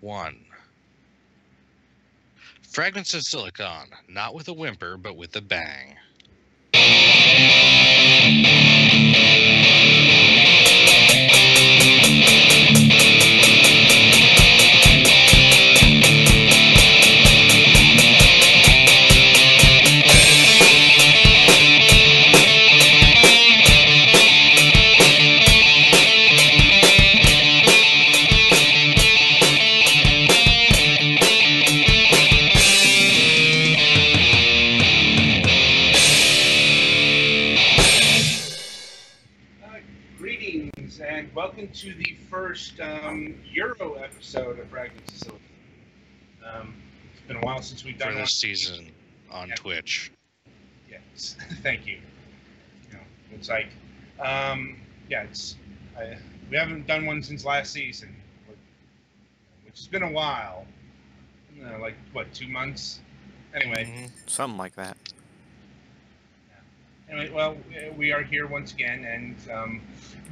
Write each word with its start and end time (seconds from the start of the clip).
one. 0.00 0.44
Fragments 2.62 3.14
of 3.14 3.22
Silicon, 3.22 3.88
not 4.08 4.34
with 4.34 4.48
a 4.48 4.52
whimper, 4.52 4.96
but 4.96 5.16
with 5.16 5.34
a 5.36 5.40
bang. 5.40 5.96
For 47.98 48.04
done 48.06 48.14
one. 48.14 48.22
this 48.22 48.34
season 48.34 48.90
on 49.30 49.48
Yeah. 49.48 49.54
Twitch. 49.56 50.10
Yes, 50.90 51.36
thank 51.62 51.86
you. 51.86 51.98
you 52.86 52.94
know, 52.94 53.00
it's 53.32 53.48
like, 53.48 53.68
um, 54.20 54.76
yeah, 55.08 55.22
it's 55.24 55.56
I, 55.96 56.16
we 56.50 56.56
haven't 56.56 56.86
done 56.86 57.06
one 57.06 57.22
since 57.22 57.44
last 57.44 57.72
season, 57.72 58.14
which 59.64 59.76
has 59.76 59.86
been 59.88 60.02
a 60.02 60.10
while. 60.10 60.66
Uh, 61.62 61.78
like 61.80 61.96
what, 62.12 62.32
two 62.32 62.48
months? 62.48 63.00
Anyway, 63.54 63.84
Mhm. 63.84 64.30
Something 64.30 64.58
like 64.58 64.74
that. 64.76 64.96
Anyway, 67.10 67.30
well, 67.30 67.56
uh, 67.74 67.92
we 67.96 68.12
are 68.12 68.22
here 68.22 68.46
once 68.46 68.72
again, 68.74 69.02
and 69.06 69.50
um, 69.50 69.80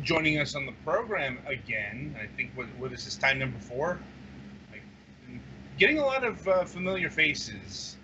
joining 0.02 0.38
us 0.38 0.54
on 0.54 0.66
the 0.66 0.72
program 0.84 1.38
again. 1.46 2.14
I 2.22 2.26
think 2.36 2.50
what 2.54 2.66
what 2.78 2.92
is 2.92 3.04
this 3.06 3.16
time 3.16 3.38
number 3.38 3.58
four? 3.58 3.98
Getting 5.78 5.98
a 5.98 6.04
lot 6.06 6.24
of 6.24 6.48
uh, 6.48 6.64
familiar 6.64 7.10
faces. 7.10 7.96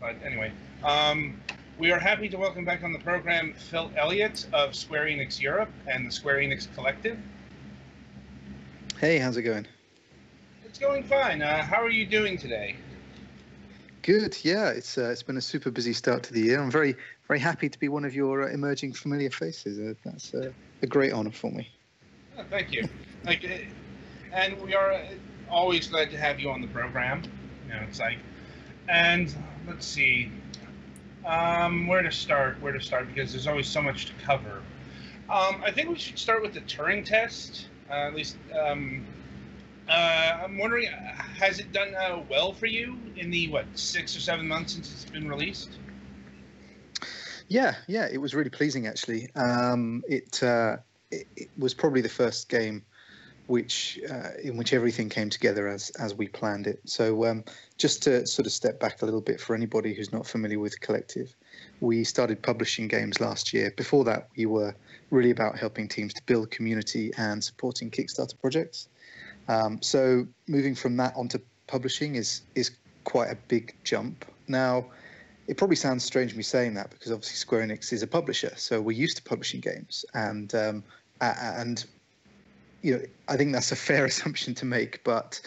But 0.00 0.16
anyway, 0.24 0.50
um, 0.82 1.38
we 1.78 1.92
are 1.92 1.98
happy 1.98 2.28
to 2.30 2.38
welcome 2.38 2.64
back 2.64 2.82
on 2.82 2.92
the 2.92 2.98
program 3.00 3.52
Phil 3.52 3.90
Elliott 3.96 4.46
of 4.54 4.74
Square 4.74 5.06
Enix 5.06 5.40
Europe 5.40 5.68
and 5.86 6.06
the 6.06 6.10
Square 6.10 6.38
Enix 6.38 6.72
Collective. 6.74 7.18
Hey, 8.98 9.18
how's 9.18 9.36
it 9.36 9.42
going? 9.42 9.66
It's 10.64 10.78
going 10.78 11.02
fine. 11.04 11.42
Uh, 11.42 11.62
how 11.62 11.82
are 11.82 11.90
you 11.90 12.06
doing 12.06 12.38
today? 12.38 12.76
Good. 14.00 14.38
Yeah, 14.42 14.70
it's 14.70 14.96
uh, 14.96 15.10
it's 15.10 15.22
been 15.22 15.36
a 15.36 15.42
super 15.42 15.70
busy 15.70 15.92
start 15.92 16.22
to 16.24 16.32
the 16.32 16.40
year. 16.40 16.62
I'm 16.62 16.70
very 16.70 16.96
very 17.26 17.40
happy 17.40 17.68
to 17.68 17.78
be 17.78 17.88
one 17.88 18.06
of 18.06 18.14
your 18.14 18.44
uh, 18.44 18.52
emerging 18.52 18.94
familiar 18.94 19.30
faces. 19.30 19.78
Uh, 19.78 19.92
that's 20.02 20.32
uh, 20.32 20.50
a 20.80 20.86
great 20.86 21.12
honor 21.12 21.30
for 21.30 21.50
me. 21.50 21.70
Oh, 22.38 22.44
thank 22.48 22.72
you. 22.72 22.88
Like, 23.24 23.44
uh, 23.44 24.34
and 24.34 24.58
we 24.62 24.74
are 24.74 24.92
uh, 24.92 25.04
always 25.50 25.88
glad 25.88 26.10
to 26.10 26.18
have 26.18 26.40
you 26.40 26.50
on 26.50 26.60
the 26.60 26.68
program. 26.68 27.22
You 27.66 27.74
know, 27.74 27.80
it's 27.88 28.00
like, 28.00 28.18
and 28.88 29.34
let's 29.66 29.86
see, 29.86 30.30
um, 31.24 31.86
where 31.86 32.02
to 32.02 32.10
start? 32.10 32.60
Where 32.60 32.72
to 32.72 32.80
start? 32.80 33.06
Because 33.06 33.32
there's 33.32 33.46
always 33.46 33.68
so 33.68 33.82
much 33.82 34.06
to 34.06 34.12
cover. 34.24 34.62
Um, 35.28 35.60
I 35.64 35.70
think 35.70 35.90
we 35.90 35.98
should 35.98 36.18
start 36.18 36.42
with 36.42 36.54
the 36.54 36.60
Turing 36.62 37.04
test. 37.04 37.66
Uh, 37.90 38.08
at 38.08 38.14
least, 38.14 38.36
um, 38.58 39.04
uh, 39.88 40.40
I'm 40.42 40.58
wondering, 40.58 40.88
has 40.88 41.58
it 41.58 41.72
done 41.72 41.94
uh, 41.94 42.22
well 42.30 42.52
for 42.52 42.66
you 42.66 42.98
in 43.16 43.30
the 43.30 43.48
what 43.48 43.66
six 43.74 44.16
or 44.16 44.20
seven 44.20 44.48
months 44.48 44.72
since 44.74 44.90
it's 44.92 45.10
been 45.10 45.28
released? 45.28 45.70
Yeah, 47.48 47.74
yeah, 47.86 48.06
it 48.10 48.18
was 48.18 48.34
really 48.34 48.50
pleasing 48.50 48.86
actually. 48.86 49.28
Um, 49.34 50.02
it, 50.08 50.42
uh, 50.42 50.78
it 51.10 51.26
it 51.36 51.48
was 51.56 51.72
probably 51.72 52.02
the 52.02 52.08
first 52.08 52.48
game 52.48 52.84
which 53.48 53.98
uh, 54.10 54.30
in 54.42 54.56
which 54.58 54.74
everything 54.74 55.08
came 55.08 55.30
together 55.30 55.66
as 55.68 55.90
as 55.98 56.14
we 56.14 56.28
planned 56.28 56.66
it. 56.66 56.80
So 56.84 57.24
um, 57.26 57.44
just 57.78 58.02
to 58.04 58.26
sort 58.26 58.46
of 58.46 58.52
step 58.52 58.78
back 58.78 59.02
a 59.02 59.04
little 59.06 59.22
bit 59.22 59.40
for 59.40 59.56
anybody 59.56 59.94
who's 59.94 60.12
not 60.12 60.26
familiar 60.26 60.58
with 60.58 60.78
Collective, 60.80 61.34
we 61.80 62.04
started 62.04 62.42
publishing 62.42 62.88
games 62.88 63.20
last 63.20 63.52
year. 63.54 63.72
Before 63.76 64.04
that, 64.04 64.28
we 64.36 64.44
were 64.46 64.74
really 65.10 65.30
about 65.30 65.58
helping 65.58 65.88
teams 65.88 66.12
to 66.14 66.22
build 66.26 66.50
community 66.50 67.10
and 67.16 67.42
supporting 67.42 67.90
Kickstarter 67.90 68.38
projects. 68.38 68.88
Um, 69.48 69.80
so 69.80 70.26
moving 70.46 70.74
from 70.74 70.96
that 70.98 71.14
onto 71.16 71.38
publishing 71.66 72.16
is 72.16 72.42
is 72.54 72.70
quite 73.04 73.30
a 73.30 73.36
big 73.48 73.74
jump. 73.82 74.26
Now, 74.46 74.84
it 75.46 75.56
probably 75.56 75.76
sounds 75.76 76.04
strange 76.04 76.34
me 76.34 76.42
saying 76.42 76.74
that 76.74 76.90
because 76.90 77.10
obviously 77.10 77.36
Square 77.36 77.66
Enix 77.66 77.94
is 77.94 78.02
a 78.02 78.06
publisher, 78.06 78.52
so 78.56 78.82
we're 78.82 78.92
used 78.92 79.16
to 79.16 79.22
publishing 79.22 79.60
games, 79.60 80.04
and 80.12 80.54
um, 80.54 80.84
and 81.22 81.86
you 82.82 82.94
know 82.94 83.02
I 83.28 83.36
think 83.36 83.52
that's 83.52 83.72
a 83.72 83.76
fair 83.76 84.04
assumption 84.12 84.54
to 84.56 84.64
make, 84.64 85.02
but 85.04 85.40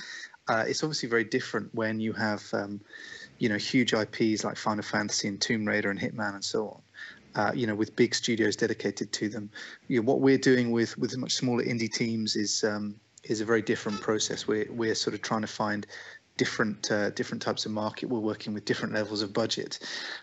uh, 0.48 0.66
it's 0.68 0.84
obviously 0.84 1.10
very 1.10 1.24
different 1.24 1.74
when 1.74 2.00
you 2.00 2.14
have 2.14 2.44
um, 2.54 2.82
you 3.40 3.50
know 3.50 3.58
huge 3.58 3.94
IPs 3.94 4.44
like 4.44 4.58
Final 4.58 4.84
Fantasy 4.84 5.28
and 5.28 5.40
Tomb 5.40 5.66
Raider 5.66 5.90
and 5.90 6.00
Hitman 6.00 6.34
and 6.36 6.44
so 6.44 6.68
on. 6.68 6.82
Uh, 7.34 7.52
you 7.56 7.66
know, 7.66 7.76
with 7.76 7.96
big 7.96 8.14
studios 8.14 8.58
dedicated 8.58 9.14
to 9.14 9.30
them, 9.30 9.50
you 9.88 9.98
know, 9.98 10.06
what 10.06 10.20
we're 10.20 10.38
doing 10.38 10.72
with 10.72 10.98
with 10.98 11.16
much 11.18 11.34
smaller 11.34 11.64
indie 11.64 11.92
teams 11.92 12.36
is 12.36 12.64
um, 12.64 12.96
is 13.24 13.40
a 13.40 13.46
very 13.46 13.62
different 13.62 14.02
process. 14.02 14.48
We're 14.48 14.68
we're 14.70 14.96
sort 14.96 15.14
of 15.14 15.22
trying 15.22 15.42
to 15.42 15.48
find 15.48 15.88
different 16.42 16.92
uh, 16.92 17.12
different 17.12 17.40
types 17.48 17.68
of 17.68 17.72
market. 17.72 18.10
We're 18.10 18.28
working 18.34 18.52
with 18.56 18.66
different 18.66 18.96
levels 18.96 19.22
of 19.22 19.32
budget, 19.32 19.78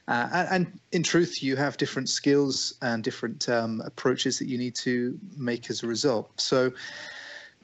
uh, 0.09 0.47
and, 0.51 0.67
in 0.91 1.05
truth, 1.05 1.43
you 1.45 1.55
have 1.55 1.77
different 1.77 2.09
skills 2.09 2.75
and 2.83 3.05
different 3.05 3.49
um, 3.49 3.81
approaches 3.85 4.37
that 4.41 4.49
you 4.49 4.59
need 4.59 4.75
to 4.87 5.17
make 5.37 5.71
as 5.71 5.85
a 5.85 5.87
result. 5.87 6.27
So. 6.41 6.73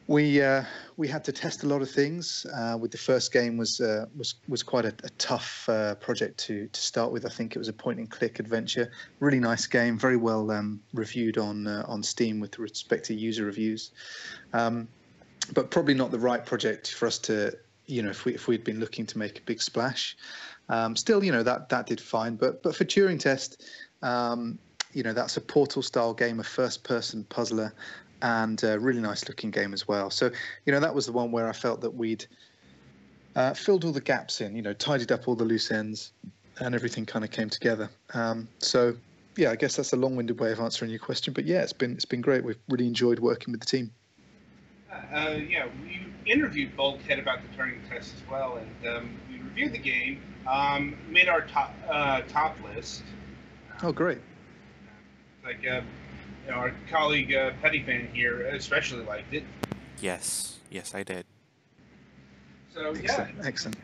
We 0.06 0.42
uh, 0.42 0.64
we 0.98 1.08
had 1.08 1.24
to 1.24 1.32
test 1.32 1.64
a 1.64 1.66
lot 1.66 1.80
of 1.80 1.90
things. 1.90 2.46
Uh, 2.58 2.76
with 2.78 2.90
the 2.90 2.98
first 2.98 3.32
game 3.32 3.56
was 3.56 3.80
uh, 3.80 4.04
was 4.18 4.34
was 4.48 4.62
quite 4.62 4.84
a, 4.84 4.94
a 5.02 5.10
tough 5.16 5.66
uh, 5.66 5.94
project 5.94 6.34
to 6.46 6.68
to 6.76 6.80
start 6.80 7.10
with. 7.10 7.24
I 7.24 7.30
think 7.30 7.56
it 7.56 7.58
was 7.58 7.68
a 7.68 7.72
point 7.84 7.98
and 7.98 8.10
click 8.10 8.38
adventure. 8.38 8.86
Really 9.20 9.40
nice 9.40 9.66
game, 9.66 9.98
very 9.98 10.18
well 10.18 10.50
um, 10.50 10.80
reviewed 10.92 11.38
on 11.38 11.66
on 11.66 12.02
Steam 12.02 12.38
with 12.38 12.58
respect 12.58 13.06
to 13.06 13.14
user 13.14 13.46
reviews. 13.46 13.92
Um, 14.52 14.88
but 15.52 15.70
probably 15.70 15.94
not 15.94 16.10
the 16.10 16.18
right 16.30 16.44
project 16.46 16.92
for 16.92 17.06
us 17.06 17.18
to 17.18 17.56
you 17.86 18.02
know, 18.02 18.10
if 18.10 18.24
we 18.24 18.34
if 18.34 18.48
we'd 18.48 18.64
been 18.64 18.80
looking 18.80 19.06
to 19.06 19.18
make 19.18 19.38
a 19.38 19.42
big 19.42 19.60
splash, 19.60 20.16
um, 20.68 20.96
still, 20.96 21.22
you 21.22 21.32
know, 21.32 21.42
that 21.42 21.68
that 21.68 21.86
did 21.86 22.00
fine. 22.00 22.36
But 22.36 22.62
but 22.62 22.74
for 22.74 22.84
Turing 22.84 23.18
Test, 23.18 23.64
um, 24.02 24.58
you 24.92 25.02
know, 25.02 25.12
that's 25.12 25.36
a 25.36 25.40
Portal 25.40 25.82
style 25.82 26.14
game, 26.14 26.40
a 26.40 26.44
first 26.44 26.84
person 26.84 27.24
puzzler, 27.24 27.72
and 28.22 28.62
a 28.64 28.78
really 28.78 29.00
nice 29.00 29.28
looking 29.28 29.50
game 29.50 29.72
as 29.74 29.86
well. 29.86 30.10
So 30.10 30.30
you 30.64 30.72
know, 30.72 30.80
that 30.80 30.94
was 30.94 31.06
the 31.06 31.12
one 31.12 31.30
where 31.30 31.48
I 31.48 31.52
felt 31.52 31.80
that 31.82 31.90
we'd 31.90 32.26
uh, 33.36 33.54
filled 33.54 33.84
all 33.84 33.92
the 33.92 34.00
gaps 34.00 34.40
in, 34.40 34.54
you 34.54 34.62
know, 34.62 34.72
tidied 34.72 35.12
up 35.12 35.28
all 35.28 35.34
the 35.34 35.44
loose 35.44 35.70
ends, 35.70 36.12
and 36.60 36.74
everything 36.74 37.04
kind 37.04 37.24
of 37.24 37.30
came 37.30 37.50
together. 37.50 37.90
Um, 38.14 38.48
so 38.58 38.94
yeah, 39.36 39.50
I 39.50 39.56
guess 39.56 39.76
that's 39.76 39.92
a 39.92 39.96
long 39.96 40.16
winded 40.16 40.38
way 40.38 40.52
of 40.52 40.60
answering 40.60 40.90
your 40.90 41.00
question. 41.00 41.34
But 41.34 41.44
yeah, 41.44 41.62
it's 41.62 41.72
been 41.72 41.92
it's 41.92 42.04
been 42.04 42.20
great. 42.20 42.44
We've 42.44 42.58
really 42.68 42.86
enjoyed 42.86 43.18
working 43.18 43.52
with 43.52 43.60
the 43.60 43.66
team. 43.66 43.90
Uh, 45.12 45.38
yeah, 45.48 45.66
we 45.82 46.06
interviewed 46.30 46.76
Bulkhead 46.76 47.18
about 47.18 47.40
the 47.42 47.56
Turing 47.56 47.78
test 47.88 48.14
as 48.14 48.30
well, 48.30 48.58
and 48.58 48.88
um, 48.88 49.20
we 49.28 49.38
reviewed 49.38 49.72
the 49.72 49.78
game, 49.78 50.22
um, 50.46 50.96
made 51.08 51.28
our 51.28 51.42
top 51.42 51.74
uh, 51.88 52.22
top 52.22 52.56
list. 52.64 53.02
Oh, 53.82 53.92
great. 53.92 54.18
Like, 55.44 55.66
uh, 55.66 55.82
you 56.44 56.50
know, 56.50 56.56
our 56.56 56.74
colleague 56.90 57.34
uh, 57.34 57.52
Pettyfan 57.62 58.12
here 58.12 58.46
especially 58.46 59.04
liked 59.04 59.34
it. 59.34 59.44
Yes, 60.00 60.58
yes, 60.70 60.94
I 60.94 61.02
did. 61.02 61.24
So 62.72 62.94
yeah, 62.94 63.00
Excellent. 63.02 63.46
Excellent. 63.46 63.76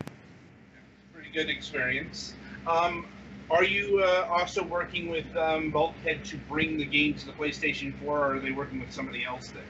pretty 1.12 1.30
good 1.32 1.48
experience. 1.48 2.34
Um, 2.66 3.06
are 3.50 3.64
you 3.64 4.00
uh, 4.00 4.28
also 4.30 4.62
working 4.62 5.08
with 5.08 5.24
um, 5.36 5.70
Bulkhead 5.70 6.24
to 6.26 6.36
bring 6.48 6.76
the 6.76 6.84
game 6.84 7.14
to 7.14 7.26
the 7.26 7.32
PlayStation 7.32 7.92
4, 8.00 8.18
or 8.18 8.36
are 8.36 8.38
they 8.38 8.52
working 8.52 8.80
with 8.80 8.92
somebody 8.92 9.24
else 9.24 9.48
there? 9.48 9.62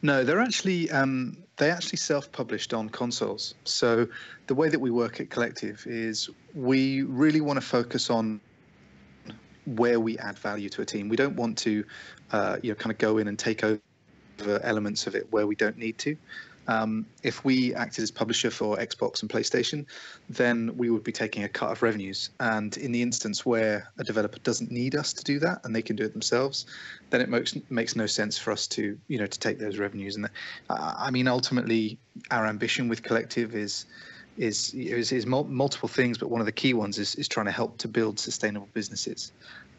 No, 0.00 0.24
they're 0.24 0.40
actually 0.40 0.90
um, 0.90 1.36
they 1.56 1.70
actually 1.70 1.98
self-published 1.98 2.72
on 2.72 2.88
consoles. 2.88 3.54
So 3.64 4.06
the 4.46 4.54
way 4.54 4.68
that 4.68 4.80
we 4.80 4.90
work 4.90 5.20
at 5.20 5.30
Collective 5.30 5.84
is 5.86 6.30
we 6.54 7.02
really 7.02 7.40
want 7.40 7.58
to 7.58 7.66
focus 7.66 8.08
on 8.10 8.40
where 9.66 10.00
we 10.00 10.18
add 10.18 10.38
value 10.38 10.68
to 10.70 10.82
a 10.82 10.84
team. 10.84 11.08
We 11.08 11.16
don't 11.16 11.36
want 11.36 11.56
to, 11.58 11.84
uh, 12.32 12.56
you 12.62 12.70
know, 12.70 12.74
kind 12.74 12.90
of 12.90 12.98
go 12.98 13.18
in 13.18 13.28
and 13.28 13.38
take 13.38 13.62
over 13.62 13.80
elements 14.62 15.06
of 15.06 15.14
it 15.14 15.30
where 15.30 15.46
we 15.46 15.54
don't 15.54 15.76
need 15.76 15.98
to. 15.98 16.16
Um, 16.68 17.06
if 17.22 17.44
we 17.44 17.74
acted 17.74 18.02
as 18.02 18.10
publisher 18.10 18.50
for 18.50 18.76
Xbox 18.76 19.22
and 19.22 19.30
PlayStation, 19.30 19.86
then 20.28 20.76
we 20.76 20.90
would 20.90 21.02
be 21.02 21.12
taking 21.12 21.44
a 21.44 21.48
cut 21.48 21.70
of 21.70 21.82
revenues. 21.82 22.30
And 22.40 22.76
in 22.76 22.92
the 22.92 23.02
instance 23.02 23.44
where 23.44 23.90
a 23.98 24.04
developer 24.04 24.38
doesn't 24.40 24.70
need 24.70 24.94
us 24.94 25.12
to 25.14 25.24
do 25.24 25.38
that 25.40 25.60
and 25.64 25.74
they 25.74 25.82
can 25.82 25.96
do 25.96 26.04
it 26.04 26.12
themselves, 26.12 26.66
then 27.10 27.20
it 27.20 27.28
makes 27.28 27.56
makes 27.70 27.96
no 27.96 28.06
sense 28.06 28.38
for 28.38 28.52
us 28.52 28.66
to 28.68 28.98
you 29.08 29.18
know 29.18 29.26
to 29.26 29.38
take 29.38 29.58
those 29.58 29.78
revenues. 29.78 30.16
And 30.16 30.26
uh, 30.70 30.94
I 30.96 31.10
mean, 31.10 31.28
ultimately, 31.28 31.98
our 32.30 32.46
ambition 32.46 32.88
with 32.88 33.02
Collective 33.02 33.54
is 33.54 33.86
is 34.36 34.72
is, 34.74 35.12
is 35.12 35.26
multiple 35.26 35.88
things, 35.88 36.18
but 36.18 36.30
one 36.30 36.40
of 36.40 36.46
the 36.46 36.52
key 36.52 36.74
ones 36.74 36.98
is, 36.98 37.14
is 37.16 37.28
trying 37.28 37.46
to 37.46 37.52
help 37.52 37.78
to 37.78 37.88
build 37.88 38.18
sustainable 38.18 38.68
businesses. 38.72 39.32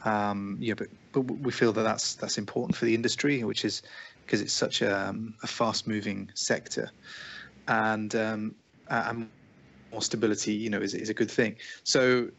Um, 0.06 0.57
yeah, 0.59 0.74
but 0.74 0.88
but 1.12 1.21
we 1.21 1.51
feel 1.51 1.71
that 1.74 1.83
that's 1.83 2.15
that's 2.15 2.38
important 2.38 2.75
for 2.75 2.85
the 2.85 2.94
industry, 2.94 3.44
which 3.44 3.65
is 3.65 3.81
because 4.25 4.41
it's 4.41 4.53
such 4.53 4.81
a, 4.81 5.09
um, 5.09 5.33
a 5.43 5.47
fast-moving 5.47 6.29
sector, 6.33 6.89
and 7.67 8.15
um, 8.15 8.55
and 8.89 9.29
more 9.91 10.01
stability, 10.01 10.53
you 10.53 10.69
know, 10.69 10.81
is 10.81 10.93
is 10.93 11.09
a 11.09 11.13
good 11.13 11.31
thing. 11.31 11.55
So 11.83 12.29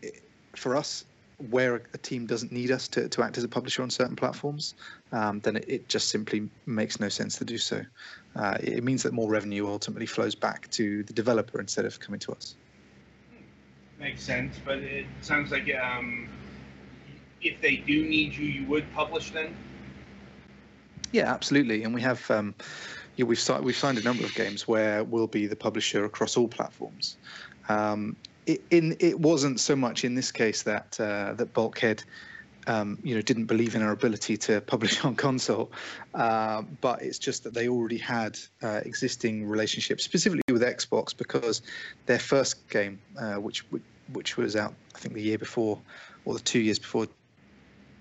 for 0.56 0.76
us, 0.76 1.04
where 1.50 1.82
a 1.92 1.98
team 1.98 2.26
doesn't 2.26 2.52
need 2.52 2.70
us 2.70 2.88
to, 2.88 3.08
to 3.08 3.22
act 3.22 3.38
as 3.38 3.44
a 3.44 3.48
publisher 3.48 3.82
on 3.82 3.90
certain 3.90 4.16
platforms, 4.16 4.74
um, 5.12 5.40
then 5.40 5.56
it, 5.56 5.64
it, 5.68 5.88
just 5.88 6.08
simply 6.08 6.48
makes 6.66 7.00
no 7.00 7.08
sense 7.08 7.36
to 7.38 7.44
do 7.44 7.58
so. 7.58 7.82
Uh, 8.36 8.56
it 8.60 8.84
means 8.84 9.02
that 9.02 9.12
more 9.12 9.28
revenue 9.28 9.66
ultimately 9.66 10.06
flows 10.06 10.34
back 10.34 10.70
to 10.70 11.02
the 11.04 11.12
developer 11.12 11.60
instead 11.60 11.84
of 11.84 11.98
coming 12.00 12.20
to 12.20 12.32
us. 12.32 12.54
Makes 13.98 14.22
sense, 14.22 14.56
but 14.64 14.78
it 14.78 15.06
sounds 15.22 15.50
like 15.50 15.70
um, 15.74 16.28
if 17.42 17.60
they 17.60 17.76
do 17.76 18.04
need 18.04 18.34
you, 18.34 18.46
you 18.46 18.66
would 18.66 18.90
publish 18.92 19.30
then. 19.30 19.56
Yeah, 21.14 21.32
absolutely, 21.32 21.84
and 21.84 21.94
we 21.94 22.02
have. 22.02 22.28
Um, 22.28 22.56
yeah, 23.14 23.24
we've 23.24 23.38
signed 23.38 23.64
we've 23.64 23.76
signed 23.76 23.98
a 23.98 24.02
number 24.02 24.24
of 24.24 24.34
games 24.34 24.66
where 24.66 25.04
we'll 25.04 25.28
be 25.28 25.46
the 25.46 25.54
publisher 25.54 26.04
across 26.04 26.36
all 26.36 26.48
platforms. 26.48 27.16
Um, 27.68 28.16
it, 28.46 28.64
in 28.70 28.96
it 28.98 29.20
wasn't 29.20 29.60
so 29.60 29.76
much 29.76 30.02
in 30.02 30.16
this 30.16 30.32
case 30.32 30.64
that 30.64 30.98
uh, 30.98 31.34
that 31.34 31.54
Bulkhead, 31.54 32.02
um, 32.66 32.98
you 33.04 33.14
know, 33.14 33.20
didn't 33.20 33.44
believe 33.44 33.76
in 33.76 33.82
our 33.82 33.92
ability 33.92 34.36
to 34.38 34.60
publish 34.60 35.04
on 35.04 35.14
console, 35.14 35.70
uh, 36.14 36.62
but 36.80 37.00
it's 37.00 37.20
just 37.20 37.44
that 37.44 37.54
they 37.54 37.68
already 37.68 37.98
had 37.98 38.36
uh, 38.64 38.80
existing 38.84 39.46
relationships, 39.46 40.02
specifically 40.02 40.52
with 40.52 40.62
Xbox, 40.62 41.16
because 41.16 41.62
their 42.06 42.18
first 42.18 42.68
game, 42.70 42.98
uh, 43.20 43.34
which 43.34 43.64
which 44.12 44.36
was 44.36 44.56
out 44.56 44.74
I 44.96 44.98
think 44.98 45.14
the 45.14 45.22
year 45.22 45.38
before 45.38 45.78
or 46.24 46.34
the 46.34 46.40
two 46.40 46.58
years 46.58 46.80
before 46.80 47.06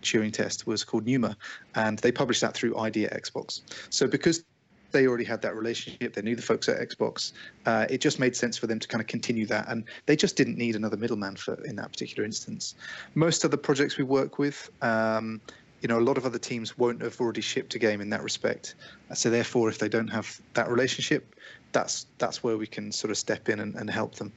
Turing 0.04 0.32
test 0.32 0.68
was 0.68 0.84
called 0.84 1.06
Pneuma, 1.06 1.36
and 1.76 2.00
they 2.00 2.12
published 2.12 2.42
that 2.42 2.54
through 2.54 2.78
ID 2.78 3.06
at 3.06 3.14
Xbox. 3.14 3.62
So 3.90 4.08
because 4.08 4.44
they 4.92 5.08
already 5.08 5.24
had 5.24 5.42
that 5.42 5.56
relationship, 5.56 6.14
they 6.14 6.22
knew 6.22 6.36
the 6.36 6.42
folks 6.42 6.70
at 6.70 6.78
Xbox. 6.78 7.34
Uh, 7.66 7.86
it 7.90 8.00
just 8.00 8.20
made 8.20 8.36
sense 8.36 8.58
for 8.58 8.68
them 8.68 8.80
to 8.80 8.88
kind 8.88 9.02
of 9.02 9.08
continue 9.08 9.46
that, 9.48 9.68
and 9.68 9.84
they 10.06 10.16
just 10.16 10.36
didn't 10.36 10.58
need 10.58 10.76
another 10.76 10.98
middleman 10.98 11.36
for 11.36 11.56
in 11.66 11.76
that 11.76 11.92
particular 11.92 12.24
instance. 12.24 12.76
Most 13.16 13.44
of 13.44 13.52
the 13.52 13.58
projects 13.58 13.98
we 13.98 14.04
work 14.04 14.40
with. 14.40 14.70
Um, 14.82 15.42
you 15.82 15.90
know, 15.90 16.00
a 16.00 16.08
lot 16.08 16.18
of 16.18 16.26
other 16.26 16.40
teams 16.40 16.78
won't 16.78 17.02
have 17.02 17.20
already 17.20 17.42
shipped 17.42 17.76
a 17.76 17.78
game 17.80 18.00
in 18.00 18.10
that 18.12 18.24
respect. 18.24 18.76
So 19.14 19.30
therefore, 19.30 19.68
if 19.68 19.80
they 19.80 19.90
don't 19.90 20.08
have 20.08 20.42
that 20.54 20.70
relationship, 20.70 21.36
that's 21.74 22.06
that's 22.20 22.42
where 22.42 22.56
we 22.56 22.68
can 22.68 22.90
sort 22.90 23.12
of 23.12 23.18
step 23.18 23.50
in 23.50 23.60
and, 23.60 23.76
and 23.76 23.90
help 23.90 24.16
them. 24.16 24.32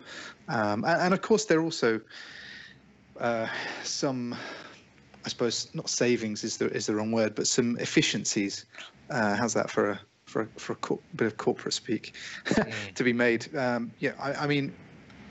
Um, 0.49 0.85
and, 0.85 1.03
and, 1.03 1.15
of 1.15 1.23
course, 1.23 1.45
there 1.45 1.61
are 1.61 1.63
also 1.63 2.01
uh, 3.21 3.47
some 3.85 4.35
I 5.27 5.29
suppose 5.29 5.69
not 5.75 5.91
savings 5.91 6.45
is 6.45 6.57
the 6.57 6.71
is 6.71 6.87
the 6.87 6.95
wrong 6.95 7.11
word, 7.11 7.35
but 7.35 7.49
some 7.49 7.77
efficiencies. 7.79 8.65
Uh, 9.11 9.35
how's 9.35 9.55
that 9.55 9.69
for 9.69 9.91
a 9.91 10.01
for 10.25 10.43
a, 10.43 10.47
for 10.57 10.75
a 10.75 10.77
co- 10.77 11.03
bit 11.17 11.27
of 11.27 11.37
corporate 11.37 11.75
speak 11.75 12.15
mm. 12.45 12.95
to 12.95 13.03
be 13.03 13.13
made? 13.13 13.55
Um, 13.57 13.91
yeah, 13.99 14.13
I, 14.21 14.35
I, 14.35 14.47
mean, 14.47 14.73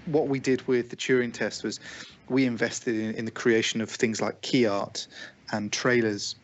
what 0.06 0.27
we 0.27 0.39
did 0.39 0.68
with 0.68 0.89
the 0.89 0.97
Turing 0.97 1.33
test 1.33 1.63
was 1.63 1.80
we 2.27 2.45
invested 2.45 2.95
in, 2.95 3.15
in 3.15 3.25
the 3.25 3.31
creation 3.31 3.80
of 3.80 3.89
things 3.89 4.21
like 4.21 4.42
key 4.42 4.65
art 4.65 5.07
and 5.53 5.71
trailers 5.71 6.36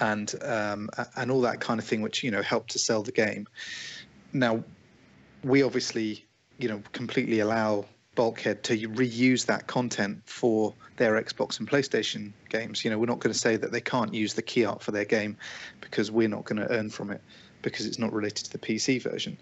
and 0.00 0.34
um, 0.42 0.90
and 1.16 1.30
all 1.30 1.40
that 1.40 1.60
kind 1.60 1.80
of 1.80 1.86
thing, 1.86 2.02
which 2.02 2.22
you 2.22 2.30
know 2.30 2.42
helped 2.42 2.70
to 2.72 2.78
sell 2.78 3.02
the 3.02 3.12
game. 3.12 3.46
Now, 4.34 4.62
we 5.42 5.62
obviously 5.62 6.26
you 6.58 6.68
know 6.68 6.82
completely 6.92 7.40
allow 7.40 7.86
Bulkhead 8.18 8.64
to 8.64 8.76
reuse 8.88 9.46
that 9.46 9.68
content 9.68 10.20
for 10.26 10.74
their 10.96 11.22
Xbox 11.22 11.60
and 11.60 11.70
PlayStation 11.70 12.32
games. 12.48 12.84
You 12.84 12.90
know, 12.90 12.98
we're 12.98 13.06
not 13.06 13.20
going 13.20 13.32
to 13.32 13.38
say 13.38 13.54
that 13.56 13.70
they 13.70 13.80
can't 13.80 14.12
use 14.12 14.34
the 14.34 14.42
key 14.42 14.64
art 14.64 14.82
for 14.82 14.90
their 14.90 15.04
game 15.04 15.36
because 15.80 16.10
we're 16.10 16.28
not 16.28 16.44
going 16.44 16.60
to 16.60 16.68
earn 16.72 16.90
from 16.90 17.12
it 17.12 17.20
because 17.62 17.86
it's 17.86 18.00
not 18.00 18.12
related 18.12 18.44
to 18.46 18.50
the 18.50 18.58
PC 18.58 19.00
version. 19.00 19.38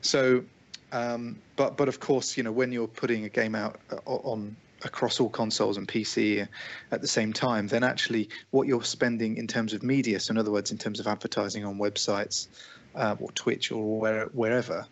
So, 0.00 0.42
um, 0.90 1.38
but 1.56 1.76
but 1.76 1.86
of 1.86 2.00
course, 2.00 2.38
you 2.38 2.42
know, 2.42 2.50
when 2.50 2.72
you're 2.72 2.88
putting 2.88 3.26
a 3.26 3.28
game 3.28 3.54
out 3.54 3.78
uh, 3.92 3.96
on 4.06 4.56
across 4.84 5.20
all 5.20 5.28
consoles 5.28 5.76
and 5.76 5.86
PC 5.86 6.48
at 6.92 7.02
the 7.02 7.08
same 7.08 7.30
time, 7.30 7.66
then 7.66 7.84
actually 7.84 8.30
what 8.52 8.66
you're 8.66 8.84
spending 8.84 9.36
in 9.36 9.46
terms 9.46 9.74
of 9.74 9.82
media, 9.82 10.18
so 10.18 10.30
in 10.30 10.38
other 10.38 10.50
words, 10.50 10.70
in 10.70 10.78
terms 10.78 10.98
of 10.98 11.06
advertising 11.06 11.62
on 11.66 11.76
websites 11.76 12.46
uh, 12.94 13.16
or 13.20 13.30
Twitch 13.32 13.70
or 13.70 14.00
where, 14.00 14.26
wherever, 14.32 14.86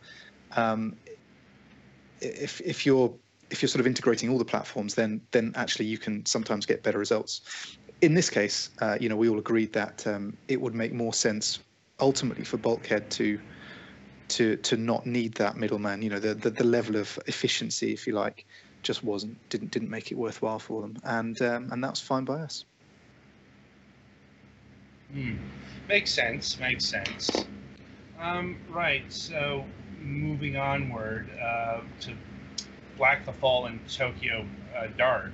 um, 0.55 0.97
if 2.23 2.61
if 2.61 2.87
you're 2.87 3.13
if 3.51 3.61
you're 3.61 3.69
sort 3.69 3.81
of 3.81 3.87
integrating 3.87 4.31
all 4.31 4.39
the 4.39 4.45
platforms, 4.45 4.95
then 4.95 5.21
then 5.31 5.53
actually 5.57 5.87
you 5.87 5.99
can 5.99 6.25
sometimes 6.27 6.67
get 6.67 6.83
better 6.83 6.99
results. 6.99 7.77
In 8.01 8.15
this 8.15 8.31
case, 8.31 8.71
uh, 8.81 8.97
you 9.01 9.09
know, 9.09 9.17
we 9.17 9.29
all 9.29 9.39
agreed 9.39 9.73
that 9.75 10.07
um, 10.07 10.37
it 10.49 10.61
would 10.61 10.75
make 10.75 10.93
more 10.93 11.13
sense 11.13 11.61
ultimately 12.01 12.45
for 12.45 12.57
Bulkhead 12.57 13.11
to 13.11 13.39
to 14.29 14.57
to 14.57 14.77
not 14.77 15.07
need 15.07 15.35
that 15.35 15.57
middleman. 15.57 16.03
You 16.03 16.11
know, 16.11 16.19
the, 16.19 16.35
the 16.35 16.51
the, 16.51 16.65
level 16.65 16.97
of 16.97 17.19
efficiency, 17.27 17.93
if 17.93 18.07
you 18.07 18.15
like, 18.15 18.47
just 18.83 19.05
wasn't 19.05 19.37
didn't 19.51 19.71
didn't 19.71 19.91
make 19.91 20.11
it 20.11 20.17
worthwhile 20.17 20.59
for 20.59 20.81
them, 20.81 20.97
and 21.05 21.41
um, 21.43 21.69
and 21.71 21.85
that's 21.85 22.01
fine 22.01 22.25
by 22.25 22.41
us. 22.41 22.65
Hmm. 25.13 25.37
Makes 25.89 26.13
sense. 26.13 26.59
Makes 26.59 26.87
sense. 26.87 27.45
Um, 28.19 28.57
right. 28.71 29.05
So 29.13 29.65
moving 30.05 30.57
onward 30.57 31.29
uh, 31.41 31.81
to 32.01 32.13
Black 32.97 33.25
the 33.25 33.33
Fall 33.33 33.67
and 33.67 33.81
Tokyo 33.89 34.47
uh, 34.77 34.87
Dark. 34.97 35.33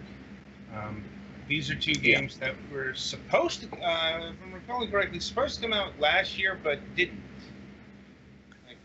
Um, 0.74 1.04
these 1.48 1.70
are 1.70 1.74
two 1.74 1.94
games 1.94 2.38
yeah. 2.40 2.48
that 2.48 2.56
were 2.72 2.94
supposed 2.94 3.62
to, 3.62 3.66
uh, 3.76 4.30
if 4.30 4.36
I'm 4.42 4.52
recalling 4.52 4.90
correctly, 4.90 5.18
supposed 5.20 5.56
to 5.56 5.62
come 5.62 5.72
out 5.72 5.98
last 5.98 6.38
year 6.38 6.58
but 6.62 6.78
didn't. 6.94 7.22
Like, 8.66 8.76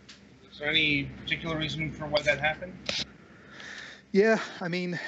is 0.50 0.60
there 0.60 0.70
any 0.70 1.04
particular 1.22 1.58
reason 1.58 1.92
for 1.92 2.06
why 2.06 2.22
that 2.22 2.40
happened? 2.40 2.74
Yeah, 4.12 4.40
I 4.62 4.68
mean, 4.68 5.00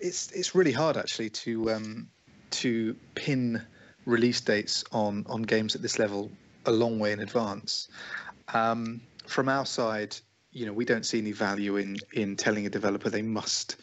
it's 0.00 0.30
it's 0.32 0.54
really 0.54 0.72
hard 0.72 0.96
actually 0.96 1.30
to 1.30 1.70
um, 1.70 2.08
to 2.50 2.94
pin 3.14 3.62
release 4.04 4.40
dates 4.40 4.84
on 4.92 5.24
on 5.28 5.42
games 5.42 5.74
at 5.74 5.82
this 5.82 5.98
level 5.98 6.30
a 6.66 6.72
long 6.72 6.98
way 6.98 7.12
in 7.12 7.20
advance. 7.20 7.88
Um, 8.52 9.00
from 9.30 9.48
our 9.48 9.64
side, 9.64 10.16
you 10.52 10.66
know, 10.66 10.72
we 10.72 10.84
don't 10.84 11.06
see 11.06 11.18
any 11.18 11.32
value 11.32 11.76
in 11.76 11.96
in 12.12 12.36
telling 12.36 12.66
a 12.66 12.70
developer 12.70 13.08
they 13.08 13.22
must 13.22 13.76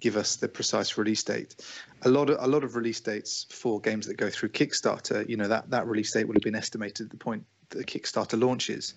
give 0.00 0.16
us 0.16 0.36
the 0.36 0.48
precise 0.48 0.96
release 0.96 1.22
date. 1.22 1.56
A 2.02 2.08
lot 2.08 2.30
of 2.30 2.38
a 2.40 2.46
lot 2.46 2.64
of 2.64 2.74
release 2.74 3.00
dates 3.00 3.46
for 3.50 3.80
games 3.80 4.06
that 4.06 4.16
go 4.16 4.30
through 4.30 4.48
Kickstarter, 4.50 5.28
you 5.28 5.36
know, 5.36 5.48
that 5.48 5.70
that 5.70 5.86
release 5.86 6.12
date 6.12 6.26
would 6.26 6.36
have 6.36 6.42
been 6.42 6.54
estimated 6.54 7.06
at 7.06 7.10
the 7.10 7.16
point 7.16 7.44
that 7.70 7.78
the 7.78 7.84
Kickstarter 7.84 8.40
launches. 8.40 8.94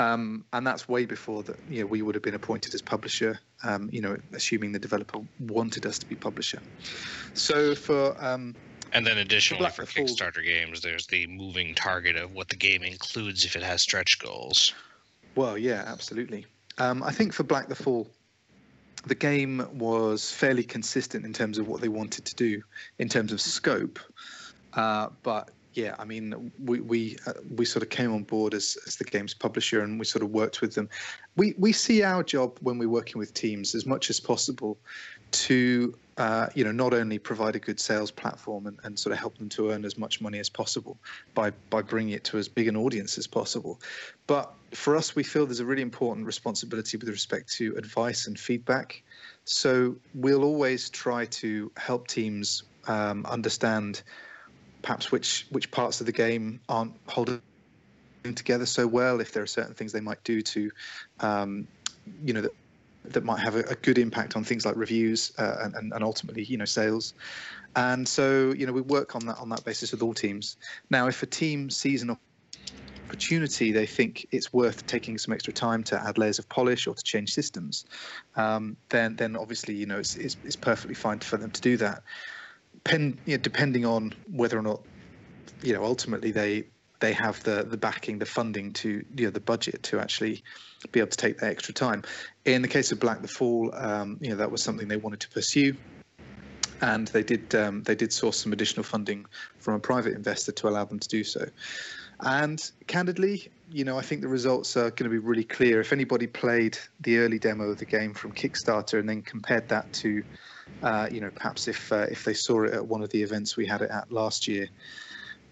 Um, 0.00 0.44
and 0.52 0.66
that's 0.66 0.88
way 0.88 1.06
before 1.06 1.44
that 1.44 1.56
you 1.70 1.80
know 1.80 1.86
we 1.86 2.02
would 2.02 2.16
have 2.16 2.24
been 2.24 2.34
appointed 2.34 2.74
as 2.74 2.82
publisher 2.82 3.38
um, 3.62 3.88
you 3.92 4.00
know 4.00 4.16
assuming 4.32 4.72
the 4.72 4.78
developer 4.80 5.20
wanted 5.38 5.86
us 5.86 6.00
to 6.00 6.06
be 6.06 6.16
publisher 6.16 6.60
so 7.34 7.76
for 7.76 8.16
um, 8.18 8.56
and 8.92 9.06
then 9.06 9.18
additionally 9.18 9.70
for 9.70 9.84
Kickstarter 9.84 10.42
games 10.42 10.80
there's 10.80 11.06
the 11.06 11.28
moving 11.28 11.76
target 11.76 12.16
of 12.16 12.34
what 12.34 12.48
the 12.48 12.56
game 12.56 12.82
includes 12.82 13.44
if 13.44 13.54
it 13.54 13.62
has 13.62 13.82
stretch 13.82 14.18
goals 14.18 14.74
well, 15.36 15.58
yeah, 15.58 15.84
absolutely. 15.86 16.46
Um, 16.78 17.02
I 17.02 17.12
think 17.12 17.32
for 17.32 17.44
Black 17.44 17.68
the 17.68 17.74
Fall, 17.74 18.08
the 19.06 19.14
game 19.14 19.66
was 19.72 20.30
fairly 20.30 20.64
consistent 20.64 21.24
in 21.24 21.32
terms 21.32 21.58
of 21.58 21.68
what 21.68 21.80
they 21.80 21.88
wanted 21.88 22.24
to 22.24 22.34
do 22.34 22.62
in 22.98 23.08
terms 23.08 23.32
of 23.32 23.40
scope. 23.40 23.98
Uh, 24.72 25.08
but 25.22 25.50
yeah, 25.74 25.96
I 25.98 26.04
mean, 26.04 26.52
we 26.64 26.80
we 26.80 27.16
uh, 27.26 27.32
we 27.56 27.64
sort 27.64 27.82
of 27.82 27.90
came 27.90 28.12
on 28.12 28.22
board 28.22 28.54
as 28.54 28.76
as 28.86 28.96
the 28.96 29.04
game's 29.04 29.34
publisher, 29.34 29.82
and 29.82 29.98
we 29.98 30.04
sort 30.04 30.22
of 30.22 30.30
worked 30.30 30.60
with 30.60 30.74
them. 30.74 30.88
We 31.36 31.54
we 31.58 31.72
see 31.72 32.02
our 32.02 32.22
job 32.22 32.58
when 32.60 32.78
we're 32.78 32.88
working 32.88 33.18
with 33.18 33.34
teams 33.34 33.74
as 33.74 33.84
much 33.84 34.08
as 34.10 34.20
possible 34.20 34.78
to 35.34 35.94
uh, 36.16 36.46
you 36.54 36.64
know 36.64 36.72
not 36.72 36.94
only 36.94 37.18
provide 37.18 37.56
a 37.56 37.58
good 37.58 37.80
sales 37.80 38.10
platform 38.10 38.66
and, 38.66 38.78
and 38.84 38.98
sort 38.98 39.12
of 39.12 39.18
help 39.18 39.36
them 39.38 39.48
to 39.48 39.70
earn 39.70 39.84
as 39.84 39.98
much 39.98 40.20
money 40.20 40.38
as 40.38 40.48
possible 40.48 40.96
by 41.34 41.50
by 41.70 41.82
bringing 41.82 42.14
it 42.14 42.24
to 42.24 42.38
as 42.38 42.48
big 42.48 42.68
an 42.68 42.76
audience 42.76 43.18
as 43.18 43.26
possible, 43.26 43.80
but 44.26 44.54
for 44.72 44.96
us, 44.96 45.14
we 45.14 45.22
feel 45.22 45.46
there's 45.46 45.60
a 45.60 45.64
really 45.64 45.82
important 45.82 46.26
responsibility 46.26 46.96
with 46.96 47.08
respect 47.08 47.52
to 47.52 47.74
advice 47.76 48.26
and 48.26 48.38
feedback. 48.38 49.02
So 49.44 49.96
we'll 50.14 50.42
always 50.42 50.90
try 50.90 51.26
to 51.26 51.70
help 51.76 52.08
teams 52.08 52.64
um, 52.88 53.24
understand 53.26 54.02
perhaps 54.82 55.12
which 55.12 55.46
which 55.50 55.70
parts 55.70 56.00
of 56.00 56.06
the 56.06 56.12
game 56.12 56.60
aren't 56.68 56.94
holding 57.06 57.40
together 58.34 58.66
so 58.66 58.86
well, 58.86 59.20
if 59.20 59.32
there 59.32 59.42
are 59.42 59.46
certain 59.46 59.74
things 59.74 59.92
they 59.92 60.00
might 60.00 60.22
do 60.24 60.40
to, 60.40 60.70
um, 61.20 61.66
you 62.24 62.32
know, 62.32 62.40
that 62.40 62.52
that 63.04 63.24
might 63.24 63.40
have 63.40 63.56
a, 63.56 63.60
a, 63.60 63.74
good 63.76 63.98
impact 63.98 64.36
on 64.36 64.44
things 64.44 64.64
like 64.64 64.76
reviews 64.76 65.32
uh, 65.38 65.68
and, 65.74 65.92
and 65.92 66.02
ultimately, 66.04 66.44
you 66.44 66.56
know, 66.56 66.64
sales. 66.64 67.14
And 67.76 68.06
so, 68.06 68.52
you 68.52 68.66
know, 68.66 68.72
we 68.72 68.80
work 68.80 69.14
on 69.14 69.26
that 69.26 69.38
on 69.38 69.48
that 69.50 69.64
basis 69.64 69.92
with 69.92 70.02
all 70.02 70.14
teams. 70.14 70.56
Now, 70.90 71.06
if 71.08 71.22
a 71.22 71.26
team 71.26 71.70
sees 71.70 72.02
an 72.02 72.16
opportunity, 73.06 73.72
they 73.72 73.86
think 73.86 74.26
it's 74.30 74.52
worth 74.52 74.86
taking 74.86 75.18
some 75.18 75.34
extra 75.34 75.52
time 75.52 75.82
to 75.84 76.00
add 76.00 76.18
layers 76.18 76.38
of 76.38 76.48
polish 76.48 76.86
or 76.86 76.94
to 76.94 77.02
change 77.02 77.32
systems, 77.32 77.84
um, 78.36 78.76
then 78.88 79.16
then 79.16 79.36
obviously, 79.36 79.74
you 79.74 79.86
know, 79.86 79.98
it's, 79.98 80.16
it's, 80.16 80.36
it's 80.44 80.56
perfectly 80.56 80.94
fine 80.94 81.18
for 81.18 81.36
them 81.36 81.50
to 81.50 81.60
do 81.60 81.76
that. 81.76 82.02
Pen, 82.84 83.18
you 83.26 83.36
know, 83.36 83.42
depending 83.42 83.84
on 83.84 84.12
whether 84.30 84.58
or 84.58 84.62
not, 84.62 84.82
you 85.62 85.72
know, 85.72 85.84
ultimately 85.84 86.30
they 86.30 86.64
they 87.04 87.12
have 87.12 87.42
the 87.42 87.64
the 87.64 87.76
backing, 87.76 88.18
the 88.18 88.26
funding 88.26 88.72
to 88.72 89.04
you 89.16 89.24
know 89.26 89.30
the 89.30 89.40
budget 89.40 89.82
to 89.82 90.00
actually 90.00 90.42
be 90.90 91.00
able 91.00 91.10
to 91.10 91.16
take 91.16 91.38
that 91.38 91.50
extra 91.50 91.74
time. 91.74 92.02
In 92.46 92.62
the 92.62 92.68
case 92.68 92.92
of 92.92 93.00
Black 93.00 93.20
the 93.20 93.28
Fall, 93.28 93.70
um, 93.74 94.16
you 94.20 94.30
know 94.30 94.36
that 94.36 94.50
was 94.50 94.62
something 94.62 94.88
they 94.88 94.96
wanted 94.96 95.20
to 95.20 95.28
pursue, 95.28 95.76
and 96.80 97.08
they 97.08 97.22
did 97.22 97.54
um, 97.54 97.82
they 97.82 97.94
did 97.94 98.10
source 98.12 98.38
some 98.38 98.54
additional 98.54 98.84
funding 98.84 99.26
from 99.58 99.74
a 99.74 99.78
private 99.78 100.14
investor 100.14 100.52
to 100.52 100.68
allow 100.68 100.84
them 100.86 100.98
to 100.98 101.08
do 101.08 101.22
so. 101.24 101.44
And 102.20 102.70
candidly, 102.86 103.48
you 103.70 103.84
know, 103.84 103.98
I 103.98 104.02
think 104.02 104.22
the 104.22 104.28
results 104.28 104.76
are 104.76 104.90
going 104.90 105.10
to 105.10 105.10
be 105.10 105.18
really 105.18 105.44
clear. 105.44 105.80
If 105.80 105.92
anybody 105.92 106.26
played 106.26 106.78
the 107.00 107.18
early 107.18 107.38
demo 107.38 107.64
of 107.64 107.78
the 107.78 107.84
game 107.84 108.14
from 108.14 108.32
Kickstarter 108.32 108.98
and 108.98 109.08
then 109.08 109.20
compared 109.20 109.68
that 109.68 109.92
to, 109.94 110.22
uh, 110.82 111.08
you 111.10 111.20
know, 111.20 111.30
perhaps 111.30 111.68
if 111.68 111.92
uh, 111.92 112.06
if 112.10 112.24
they 112.24 112.34
saw 112.34 112.64
it 112.64 112.72
at 112.72 112.86
one 112.86 113.02
of 113.02 113.10
the 113.10 113.22
events 113.22 113.58
we 113.58 113.66
had 113.66 113.82
it 113.82 113.90
at 113.90 114.10
last 114.10 114.48
year, 114.48 114.68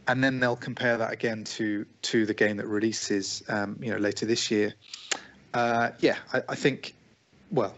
and 0.09 0.23
then 0.23 0.41
they'll 0.41 0.57
compare 0.57 0.97
that 0.97 1.13
again 1.13 1.45
to 1.45 1.87
to 2.03 2.27
the 2.27 2.35
game 2.35 2.57
that 2.57 2.67
releases 2.67 3.43
um, 3.49 3.79
you 3.81 3.91
know 3.91 3.99
later 3.99 4.27
this 4.27 4.51
year. 4.51 4.75
Uh, 5.55 5.91
yeah, 6.01 6.17
I, 6.33 6.43
I, 6.49 6.55
think 6.55 6.95
well 7.51 7.75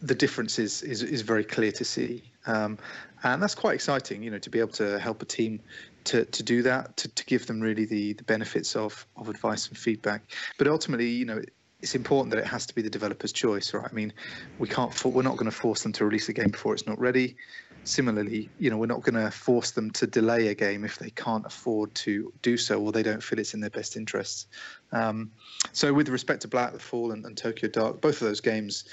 the 0.00 0.14
difference 0.14 0.58
is 0.58 0.82
is, 0.82 1.02
is 1.02 1.22
very 1.22 1.44
clear 1.44 1.72
to 1.72 1.84
see, 1.84 2.22
um, 2.46 2.78
and 3.22 3.42
that's 3.42 3.54
quite 3.54 3.74
exciting. 3.74 4.22
You 4.22 4.30
know, 4.30 4.38
to 4.38 4.50
be 4.50 4.60
able 4.60 4.72
to 4.72 4.98
help 4.98 5.22
a 5.22 5.26
team 5.26 5.60
to, 6.04 6.24
to 6.24 6.42
do 6.42 6.62
that, 6.62 6.96
to, 6.98 7.08
to 7.08 7.24
give 7.26 7.46
them 7.46 7.60
really 7.60 7.84
the, 7.84 8.14
the 8.14 8.24
benefits 8.24 8.76
of, 8.76 9.06
of 9.16 9.28
advice 9.28 9.68
and 9.68 9.78
feedback. 9.78 10.22
But 10.58 10.66
ultimately, 10.66 11.08
you 11.08 11.24
know, 11.24 11.40
it's 11.80 11.94
important 11.94 12.34
that 12.34 12.38
it 12.38 12.46
has 12.46 12.66
to 12.66 12.74
be 12.74 12.82
the 12.82 12.90
developer's 12.90 13.32
choice, 13.32 13.74
right? 13.74 13.86
I 13.88 13.92
mean, 13.92 14.12
we 14.58 14.68
can't, 14.68 15.04
we're 15.04 15.22
not 15.22 15.36
going 15.36 15.50
to 15.50 15.56
force 15.56 15.82
them 15.82 15.92
to 15.92 16.04
release 16.04 16.28
a 16.28 16.32
game 16.32 16.50
before 16.50 16.74
it's 16.74 16.86
not 16.86 16.98
ready 16.98 17.36
similarly, 17.84 18.48
you 18.58 18.70
know, 18.70 18.76
we're 18.76 18.86
not 18.86 19.02
going 19.02 19.22
to 19.22 19.30
force 19.30 19.72
them 19.72 19.90
to 19.92 20.06
delay 20.06 20.48
a 20.48 20.54
game 20.54 20.84
if 20.84 20.98
they 20.98 21.10
can't 21.10 21.44
afford 21.46 21.94
to 21.96 22.32
do 22.42 22.56
so 22.56 22.80
or 22.80 22.92
they 22.92 23.02
don't 23.02 23.22
feel 23.22 23.38
it's 23.38 23.54
in 23.54 23.60
their 23.60 23.70
best 23.70 23.96
interests. 23.96 24.46
Um, 24.92 25.30
so, 25.72 25.92
with 25.92 26.08
respect 26.08 26.42
to 26.42 26.48
Black 26.48 26.72
the 26.72 26.78
Fall 26.78 27.12
and, 27.12 27.24
and 27.24 27.36
Tokyo 27.36 27.68
Dark, 27.68 28.00
both 28.00 28.20
of 28.20 28.28
those 28.28 28.40
games 28.40 28.84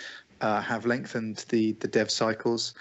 uh, 0.42 0.62
have 0.62 0.86
lengthened 0.86 1.46
the 1.50 1.74
the 1.74 1.88
dev 1.88 2.10
cycles. 2.10 2.74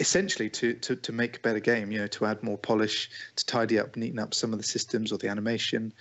Essentially, 0.00 0.48
to, 0.50 0.74
to 0.74 0.94
to 0.94 1.12
make 1.12 1.38
a 1.38 1.40
better 1.40 1.58
game, 1.58 1.90
you 1.90 1.98
know, 1.98 2.06
to 2.06 2.26
add 2.26 2.40
more 2.42 2.56
polish, 2.56 3.10
to 3.34 3.44
tidy 3.46 3.80
up, 3.80 3.96
neaten 3.96 4.20
up 4.20 4.32
some 4.32 4.52
of 4.52 4.58
the 4.58 4.64
systems 4.64 5.10
or 5.10 5.18
the 5.18 5.28
animation, 5.28 5.92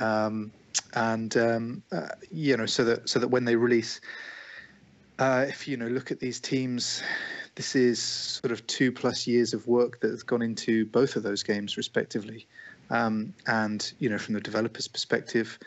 um, 0.00 0.52
and 0.94 1.34
um, 1.38 1.82
uh, 1.90 2.08
you 2.30 2.56
know, 2.58 2.66
so 2.66 2.84
that 2.84 3.08
so 3.08 3.18
that 3.18 3.28
when 3.28 3.46
they 3.46 3.56
release, 3.56 4.02
uh, 5.18 5.46
if 5.48 5.66
you 5.66 5.78
know, 5.78 5.86
look 5.86 6.10
at 6.10 6.20
these 6.20 6.40
teams, 6.40 7.02
this 7.58 7.74
is 7.74 8.00
sort 8.00 8.52
of 8.52 8.64
two 8.68 8.92
plus 8.92 9.26
years 9.26 9.52
of 9.52 9.66
work 9.66 9.98
that 9.98 10.12
has 10.12 10.22
gone 10.22 10.42
into 10.42 10.86
both 10.86 11.16
of 11.16 11.24
those 11.24 11.42
games 11.42 11.76
respectively. 11.76 12.46
Um, 12.88 13.34
and 13.48 13.92
you 13.98 14.08
know, 14.08 14.16
from 14.16 14.34
the 14.34 14.40
developer's 14.40 14.86
perspective, 14.86 15.58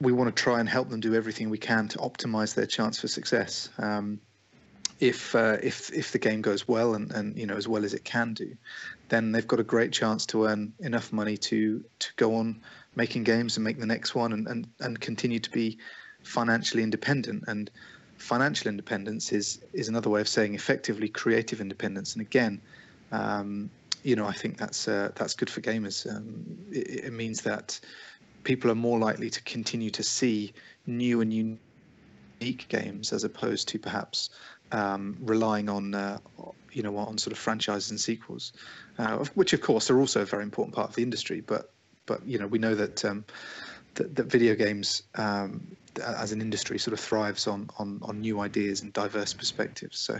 we 0.00 0.12
want 0.12 0.34
to 0.34 0.42
try 0.42 0.60
and 0.60 0.68
help 0.68 0.88
them 0.88 1.00
do 1.00 1.14
everything 1.14 1.50
we 1.50 1.58
can 1.58 1.88
to 1.88 1.98
optimize 1.98 2.54
their 2.54 2.64
chance 2.64 2.98
for 2.98 3.06
success. 3.06 3.68
Um, 3.76 4.18
if 4.98 5.34
uh, 5.34 5.58
if 5.62 5.92
if 5.92 6.12
the 6.12 6.18
game 6.18 6.40
goes 6.40 6.66
well 6.66 6.94
and, 6.94 7.12
and 7.12 7.36
you 7.36 7.44
know 7.46 7.56
as 7.56 7.68
well 7.68 7.84
as 7.84 7.92
it 7.92 8.04
can 8.04 8.32
do, 8.32 8.56
then 9.10 9.30
they've 9.30 9.46
got 9.46 9.60
a 9.60 9.64
great 9.64 9.92
chance 9.92 10.24
to 10.24 10.46
earn 10.46 10.72
enough 10.80 11.12
money 11.12 11.36
to 11.36 11.84
to 11.98 12.08
go 12.16 12.34
on 12.36 12.62
making 12.96 13.24
games 13.24 13.58
and 13.58 13.64
make 13.64 13.78
the 13.78 13.84
next 13.84 14.14
one 14.14 14.32
and 14.32 14.48
and, 14.48 14.66
and 14.80 15.00
continue 15.00 15.38
to 15.38 15.50
be 15.50 15.76
financially 16.22 16.82
independent 16.82 17.44
and 17.46 17.70
financial 18.22 18.68
independence 18.68 19.32
is 19.32 19.60
is 19.72 19.88
another 19.88 20.08
way 20.08 20.20
of 20.20 20.28
saying 20.28 20.54
effectively 20.54 21.08
creative 21.08 21.60
independence. 21.60 22.14
And 22.14 22.22
again, 22.22 22.60
um, 23.10 23.68
you 24.04 24.16
know, 24.16 24.26
I 24.26 24.32
think 24.32 24.56
that's 24.56 24.86
uh, 24.88 25.10
that's 25.16 25.34
good 25.34 25.50
for 25.50 25.60
gamers. 25.60 26.08
Um, 26.08 26.44
it, 26.70 27.06
it, 27.06 27.12
means 27.12 27.42
that 27.42 27.78
people 28.44 28.70
are 28.70 28.76
more 28.76 28.98
likely 28.98 29.28
to 29.28 29.42
continue 29.42 29.90
to 29.90 30.02
see 30.02 30.52
new 30.86 31.20
and 31.20 31.32
unique 31.32 32.68
games 32.68 33.12
as 33.12 33.24
opposed 33.24 33.68
to 33.68 33.78
perhaps 33.78 34.30
um, 34.70 35.16
relying 35.20 35.68
on 35.68 35.94
uh, 35.94 36.18
you 36.72 36.82
know 36.82 36.96
on 36.96 37.18
sort 37.18 37.32
of 37.32 37.38
franchises 37.38 37.90
and 37.90 38.00
sequels, 38.00 38.52
uh, 38.98 39.24
which 39.34 39.52
of 39.52 39.60
course 39.60 39.90
are 39.90 39.98
also 39.98 40.22
a 40.22 40.26
very 40.26 40.44
important 40.44 40.74
part 40.74 40.88
of 40.88 40.94
the 40.94 41.02
industry. 41.02 41.40
But 41.40 41.72
but 42.06 42.24
you 42.24 42.38
know 42.38 42.46
we 42.46 42.58
know 42.58 42.76
that 42.76 43.04
um, 43.04 43.24
that, 43.94 44.14
that 44.14 44.26
video 44.26 44.54
games 44.54 45.02
um, 45.16 45.76
as 46.00 46.32
an 46.32 46.40
industry 46.40 46.78
sort 46.78 46.92
of 46.92 47.00
thrives 47.00 47.46
on 47.46 47.68
on 47.78 47.98
on 48.02 48.20
new 48.20 48.40
ideas 48.40 48.82
and 48.82 48.92
diverse 48.92 49.32
perspectives. 49.32 49.98
So, 49.98 50.14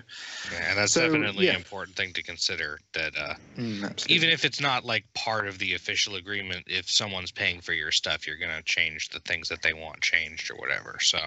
yeah, 0.53 0.71
and 0.71 0.79
that's 0.79 0.93
so, 0.93 1.03
definitely 1.03 1.47
yeah. 1.47 1.53
an 1.53 1.57
important 1.57 1.97
thing 1.97 2.13
to 2.15 2.23
consider. 2.23 2.81
That 2.95 3.17
uh, 3.17 3.35
mm, 3.57 4.11
even 4.11 4.31
if 4.31 4.45
it's 4.45 4.61
not 4.61 4.85
like 4.85 5.05
part 5.15 5.47
of 5.47 5.59
the 5.59 5.75
official 5.75 6.17
agreement, 6.17 6.65
if 6.67 6.91
someone's 6.91 7.31
paying 7.31 7.61
for 7.61 7.73
your 7.73 7.91
stuff, 7.91 8.27
you're 8.27 8.39
going 8.39 8.57
to 8.57 8.63
change 8.63 9.11
the 9.11 9.21
things 9.21 9.49
that 9.49 9.63
they 9.63 9.73
want 9.73 10.01
changed 10.01 10.51
or 10.51 10.57
whatever. 10.57 10.99
So. 11.01 11.19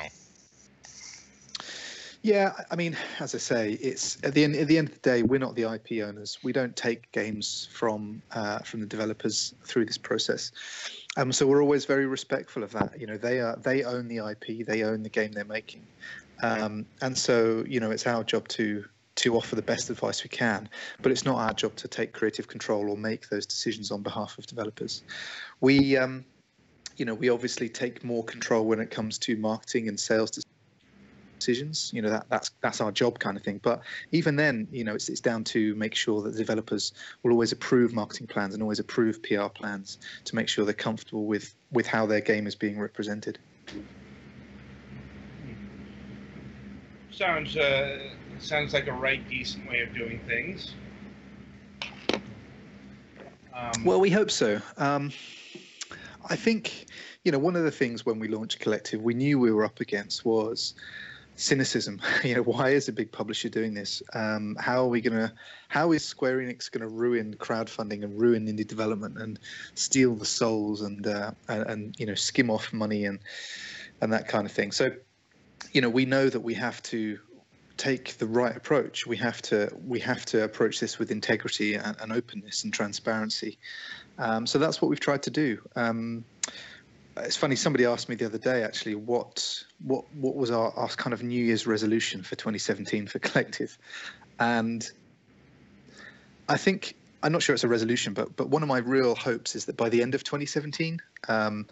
Yeah, 2.25 2.54
I 2.72 2.75
mean, 2.75 2.98
as 3.20 3.36
I 3.36 3.38
say, 3.38 3.74
it's 3.74 4.18
at 4.24 4.34
the 4.34 4.44
end. 4.44 4.56
At 4.56 4.68
the 4.68 4.80
end 4.80 4.88
of 4.90 4.96
the 4.96 5.00
day, 5.02 5.22
we're 5.22 5.40
not 5.40 5.54
the 5.54 5.72
IP 5.72 6.04
owners. 6.04 6.40
We 6.42 6.54
don't 6.54 6.75
take 6.75 7.12
games 7.12 7.70
from 7.72 8.20
uh, 8.32 8.60
from 8.60 8.80
the 8.80 8.88
developers 8.88 9.54
through 9.64 9.86
this 9.86 10.00
process. 10.00 10.52
Um, 11.18 11.32
so 11.32 11.48
we're 11.48 11.62
always 11.62 11.86
very 11.86 12.06
respectful 12.06 12.64
of 12.64 12.72
that. 12.72 13.00
You 13.00 13.08
know, 13.08 13.18
they 13.18 13.40
are 13.40 13.56
they 13.58 13.84
own 13.84 14.08
the 14.08 14.18
IP, 14.18 14.66
they 14.66 14.84
own 14.84 15.04
the 15.04 15.10
game 15.10 15.32
they're 15.32 15.46
making, 15.46 15.86
um, 16.44 16.86
and 17.02 17.18
so 17.18 17.64
you 17.68 17.80
know 17.80 17.92
it's 17.92 18.06
our 18.06 18.24
job 18.24 18.48
to 18.50 18.86
to 19.16 19.38
offer 19.38 19.56
the 19.56 19.62
best 19.62 19.90
advice 19.90 20.24
we 20.24 20.30
can. 20.30 20.68
But 21.02 21.12
it's 21.12 21.24
not 21.24 21.38
our 21.38 21.54
job 21.54 21.76
to 21.78 21.88
take 21.88 22.12
creative 22.12 22.48
control 22.48 22.90
or 22.90 22.98
make 22.98 23.30
those 23.30 23.46
decisions 23.46 23.92
on 23.92 24.02
behalf 24.02 24.38
of 24.38 24.46
developers. 24.46 25.04
We 25.62 25.96
um, 25.96 26.26
you 26.98 27.06
know, 27.06 27.14
we 27.14 27.30
obviously 27.30 27.70
take 27.70 28.04
more 28.04 28.24
control 28.24 28.66
when 28.66 28.80
it 28.80 28.90
comes 28.90 29.18
to 29.20 29.36
marketing 29.38 29.88
and 29.88 30.00
sales 30.00 30.32
decisions. 31.39 31.92
You 31.94 32.01
know 32.01 32.10
that 32.10 32.25
that's 32.30 32.51
that's 32.62 32.82
our 32.82 32.92
job 32.92 33.20
kind 33.20 33.38
of 33.38 33.44
thing. 33.44 33.60
But 33.63 33.82
even 34.12 34.36
then, 34.36 34.68
you 34.72 34.84
know, 34.84 34.96
it's 34.96 35.10
it's 35.10 35.22
down 35.22 35.44
to 35.46 35.75
make 35.75 35.96
sure 35.96 36.22
that 36.22 36.32
the 36.32 36.38
developers 36.38 36.94
will 37.24 37.32
always 37.32 37.51
approve 37.51 37.94
marketing 37.94 38.27
plans 38.27 38.54
and 38.54 38.63
always 38.63 38.80
approve 38.80 39.22
PR 39.24 39.48
plans 39.48 39.98
to 40.25 40.36
make 40.36 40.48
sure 40.48 40.65
they're 40.65 40.74
comfortable 40.74 41.25
with 41.25 41.56
with 41.72 41.88
how 41.88 42.06
their 42.06 42.22
game 42.22 42.48
is 42.48 42.56
being 42.56 42.80
represented. 42.80 43.39
Sounds 47.12 47.56
uh, 47.56 48.00
sounds 48.39 48.74
like 48.74 48.88
a 48.88 48.94
right 48.94 49.27
decent 49.30 49.70
way 49.70 49.82
of 49.82 49.94
doing 49.94 50.20
things. 50.27 50.74
Um, 53.54 53.86
well, 53.86 54.01
we 54.01 54.10
hope 54.10 54.30
so. 54.30 54.62
Um, 54.77 55.12
I 56.30 56.36
think, 56.36 56.88
you 57.24 57.32
know, 57.32 57.39
one 57.39 57.56
of 57.56 57.63
the 57.63 57.72
things 57.72 58.06
when 58.06 58.20
we 58.20 58.27
launched 58.27 58.60
Collective, 58.60 59.01
we 59.01 59.13
knew 59.13 59.39
we 59.39 59.51
were 59.51 59.63
up 59.63 59.80
against 59.80 60.25
was 60.25 60.74
cynicism. 61.36 62.01
You 62.24 62.36
know, 62.36 62.44
why 62.44 62.70
is 62.70 62.88
a 62.88 62.94
big 62.94 63.12
publisher 63.12 63.50
doing 63.50 63.74
this? 63.74 64.01
Um, 64.13 64.56
how 64.60 64.84
are 64.84 64.88
we 64.88 65.01
gonna? 65.01 65.34
How 65.68 65.92
is 65.92 66.04
Square 66.04 66.39
Enix 66.39 66.72
gonna 66.72 66.88
ruin 66.88 67.36
crowdfunding 67.36 68.04
and 68.04 68.20
ruin 68.20 68.48
indie 68.48 68.68
development 68.68 69.18
and 69.18 69.39
steal 69.75 70.15
the 70.15 70.25
souls 70.25 70.82
and 70.82 71.06
uh, 71.06 71.32
and, 71.48 71.68
and 71.68 71.96
you 72.00 72.06
know 72.06 72.15
skim 72.15 72.50
off 72.50 72.74
money 72.74 73.06
and 73.06 73.20
and 74.01 74.12
that 74.12 74.27
kind 74.27 74.46
of 74.46 74.51
thing? 74.51 74.72
So, 74.72 74.89
you 75.72 75.82
know, 75.82 75.89
we 75.89 76.06
know 76.06 76.30
that 76.30 76.39
we 76.39 76.54
have 76.56 76.82
to 76.84 77.20
take 77.77 78.18
the 78.18 78.25
right 78.25 78.56
approach. 78.56 79.06
We 79.06 79.18
have 79.18 79.42
to 79.44 79.70
we 79.86 80.00
have 80.00 80.25
to 80.27 80.44
approach 80.44 80.80
this 80.80 80.98
with 80.98 81.12
integrity 81.12 81.75
and, 81.75 81.96
and 82.00 82.12
openness 82.12 82.63
and 82.63 82.74
transparency. 82.74 83.58
Um, 84.18 84.48
so 84.48 84.58
that's 84.58 84.82
what 84.82 84.89
we've 84.89 85.00
tried 85.00 85.24
to 85.24 85.32
do. 85.32 85.62
Um, 85.75 86.24
it's 87.18 87.38
funny. 87.38 87.56
Somebody 87.56 87.86
asked 87.86 88.10
me 88.10 88.16
the 88.16 88.26
other 88.26 88.38
day, 88.38 88.64
actually, 88.64 88.96
what 88.96 89.64
what 89.84 90.06
what 90.16 90.36
was 90.36 90.52
our, 90.52 90.72
our 90.72 90.88
kind 90.90 91.14
of 91.14 91.24
New 91.24 91.44
Year's 91.44 91.66
resolution 91.66 92.24
for 92.24 92.36
2017 92.36 93.08
for 93.08 93.20
Collective, 93.20 93.78
and 94.40 94.90
I 96.50 96.58
think 96.58 96.96
I'm 97.24 97.32
not 97.32 97.42
sure 97.42 97.54
it's 97.54 97.64
a 97.64 97.68
resolution, 97.68 98.14
but 98.14 98.36
but 98.36 98.50
one 98.50 98.64
of 98.64 98.70
my 98.70 98.80
real 98.80 99.16
hopes 99.16 99.56
is 99.56 99.66
that 99.66 99.78
by 99.78 99.90
the 99.90 100.02
end 100.02 100.16
of 100.16 100.24
2017, 100.24 101.00
um, 101.28 101.66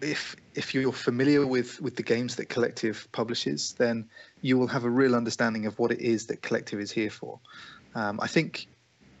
if 0.00 0.36
if 0.54 0.74
you're 0.74 0.92
familiar 0.92 1.46
with 1.46 1.80
with 1.80 1.96
the 1.96 2.02
games 2.02 2.36
that 2.36 2.48
Collective 2.48 3.08
publishes, 3.12 3.74
then 3.78 4.08
you 4.40 4.56
will 4.56 4.68
have 4.68 4.84
a 4.84 4.90
real 4.90 5.14
understanding 5.14 5.66
of 5.66 5.78
what 5.78 5.90
it 5.90 6.00
is 6.00 6.26
that 6.26 6.42
Collective 6.42 6.80
is 6.80 6.90
here 6.90 7.10
for. 7.10 7.40
Um, 7.94 8.20
I 8.22 8.28
think 8.28 8.68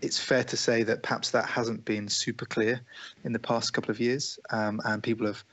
it's 0.02 0.18
fair 0.18 0.44
to 0.44 0.56
say 0.56 0.82
that 0.82 1.02
perhaps 1.02 1.30
that 1.30 1.46
hasn't 1.46 1.84
been 1.84 2.08
super 2.08 2.46
clear 2.46 2.80
in 3.24 3.32
the 3.32 3.38
past 3.38 3.72
couple 3.72 3.90
of 3.90 4.00
years, 4.00 4.38
um, 4.50 4.80
and 4.84 5.02
people 5.02 5.26
have, 5.26 5.44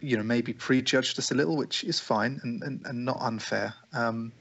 you 0.00 0.16
know, 0.16 0.22
maybe 0.22 0.52
prejudged 0.52 1.18
us 1.18 1.30
a 1.30 1.34
little, 1.34 1.56
which 1.56 1.84
is 1.84 2.00
fine 2.00 2.40
and, 2.42 2.62
and, 2.62 2.82
and 2.86 3.04
not 3.04 3.18
unfair. 3.20 3.74
Um, 3.92 4.32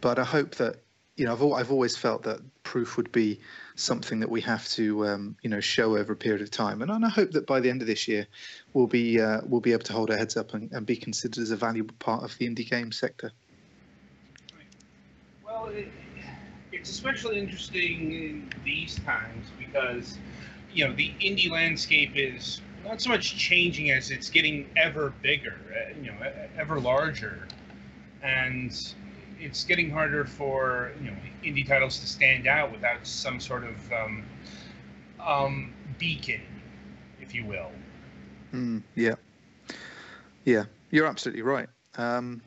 but 0.00 0.18
I 0.18 0.24
hope 0.24 0.54
that, 0.56 0.76
you 1.16 1.26
know, 1.26 1.32
I've, 1.32 1.42
I've 1.52 1.70
always 1.70 1.96
felt 1.96 2.22
that 2.24 2.40
proof 2.62 2.96
would 2.96 3.12
be 3.12 3.40
something 3.74 4.20
that 4.20 4.30
we 4.30 4.40
have 4.40 4.66
to, 4.70 5.06
um, 5.06 5.36
you 5.42 5.50
know, 5.50 5.60
show 5.60 5.96
over 5.96 6.12
a 6.12 6.16
period 6.16 6.40
of 6.40 6.50
time, 6.50 6.80
and, 6.80 6.90
and 6.90 7.04
I 7.04 7.10
hope 7.10 7.32
that 7.32 7.46
by 7.46 7.60
the 7.60 7.68
end 7.68 7.82
of 7.82 7.86
this 7.86 8.08
year, 8.08 8.26
we'll 8.72 8.86
be 8.86 9.20
uh, 9.20 9.40
we'll 9.44 9.60
be 9.60 9.72
able 9.72 9.84
to 9.84 9.92
hold 9.92 10.10
our 10.10 10.16
heads 10.16 10.36
up 10.36 10.54
and, 10.54 10.72
and 10.72 10.86
be 10.86 10.96
considered 10.96 11.42
as 11.42 11.50
a 11.50 11.56
valuable 11.56 11.94
part 11.98 12.24
of 12.24 12.36
the 12.38 12.48
indie 12.48 12.68
game 12.68 12.90
sector. 12.90 13.32
Well. 15.44 15.66
It- 15.66 16.03
it's 16.84 16.90
especially 16.90 17.38
interesting 17.38 18.12
in 18.12 18.52
these 18.62 19.00
times 19.06 19.46
because 19.58 20.18
you 20.70 20.86
know 20.86 20.92
the 20.92 21.14
indie 21.18 21.50
landscape 21.50 22.12
is 22.14 22.60
not 22.84 23.00
so 23.00 23.08
much 23.08 23.38
changing 23.38 23.90
as 23.90 24.10
it's 24.10 24.28
getting 24.28 24.68
ever 24.76 25.14
bigger, 25.22 25.56
uh, 25.72 25.98
you 25.98 26.10
know, 26.10 26.18
ever 26.58 26.78
larger, 26.78 27.48
and 28.22 28.70
it's 29.40 29.64
getting 29.64 29.88
harder 29.88 30.26
for 30.26 30.92
you 31.00 31.10
know 31.10 31.16
indie 31.42 31.66
titles 31.66 31.98
to 32.00 32.06
stand 32.06 32.46
out 32.46 32.70
without 32.70 33.06
some 33.06 33.40
sort 33.40 33.64
of 33.64 33.92
um, 33.94 34.22
um, 35.24 35.72
beacon, 35.98 36.42
if 37.18 37.34
you 37.34 37.46
will. 37.46 37.70
Mm, 38.52 38.82
yeah, 38.94 39.14
yeah, 40.44 40.64
you're 40.90 41.06
absolutely 41.06 41.40
right. 41.40 41.68
Um, 41.96 42.42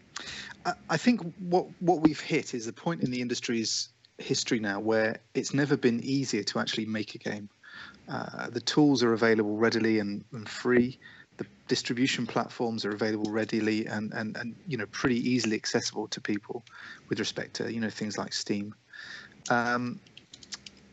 I, 0.63 0.73
I 0.91 0.97
think 0.97 1.21
what 1.39 1.65
what 1.79 2.01
we've 2.01 2.21
hit 2.21 2.53
is 2.53 2.67
a 2.67 2.73
point 2.73 3.01
in 3.01 3.09
the 3.09 3.19
industry's 3.19 3.89
history 4.17 4.59
now 4.59 4.79
where 4.79 5.19
it's 5.33 5.53
never 5.53 5.77
been 5.77 5.99
easier 6.03 6.43
to 6.43 6.59
actually 6.59 6.85
make 6.85 7.15
a 7.15 7.17
game. 7.17 7.49
Uh, 8.09 8.49
the 8.49 8.61
tools 8.61 9.03
are 9.03 9.13
available 9.13 9.57
readily 9.57 9.99
and, 9.99 10.23
and, 10.31 10.47
free. 10.47 10.97
The 11.37 11.45
distribution 11.67 12.25
platforms 12.25 12.85
are 12.85 12.91
available 12.91 13.31
readily 13.31 13.85
and, 13.85 14.13
and, 14.13 14.35
and 14.37 14.55
you 14.67 14.77
know 14.77 14.85
pretty 14.87 15.17
easily 15.29 15.55
accessible 15.55 16.07
to 16.07 16.21
people 16.21 16.63
with 17.09 17.19
respect 17.19 17.53
to 17.55 17.71
you 17.71 17.79
know 17.79 17.89
things 17.89 18.17
like 18.17 18.33
Steam. 18.33 18.73
Um, 19.49 19.99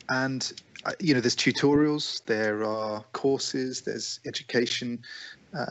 and 0.09 0.53
uh, 0.85 0.93
you 0.99 1.15
know 1.15 1.21
there's 1.21 1.37
tutorials, 1.37 2.23
there 2.25 2.65
are 2.65 3.03
courses, 3.13 3.83
there's 3.83 4.21
education. 4.27 5.03
Uh, 5.57 5.67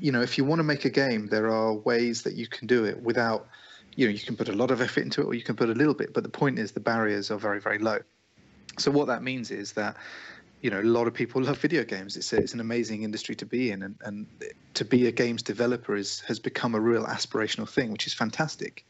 you 0.00 0.10
know 0.10 0.22
if 0.22 0.38
you 0.38 0.44
want 0.44 0.58
to 0.58 0.64
make 0.64 0.86
a 0.86 0.90
game, 0.90 1.28
there 1.28 1.50
are 1.50 1.74
ways 1.74 2.22
that 2.22 2.34
you 2.34 2.48
can 2.48 2.66
do 2.66 2.84
it 2.84 3.00
without 3.02 3.46
you 3.96 4.06
know 4.06 4.12
you 4.12 4.20
can 4.20 4.36
put 4.36 4.48
a 4.48 4.52
lot 4.52 4.70
of 4.70 4.80
effort 4.80 5.00
into 5.00 5.22
it 5.22 5.24
or 5.24 5.34
you 5.34 5.42
can 5.42 5.56
put 5.56 5.68
a 5.68 5.74
little 5.74 5.94
bit 5.94 6.12
but 6.14 6.22
the 6.22 6.28
point 6.28 6.58
is 6.58 6.72
the 6.72 6.80
barriers 6.80 7.30
are 7.30 7.38
very 7.38 7.60
very 7.60 7.78
low. 7.78 7.98
So 8.78 8.90
what 8.90 9.06
that 9.06 9.22
means 9.22 9.50
is 9.50 9.72
that 9.72 9.96
you 10.60 10.70
know 10.70 10.80
a 10.80 10.82
lot 10.82 11.06
of 11.06 11.14
people 11.14 11.42
love 11.48 11.58
video 11.58 11.82
games. 11.82 12.16
It's 12.16 12.32
a, 12.32 12.36
it's 12.36 12.54
an 12.54 12.60
amazing 12.60 13.02
industry 13.02 13.34
to 13.36 13.46
be 13.46 13.70
in 13.70 13.82
and, 13.82 13.96
and 14.02 14.26
to 14.74 14.84
be 14.84 15.06
a 15.06 15.12
games 15.12 15.42
developer 15.42 15.96
is 15.96 16.20
has 16.20 16.38
become 16.38 16.74
a 16.74 16.80
real 16.80 17.04
aspirational 17.06 17.68
thing 17.68 17.90
which 17.90 18.06
is 18.06 18.14
fantastic. 18.14 18.84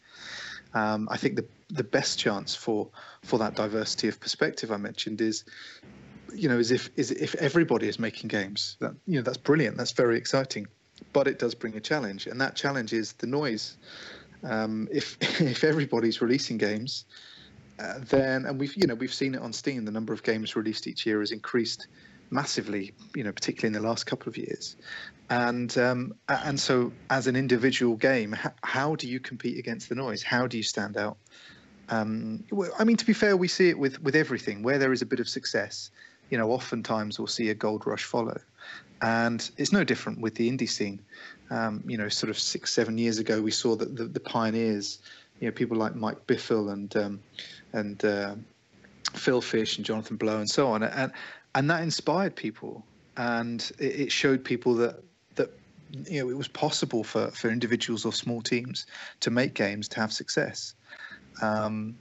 Um, 0.75 1.08
I 1.10 1.16
think 1.16 1.36
the 1.36 1.46
the 1.68 1.84
best 1.84 2.18
chance 2.18 2.54
for 2.54 2.88
for 3.22 3.38
that 3.38 3.54
diversity 3.54 4.08
of 4.08 4.20
perspective 4.20 4.70
I 4.72 4.76
mentioned 4.76 5.20
is 5.20 5.44
you 6.34 6.48
know 6.48 6.58
is 6.58 6.72
if 6.72 6.90
is 6.96 7.12
if 7.12 7.34
everybody 7.36 7.88
is 7.88 7.98
making 7.98 8.28
games. 8.28 8.76
That 8.80 8.94
you 9.06 9.16
know 9.18 9.22
that's 9.22 9.38
brilliant. 9.38 9.76
That's 9.76 9.92
very 9.92 10.18
exciting. 10.18 10.66
But 11.12 11.28
it 11.28 11.38
does 11.38 11.54
bring 11.54 11.76
a 11.76 11.80
challenge 11.80 12.26
and 12.26 12.40
that 12.40 12.56
challenge 12.56 12.94
is 12.94 13.12
the 13.14 13.26
noise 13.26 13.76
um, 14.44 14.88
if 14.90 15.16
if 15.40 15.64
everybody's 15.64 16.20
releasing 16.20 16.58
games, 16.58 17.04
uh, 17.78 17.94
then 18.08 18.46
and 18.46 18.58
we've 18.58 18.76
you 18.76 18.86
know 18.86 18.94
we've 18.94 19.14
seen 19.14 19.34
it 19.34 19.40
on 19.40 19.52
Steam. 19.52 19.84
The 19.84 19.92
number 19.92 20.12
of 20.12 20.22
games 20.22 20.56
released 20.56 20.86
each 20.86 21.06
year 21.06 21.20
has 21.20 21.32
increased 21.32 21.86
massively. 22.30 22.92
You 23.14 23.24
know, 23.24 23.32
particularly 23.32 23.76
in 23.76 23.82
the 23.82 23.86
last 23.86 24.04
couple 24.04 24.28
of 24.28 24.36
years, 24.36 24.76
and 25.30 25.76
um, 25.78 26.14
and 26.28 26.58
so 26.58 26.92
as 27.10 27.26
an 27.26 27.36
individual 27.36 27.96
game, 27.96 28.32
how, 28.32 28.52
how, 28.62 28.94
do 28.96 29.08
you 29.08 29.20
compete 29.20 29.58
against 29.58 29.88
the 29.88 29.94
noise? 29.94 30.22
How 30.22 30.46
do 30.46 30.56
you 30.56 30.62
stand 30.62 30.96
out? 30.96 31.16
Um, 31.88 32.44
I 32.78 32.84
mean, 32.84 32.96
to 32.96 33.06
be 33.06 33.12
fair, 33.12 33.36
we 33.36 33.48
see 33.48 33.68
it 33.68 33.78
with 33.78 34.00
with 34.02 34.16
everything 34.16 34.62
where 34.62 34.78
there 34.78 34.92
is 34.92 35.02
a 35.02 35.06
bit 35.06 35.20
of 35.20 35.28
success. 35.28 35.90
You 36.30 36.38
know, 36.38 36.50
oftentimes 36.50 37.18
we'll 37.18 37.28
see 37.28 37.50
a 37.50 37.54
gold 37.54 37.86
rush 37.86 38.02
follow, 38.02 38.40
and 39.00 39.48
it's 39.56 39.72
no 39.72 39.84
different 39.84 40.20
with 40.20 40.34
the 40.34 40.50
indie 40.50 40.68
scene 40.68 41.00
um, 41.50 41.82
you 41.86 41.96
know, 41.96 42.08
sort 42.08 42.30
of 42.30 42.38
six, 42.38 42.72
seven 42.72 42.98
years 42.98 43.18
ago, 43.18 43.40
we 43.40 43.50
saw 43.50 43.76
that 43.76 43.96
the, 43.96 44.04
the 44.04 44.20
pioneers, 44.20 44.98
you 45.40 45.46
know, 45.46 45.52
people 45.52 45.76
like 45.76 45.94
Mike 45.94 46.26
Bithell 46.26 46.73
and 46.73 46.97
um, 46.97 47.21
and 47.73 48.04
uh, 48.04 48.34
Phil 49.12 49.40
Fish 49.40 49.76
and 49.76 49.86
Jonathan 49.86 50.16
Blow 50.16 50.38
and 50.38 50.50
so 50.50 50.68
on, 50.68 50.82
and 50.82 51.12
and 51.54 51.71
that 51.71 51.82
inspired 51.82 52.34
people, 52.34 52.84
and 53.16 53.71
it, 53.78 54.10
showed 54.10 54.44
people 54.44 54.75
that 54.75 55.02
that 55.36 55.50
you 56.08 56.23
know 56.23 56.30
it 56.30 56.36
was 56.36 56.49
possible 56.49 57.04
for 57.04 57.30
for 57.30 57.49
individuals 57.50 58.04
or 58.04 58.12
small 58.12 58.42
teams 58.42 58.86
to 59.21 59.30
make 59.30 59.54
games 59.54 59.88
to 59.88 60.00
have 60.00 60.12
success. 60.12 60.75
Um, 61.42 61.97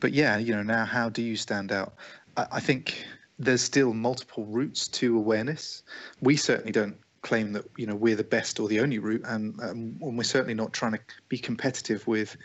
but 0.00 0.12
yeah, 0.12 0.38
you 0.38 0.54
know, 0.54 0.62
now 0.62 0.84
how 0.84 1.08
do 1.08 1.22
you 1.22 1.36
stand 1.36 1.72
out? 1.72 1.94
I, 2.36 2.46
I 2.52 2.60
think 2.60 3.04
there's 3.38 3.62
still 3.62 3.94
multiple 3.94 4.44
routes 4.46 4.88
to 4.88 5.16
awareness. 5.16 5.82
We 6.20 6.36
certainly 6.36 6.72
don't 6.72 6.96
claim 7.22 7.52
that 7.52 7.64
you 7.76 7.86
know 7.86 7.94
we're 7.94 8.16
the 8.16 8.24
best 8.24 8.60
or 8.60 8.68
the 8.68 8.80
only 8.80 8.98
route, 8.98 9.22
and, 9.26 9.58
um, 9.60 9.96
and 10.00 10.16
we're 10.16 10.24
certainly 10.24 10.54
not 10.54 10.72
trying 10.72 10.92
to 10.92 11.00
be 11.28 11.38
competitive 11.38 12.06
with 12.06 12.36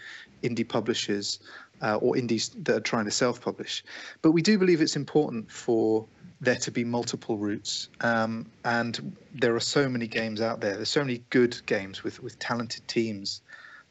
indie 0.44 0.68
publishers 0.68 1.40
uh, 1.82 1.96
or 1.98 2.18
indies 2.18 2.50
that 2.64 2.76
are 2.76 2.82
trying 2.82 3.06
to 3.06 3.12
self-publish. 3.12 3.84
But 4.22 4.32
we 4.32 4.42
do 4.42 4.58
believe 4.58 4.82
it's 4.82 4.96
important 4.96 5.52
for 5.52 6.06
there 6.42 6.56
to 6.56 6.72
be 6.72 6.84
multiple 6.84 7.38
routes, 7.38 7.90
um, 8.02 8.50
and 8.64 9.16
there 9.34 9.56
are 9.56 9.62
so 9.62 9.88
many 9.88 10.08
games 10.08 10.42
out 10.42 10.60
there. 10.62 10.76
There's 10.76 10.90
so 10.90 11.02
many 11.02 11.24
good 11.30 11.60
games 11.66 12.04
with 12.04 12.22
with 12.22 12.38
talented 12.40 12.88
teams. 12.88 13.42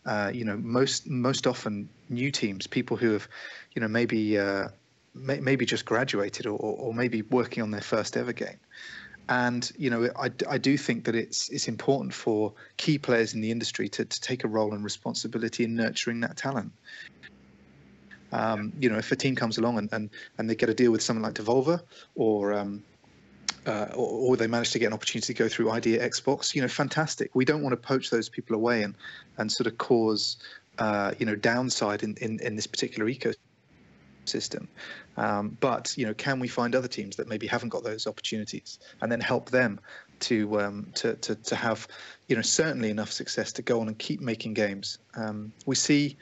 Uh, 0.06 0.30
you 0.34 0.44
know, 0.44 0.58
most 0.58 1.08
most 1.08 1.46
often 1.46 1.88
new 2.10 2.30
teams, 2.30 2.66
people 2.66 2.94
who 2.94 3.12
have, 3.12 3.26
you 3.74 3.80
know, 3.80 3.88
maybe 3.88 4.38
uh, 4.38 4.68
may, 5.14 5.40
maybe 5.40 5.64
just 5.64 5.86
graduated 5.86 6.44
or, 6.44 6.58
or 6.58 6.92
maybe 6.92 7.22
working 7.22 7.62
on 7.62 7.70
their 7.70 7.80
first 7.80 8.16
ever 8.18 8.34
game 8.34 8.58
and 9.28 9.72
you 9.78 9.90
know 9.90 10.08
I, 10.16 10.30
I 10.48 10.58
do 10.58 10.76
think 10.76 11.04
that 11.04 11.14
it's 11.14 11.48
it's 11.48 11.68
important 11.68 12.12
for 12.12 12.52
key 12.76 12.98
players 12.98 13.34
in 13.34 13.40
the 13.40 13.50
industry 13.50 13.88
to, 13.90 14.04
to 14.04 14.20
take 14.20 14.44
a 14.44 14.48
role 14.48 14.74
and 14.74 14.84
responsibility 14.84 15.64
in 15.64 15.74
nurturing 15.74 16.20
that 16.20 16.36
talent. 16.36 16.72
Um, 18.32 18.72
you 18.78 18.90
know 18.90 18.98
if 18.98 19.10
a 19.12 19.16
team 19.16 19.36
comes 19.36 19.58
along 19.58 19.78
and, 19.78 19.88
and, 19.92 20.10
and 20.38 20.50
they 20.50 20.54
get 20.54 20.68
a 20.68 20.74
deal 20.74 20.92
with 20.92 21.02
someone 21.02 21.22
like 21.22 21.34
devolver 21.34 21.80
or 22.14 22.52
um, 22.52 22.82
uh, 23.66 23.86
or, 23.94 24.32
or, 24.32 24.36
they 24.36 24.46
manage 24.46 24.72
to 24.72 24.78
get 24.78 24.88
an 24.88 24.92
opportunity 24.92 25.32
to 25.32 25.38
go 25.38 25.48
through 25.48 25.70
ID 25.70 25.98
at 25.98 26.10
Xbox 26.10 26.54
you 26.54 26.60
know 26.60 26.68
fantastic. 26.68 27.30
We 27.34 27.44
don't 27.44 27.62
want 27.62 27.72
to 27.72 27.76
poach 27.76 28.10
those 28.10 28.28
people 28.28 28.56
away 28.56 28.82
and 28.82 28.94
and 29.38 29.50
sort 29.50 29.66
of 29.66 29.78
cause 29.78 30.36
uh, 30.78 31.12
you 31.18 31.24
know 31.24 31.36
downside 31.36 32.02
in, 32.02 32.16
in 32.20 32.40
in 32.40 32.56
this 32.56 32.66
particular 32.66 33.08
ecosystem 33.10 33.36
um, 35.16 35.56
but 35.60 35.96
you 35.96 36.06
know, 36.06 36.14
can 36.14 36.40
we 36.40 36.48
find 36.48 36.74
other 36.74 36.88
teams 36.88 37.16
that 37.16 37.28
maybe 37.28 37.46
haven't 37.46 37.68
got 37.68 37.84
those 37.84 38.06
opportunities, 38.06 38.78
and 39.00 39.10
then 39.10 39.20
help 39.20 39.50
them 39.50 39.80
to 40.20 40.60
um, 40.60 40.86
to, 40.94 41.14
to 41.14 41.34
to 41.34 41.56
have 41.56 41.86
you 42.28 42.36
know 42.36 42.42
certainly 42.42 42.90
enough 42.90 43.12
success 43.12 43.52
to 43.52 43.62
go 43.62 43.80
on 43.80 43.88
and 43.88 43.98
keep 43.98 44.20
making 44.20 44.54
games. 44.54 44.98
Um, 45.14 45.52
we 45.66 45.74
see 45.76 46.16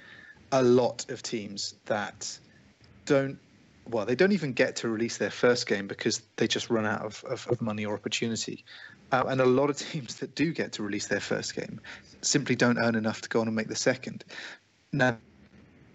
a 0.53 0.63
lot 0.63 1.11
of 1.11 1.23
teams 1.23 1.75
that 1.87 2.39
don't 3.07 3.39
well 3.89 4.05
they 4.05 4.15
don't 4.15 4.33
even 4.33 4.53
get 4.53 4.77
to 4.77 4.89
release 4.89 5.17
their 5.17 5.31
first 5.31 5.67
game 5.67 5.87
because 5.87 6.23
they 6.37 6.47
just 6.47 6.71
run 6.71 6.87
out 6.87 7.03
of, 7.03 7.25
of, 7.25 7.47
of 7.49 7.61
money 7.63 7.85
or 7.85 7.95
opportunity. 7.95 8.65
Uh, 9.11 9.25
and 9.29 9.41
a 9.41 9.47
lot 9.47 9.71
of 9.71 9.77
teams 9.91 10.17
that 10.17 10.35
do 10.35 10.53
get 10.53 10.73
to 10.73 10.83
release 10.83 11.07
their 11.07 11.21
first 11.21 11.55
game 11.55 11.81
simply 12.21 12.55
don't 12.55 12.79
earn 12.79 12.95
enough 12.95 13.21
to 13.23 13.29
go 13.29 13.41
on 13.41 13.47
and 13.47 13.57
make 13.57 13.69
the 13.69 13.77
second. 13.77 14.25
Now 14.93 15.17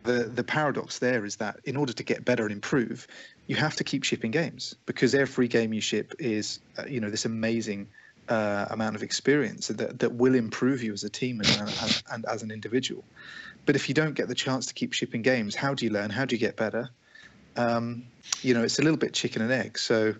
the 0.07 0.23
the 0.23 0.43
paradox 0.43 0.99
there 0.99 1.25
is 1.25 1.35
that 1.35 1.59
in 1.65 1.75
order 1.75 1.93
to 1.93 2.03
get 2.03 2.25
better 2.25 2.43
and 2.43 2.51
improve, 2.51 3.07
you 3.45 3.55
have 3.55 3.75
to 3.75 3.83
keep 3.83 4.03
shipping 4.03 4.31
games 4.31 4.75
because 4.85 5.13
every 5.13 5.47
game 5.47 5.73
you 5.73 5.81
ship 5.81 6.13
is 6.17 6.59
uh, 6.79 6.85
you 6.87 6.99
know 6.99 7.09
this 7.09 7.25
amazing 7.25 7.87
uh, 8.29 8.65
amount 8.71 8.95
of 8.95 9.03
experience 9.03 9.67
that 9.67 9.99
that 9.99 10.13
will 10.13 10.35
improve 10.35 10.81
you 10.81 10.93
as 10.93 11.03
a 11.03 11.09
team 11.09 11.41
and, 11.41 11.49
and, 11.81 12.03
and 12.11 12.25
as 12.25 12.41
an 12.41 12.51
individual. 12.51 13.03
But 13.65 13.75
if 13.75 13.89
you 13.89 13.95
don't 13.95 14.13
get 14.13 14.29
the 14.29 14.35
chance 14.35 14.65
to 14.67 14.73
keep 14.73 14.93
shipping 14.93 15.21
games, 15.21 15.53
how 15.53 15.73
do 15.73 15.85
you 15.85 15.91
learn? 15.91 16.09
How 16.09 16.25
do 16.25 16.35
you 16.35 16.39
get 16.39 16.55
better? 16.55 16.89
Um, 17.57 18.05
you 18.41 18.53
know, 18.53 18.63
it's 18.63 18.79
a 18.79 18.81
little 18.81 18.97
bit 18.97 19.13
chicken 19.13 19.41
and 19.41 19.51
egg. 19.51 19.77
So, 19.77 20.15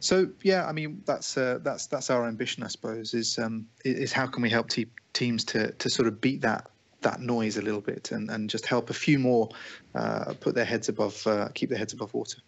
so 0.00 0.28
yeah, 0.42 0.66
I 0.66 0.72
mean, 0.72 1.02
that's 1.04 1.36
uh, 1.36 1.58
that's 1.62 1.86
that's 1.88 2.08
our 2.08 2.26
ambition, 2.26 2.62
I 2.62 2.68
suppose. 2.68 3.12
Is 3.12 3.38
um, 3.38 3.66
is 3.84 4.12
how 4.12 4.26
can 4.26 4.42
we 4.42 4.48
help 4.48 4.68
te- 4.70 4.96
teams 5.12 5.44
to 5.46 5.72
to 5.72 5.90
sort 5.90 6.08
of 6.08 6.20
beat 6.22 6.40
that 6.40 6.70
that 7.02 7.20
noise 7.20 7.56
a 7.56 7.62
little 7.62 7.80
bit 7.80 8.10
and, 8.12 8.30
and 8.30 8.50
just 8.50 8.66
help 8.66 8.90
a 8.90 8.94
few 8.94 9.18
more 9.18 9.48
uh, 9.94 10.34
put 10.40 10.54
their 10.54 10.64
heads 10.64 10.88
above, 10.88 11.26
uh, 11.26 11.48
keep 11.54 11.68
their 11.68 11.78
heads 11.78 11.92
above 11.92 12.12
water. 12.14 12.38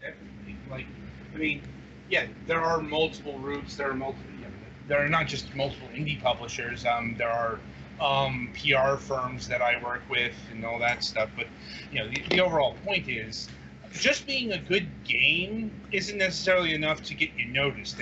Definitely. 0.00 0.56
Like, 0.70 0.86
I 1.34 1.38
mean, 1.38 1.62
yeah, 2.08 2.26
there 2.46 2.60
are 2.60 2.80
multiple 2.80 3.38
routes. 3.38 3.76
There 3.76 3.90
are 3.90 3.94
multiple. 3.94 4.26
there 4.88 5.04
are 5.04 5.08
not 5.08 5.26
just 5.26 5.54
multiple 5.54 5.88
indie 5.88 6.20
publishers. 6.22 6.86
Um, 6.86 7.16
there 7.18 7.30
are 7.30 7.58
um, 8.00 8.50
PR 8.54 8.96
firms 8.96 9.48
that 9.48 9.62
I 9.62 9.82
work 9.82 10.02
with 10.08 10.34
and 10.52 10.64
all 10.64 10.78
that 10.78 11.02
stuff. 11.02 11.30
But 11.36 11.46
you 11.90 11.98
know, 11.98 12.08
the, 12.08 12.22
the 12.30 12.40
overall 12.40 12.76
point 12.84 13.08
is, 13.08 13.48
just 13.92 14.26
being 14.26 14.52
a 14.52 14.58
good 14.58 14.88
game 15.04 15.70
isn't 15.92 16.18
necessarily 16.18 16.74
enough 16.74 17.02
to 17.04 17.14
get 17.14 17.30
you 17.36 17.46
noticed. 17.46 17.96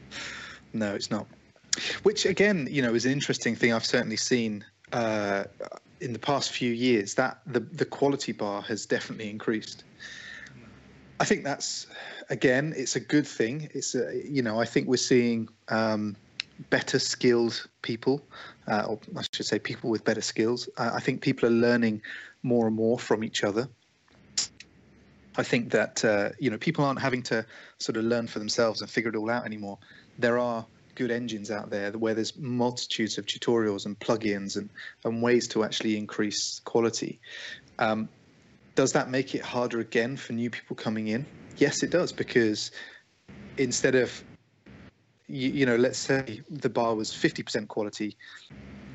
no, 0.72 0.94
it's 0.94 1.10
not. 1.10 1.26
Which 2.02 2.26
again, 2.26 2.68
you 2.70 2.82
know, 2.82 2.94
is 2.94 3.06
an 3.06 3.12
interesting 3.12 3.54
thing. 3.54 3.72
I've 3.72 3.84
certainly 3.84 4.16
seen 4.16 4.64
uh, 4.92 5.44
in 6.00 6.12
the 6.12 6.18
past 6.18 6.52
few 6.52 6.72
years 6.72 7.14
that 7.14 7.40
the 7.46 7.60
the 7.60 7.84
quality 7.84 8.32
bar 8.32 8.62
has 8.62 8.86
definitely 8.86 9.30
increased. 9.30 9.84
I 11.20 11.24
think 11.24 11.44
that's 11.44 11.86
again, 12.30 12.74
it's 12.76 12.96
a 12.96 13.00
good 13.00 13.26
thing. 13.26 13.68
It's 13.74 13.94
a, 13.94 14.22
you 14.24 14.42
know, 14.42 14.60
I 14.60 14.64
think 14.64 14.86
we're 14.86 14.96
seeing 14.96 15.48
um, 15.68 16.16
better 16.70 16.98
skilled 16.98 17.66
people, 17.82 18.22
uh, 18.68 18.84
or 18.88 19.00
I 19.16 19.22
should 19.32 19.46
say, 19.46 19.58
people 19.58 19.90
with 19.90 20.04
better 20.04 20.20
skills. 20.20 20.68
Uh, 20.76 20.90
I 20.94 21.00
think 21.00 21.20
people 21.20 21.48
are 21.48 21.52
learning 21.52 22.02
more 22.42 22.66
and 22.66 22.76
more 22.76 22.98
from 22.98 23.24
each 23.24 23.44
other. 23.44 23.68
I 25.36 25.42
think 25.44 25.70
that 25.70 26.04
uh, 26.04 26.30
you 26.38 26.50
know 26.50 26.58
people 26.58 26.84
aren't 26.84 27.00
having 27.00 27.22
to 27.24 27.46
sort 27.78 27.96
of 27.96 28.04
learn 28.04 28.26
for 28.26 28.38
themselves 28.38 28.80
and 28.80 28.90
figure 28.90 29.10
it 29.10 29.16
all 29.16 29.30
out 29.30 29.44
anymore. 29.44 29.78
There 30.18 30.38
are 30.38 30.66
good 30.98 31.10
engines 31.12 31.50
out 31.50 31.70
there 31.70 31.92
where 31.92 32.12
there's 32.12 32.36
multitudes 32.36 33.16
of 33.18 33.24
tutorials 33.24 33.86
and 33.86 33.98
plugins 34.00 34.56
and, 34.56 34.68
and 35.04 35.22
ways 35.22 35.46
to 35.48 35.62
actually 35.62 35.96
increase 35.96 36.60
quality. 36.64 37.20
Um, 37.78 38.08
does 38.74 38.92
that 38.92 39.08
make 39.08 39.34
it 39.34 39.42
harder 39.42 39.80
again 39.80 40.16
for 40.16 40.32
new 40.32 40.50
people 40.50 40.74
coming 40.76 41.08
in? 41.08 41.24
Yes, 41.56 41.82
it 41.82 41.90
does 41.90 42.12
because 42.12 42.72
instead 43.56 43.94
of 43.94 44.22
you, 45.28 45.50
you 45.50 45.66
know, 45.66 45.76
let's 45.76 45.98
say 45.98 46.42
the 46.50 46.70
bar 46.70 46.94
was 46.94 47.10
50% 47.10 47.68
quality 47.68 48.16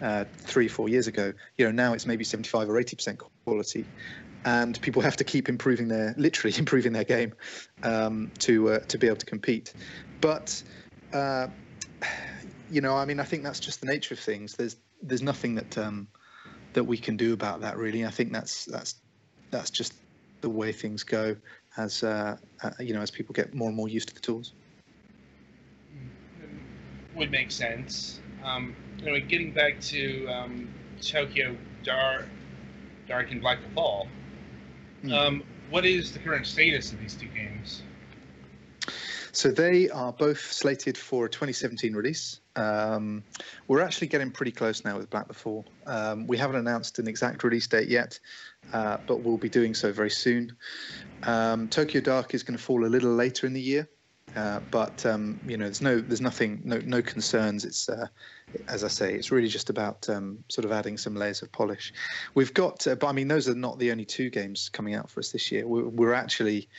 uh, 0.02 0.26
three, 0.38 0.68
four 0.68 0.89
years 0.89 1.08
ago. 1.08 1.32
You 1.58 1.66
know, 1.66 1.72
now 1.72 1.94
it's 1.94 2.06
maybe 2.06 2.24
75 2.24 2.70
or 2.70 2.74
80% 2.74 3.22
quality, 3.46 3.86
and 4.44 4.80
people 4.82 5.02
have 5.02 5.16
to 5.18 5.24
keep 5.24 5.48
improving 5.48 5.88
their, 5.88 6.13
literally 6.18 6.56
improving 6.58 6.92
their 6.92 7.04
game 7.04 7.34
um, 7.84 8.32
to 8.39 8.74
uh, 8.74 8.80
to 8.80 8.98
be 8.98 9.08
able 9.08 9.18
to 9.18 9.26
compete. 9.26 9.74
But 10.22 10.62
uh, 11.13 11.48
you 12.70 12.82
know, 12.82 12.96
I 12.96 13.06
mean, 13.06 13.20
I 13.20 13.24
think 13.24 13.44
that's 13.44 13.60
just 13.60 13.82
the 13.82 13.88
nature 13.88 14.13
of 14.13 14.20
things. 14.20 14.56
There's 14.56 14.78
there's 15.02 15.22
nothing 15.22 15.56
that 15.56 15.78
um, 15.78 16.08
that 16.74 16.84
we 16.84 16.98
can 16.98 17.18
do 17.18 17.34
about 17.34 17.62
that, 17.62 17.78
really. 17.78 18.06
I 18.06 18.10
think 18.10 18.32
that's 18.32 18.66
that's 18.66 18.96
that's 19.52 19.70
just 19.70 19.94
the 20.42 20.50
way 20.50 20.72
things 20.72 21.04
go 21.04 21.36
as 21.78 22.04
uh, 22.04 22.38
uh, 22.63 22.72
you 22.80 22.94
know 22.94 23.02
as 23.02 23.12
people 23.12 23.34
get 23.34 23.54
more 23.54 23.68
and 23.68 23.78
more 23.78 23.88
used 23.88 24.10
to 24.10 24.13
the 24.13 24.20
tools. 24.20 24.54
Would 27.16 27.32
make 27.32 27.52
sense. 27.52 28.20
Um, 28.44 28.76
anyway, 29.02 29.22
getting 29.22 29.52
back 29.52 29.80
to 29.82 30.28
um, 30.28 30.74
Tokyo 31.02 31.56
Dark, 31.84 32.26
Dark 33.08 33.32
and 33.32 33.39
Black 33.39 33.60
Fall. 33.76 34.08
Mm. 35.04 35.13
Um, 35.13 35.44
what 35.70 35.86
is 35.86 36.12
the 36.12 36.20
current 36.20 36.48
status 36.48 36.92
of 36.92 37.00
these 37.00 37.16
two 37.16 37.28
games? 37.28 37.84
So 39.34 39.50
they 39.50 39.89
are 39.89 40.13
both 40.13 40.39
slated 40.39 40.96
for 40.96 41.26
a 41.26 41.30
2017 41.30 41.96
release. 41.96 42.39
Um, 42.56 43.24
we're 43.67 43.82
actually 43.82 44.08
getting 44.08 44.30
pretty 44.30 44.52
close 44.52 44.86
now 44.86 44.96
with 44.96 45.10
Black 45.10 45.34
Fall. 45.34 45.65
Um, 45.88 46.28
we 46.28 46.38
haven't 46.38 46.58
announced 46.58 47.00
an 47.00 47.08
exact 47.08 47.43
release 47.43 47.65
date 47.65 47.89
yet, 47.89 48.19
uh, 48.74 48.98
but 49.08 49.22
we'll 49.22 49.38
be 49.38 49.50
doing 49.50 49.74
so 49.74 49.91
very 49.91 50.12
soon. 50.12 50.56
Um, 51.24 51.67
Tokyo 51.67 52.00
Dark 52.00 52.36
is 52.36 52.43
going 52.43 52.56
to 52.56 52.63
fall 52.63 52.86
a 52.86 52.88
little 52.88 53.12
later 53.12 53.48
in 53.48 53.54
the 53.54 53.62
year, 53.62 53.89
uh, 54.36 54.60
but 54.69 55.04
um, 55.04 55.39
you 55.48 55.58
know, 55.58 55.65
there's 55.65 55.82
no, 55.82 56.00
there's 56.00 56.22
nothing, 56.22 56.62
no, 56.63 56.78
no 56.86 57.02
concerns. 57.02 57.65
It's, 57.65 57.89
uh, 57.89 58.06
as 58.67 58.84
I 58.84 58.88
say, 58.88 59.15
it's 59.15 59.32
really 59.32 59.48
just 59.48 59.72
about 59.72 60.08
um, 60.10 60.43
sort 60.48 60.65
of 60.65 60.72
adding 60.72 60.96
some 60.96 61.15
layers 61.15 61.41
of 61.41 61.52
polish. 61.52 61.91
We've 62.36 62.54
got, 62.54 62.86
uh, 62.86 62.93
but 62.93 63.08
I 63.08 63.13
mean, 63.13 63.30
those 63.30 63.50
are 63.50 63.56
not 63.56 63.80
the 63.80 63.91
only 63.91 64.06
two 64.06 64.30
games 64.30 64.69
coming 64.69 64.93
out 64.93 65.10
for 65.10 65.22
us 65.22 65.32
this 65.32 65.52
year. 65.52 65.65
We're, 65.65 65.88
we're 65.88 66.13
actually 66.13 66.69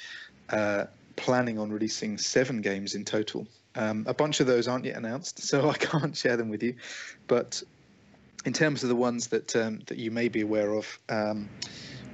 uh, 0.50 0.84
planning 1.16 1.59
on 1.59 1.70
releasing 1.70 2.18
seven 2.18 2.61
games 2.61 2.94
in 2.94 3.05
total. 3.05 3.46
Um, 3.77 4.05
a 4.07 4.14
bunch 4.14 4.40
of 4.40 4.46
those 4.46 4.68
aren't 4.68 4.85
yet 4.85 4.96
announced, 4.96 5.40
so 5.40 5.68
I 5.70 5.74
can't 5.74 6.16
share 6.16 6.37
them 6.37 6.48
with 6.48 6.62
you. 6.62 6.74
But 7.27 7.62
in 8.44 8.53
terms 8.53 8.83
of 8.83 8.88
the 8.88 8.96
ones 8.96 9.29
that 9.29 9.55
um, 9.57 9.81
that 9.87 9.98
you 9.98 10.11
may 10.11 10.29
be 10.29 10.42
aware 10.42 10.74
of, 10.74 10.98
um, 11.09 11.48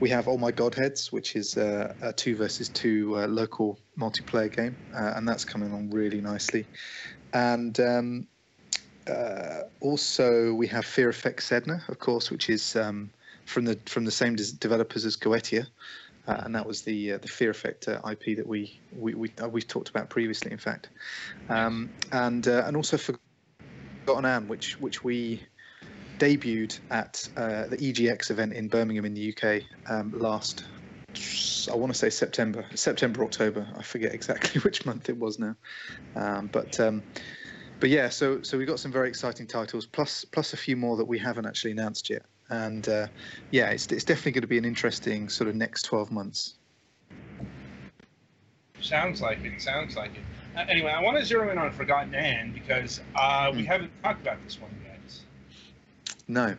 we 0.01 0.09
have 0.11 0.29
All 0.29 0.39
My 0.39 0.53
Godheads, 0.53 1.13
which 1.13 1.37
is 1.37 1.57
uh, 1.57 1.95
a 2.01 2.13
two 2.13 2.37
versus 2.37 2.69
two 2.69 3.19
uh, 3.19 3.27
local 3.27 3.79
multiplayer 3.99 4.55
game, 4.55 4.77
uh, 4.95 5.13
and 5.17 5.29
that's 5.29 5.45
coming 5.45 5.71
along 5.71 5.91
really 5.91 6.21
nicely. 6.21 6.67
And 7.33 7.79
um, 7.81 8.27
uh, 9.07 9.63
also 9.81 10.55
we 10.55 10.67
have 10.69 10.85
Fear 10.85 11.11
Effect 11.11 11.41
Sedna, 11.41 11.87
of 11.89 11.99
course, 11.99 12.31
which 12.31 12.49
is 12.49 12.77
um, 12.77 13.11
from 13.45 13.65
the 13.65 13.79
from 13.87 14.05
the 14.05 14.11
same 14.11 14.37
developers 14.37 15.05
as 15.05 15.17
Goetia 15.17 15.67
uh, 16.26 16.42
and 16.44 16.54
that 16.54 16.66
was 16.66 16.83
the 16.83 17.12
uh, 17.12 17.18
the 17.18 17.28
Fear 17.28 17.50
Effect 17.50 17.88
uh, 17.88 18.00
IP 18.11 18.37
that 18.37 18.46
we 18.46 18.78
we 18.96 19.14
we 19.14 19.33
uh, 19.42 19.48
we 19.48 19.62
talked 19.62 19.88
about 19.88 20.11
previously, 20.11 20.52
in 20.52 20.59
fact, 20.59 20.88
um, 21.48 21.90
and 22.12 22.46
uh, 22.46 22.64
and 22.66 22.76
also 22.76 22.96
Forgotten 22.96 24.24
Anne, 24.24 24.48
which 24.48 24.78
which 24.80 25.02
we 25.02 25.42
debuted 26.18 26.78
at 26.90 27.26
uh, 27.37 27.66
the 27.66 27.78
EGX 27.78 28.30
event 28.30 28.52
in 28.52 28.68
Birmingham 28.68 29.06
in 29.06 29.14
the 29.14 29.35
UK 29.35 29.62
um, 29.90 30.12
last. 30.18 30.64
I 31.70 31.74
want 31.74 31.92
to 31.92 31.98
say 31.98 32.11
September, 32.11 32.64
September, 32.74 33.24
October. 33.24 33.66
I 33.76 33.83
forget 33.83 34.14
exactly 34.14 34.61
which 34.64 34.87
month 34.87 35.09
it 35.09 35.18
was 35.18 35.38
now, 35.38 35.56
um, 36.14 36.48
but 36.52 36.78
um, 36.78 37.02
but 37.80 37.88
yeah. 37.88 38.11
So 38.11 38.42
so 38.42 38.59
we 38.59 38.66
got 38.66 38.78
some 38.78 38.92
very 38.92 39.09
exciting 39.09 39.46
titles, 39.46 39.87
plus 39.87 40.24
plus 40.26 40.52
a 40.52 40.56
few 40.56 40.76
more 40.76 40.98
that 40.98 41.06
we 41.06 41.18
haven't 41.18 41.46
actually 41.46 41.72
announced 41.72 42.11
yet 42.11 42.26
and 42.51 42.89
uh, 42.89 43.07
yeah, 43.51 43.71
it's 43.71 43.87
it's 43.87 44.05
definitely 44.05 44.33
going 44.33 44.43
to 44.43 44.49
be 44.49 44.59
an 44.59 44.65
interesting 44.65 45.29
sort 45.29 45.49
of 45.49 45.55
next 45.57 45.83
twelve 45.83 46.11
months. 46.11 46.55
Sounds 48.81 49.21
like 49.21 49.45
it. 49.45 49.61
Sounds 49.61 49.97
like 49.97 50.13
it. 50.17 50.23
Uh, 50.57 50.65
anyway, 50.69 50.91
I 50.91 51.03
want 51.03 51.19
to 51.19 51.25
zero 51.25 51.51
in 51.51 51.59
on 51.59 51.71
Forgotten 51.73 52.15
Anne 52.15 52.53
because 52.53 53.01
uh, 53.15 53.51
we 53.55 53.63
mm. 53.63 53.67
haven't 53.67 53.93
talked 54.03 54.23
about 54.23 54.43
this 54.45 54.61
one 54.61 54.71
yet. 54.85 55.15
No. 56.27 56.57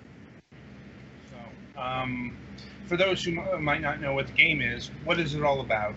So, 1.30 1.82
um, 1.82 2.38
for 2.86 2.96
those 2.96 3.24
who 3.24 3.32
might 3.60 3.82
not 3.82 4.00
know 4.00 4.14
what 4.14 4.28
the 4.28 4.34
game 4.34 4.62
is, 4.62 4.92
what 5.04 5.20
is 5.20 5.34
it 5.34 5.44
all 5.44 5.62
about? 5.62 5.96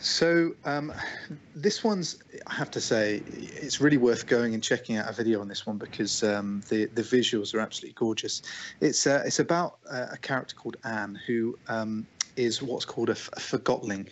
So 0.00 0.54
um, 0.64 0.94
this 1.54 1.84
one's, 1.84 2.22
I 2.46 2.54
have 2.54 2.70
to 2.70 2.80
say, 2.80 3.22
it's 3.26 3.82
really 3.82 3.98
worth 3.98 4.26
going 4.26 4.54
and 4.54 4.62
checking 4.62 4.96
out 4.96 5.10
a 5.10 5.12
video 5.12 5.42
on 5.42 5.48
this 5.48 5.66
one 5.66 5.76
because 5.76 6.22
um, 6.22 6.62
the 6.70 6.86
the 6.86 7.02
visuals 7.02 7.54
are 7.54 7.60
absolutely 7.60 7.94
gorgeous. 7.98 8.40
It's 8.80 9.06
uh, 9.06 9.22
it's 9.26 9.40
about 9.40 9.78
a 9.90 10.16
character 10.16 10.56
called 10.56 10.78
Anne 10.84 11.20
who 11.26 11.58
um, 11.68 12.06
is 12.36 12.62
what's 12.62 12.86
called 12.86 13.10
a, 13.10 13.12
a 13.12 13.40
forgotling, 13.40 14.08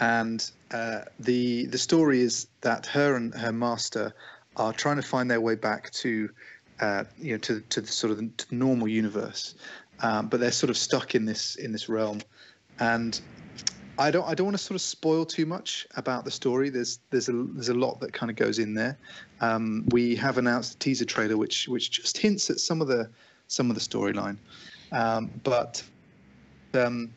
and 0.00 0.50
uh, 0.72 1.02
the 1.20 1.66
the 1.66 1.78
story 1.78 2.20
is 2.20 2.48
that 2.62 2.86
her 2.86 3.14
and 3.14 3.32
her 3.34 3.52
master 3.52 4.12
are 4.56 4.72
trying 4.72 4.96
to 4.96 5.02
find 5.02 5.30
their 5.30 5.40
way 5.40 5.54
back 5.54 5.92
to 5.92 6.28
uh, 6.80 7.04
you 7.18 7.32
know 7.32 7.38
to 7.38 7.60
to 7.60 7.80
the 7.80 7.86
sort 7.86 8.10
of 8.10 8.18
the 8.18 8.30
normal 8.50 8.88
universe, 8.88 9.54
um, 10.00 10.28
but 10.28 10.40
they're 10.40 10.50
sort 10.50 10.70
of 10.70 10.76
stuck 10.76 11.14
in 11.14 11.24
this 11.24 11.54
in 11.54 11.70
this 11.70 11.88
realm, 11.88 12.20
and 12.80 13.20
I 13.98 14.10
don't 14.10 14.26
I 14.28 14.34
don't 14.34 14.46
want 14.46 14.56
to 14.56 14.62
sort 14.62 14.76
of 14.76 14.80
spoil 14.82 15.24
too 15.24 15.46
much 15.46 15.86
about 15.96 16.24
the 16.24 16.30
story. 16.30 16.68
There's 16.68 16.98
there's 17.10 17.28
a 17.28 17.32
there's 17.32 17.68
a 17.68 17.74
lot 17.74 18.00
that 18.00 18.12
kind 18.12 18.30
of 18.30 18.36
goes 18.36 18.58
in 18.58 18.74
there. 18.74 18.98
Um, 19.40 19.86
we 19.90 20.16
have 20.16 20.38
announced 20.38 20.74
a 20.74 20.78
teaser 20.78 21.04
trailer 21.04 21.36
which 21.36 21.68
which 21.68 21.90
just 21.90 22.18
hints 22.18 22.50
at 22.50 22.58
some 22.58 22.80
of 22.80 22.88
the 22.88 23.08
some 23.46 23.70
of 23.70 23.76
the 23.76 23.80
storyline, 23.80 24.36
um, 24.92 25.30
but 25.44 25.82
um, 26.74 27.14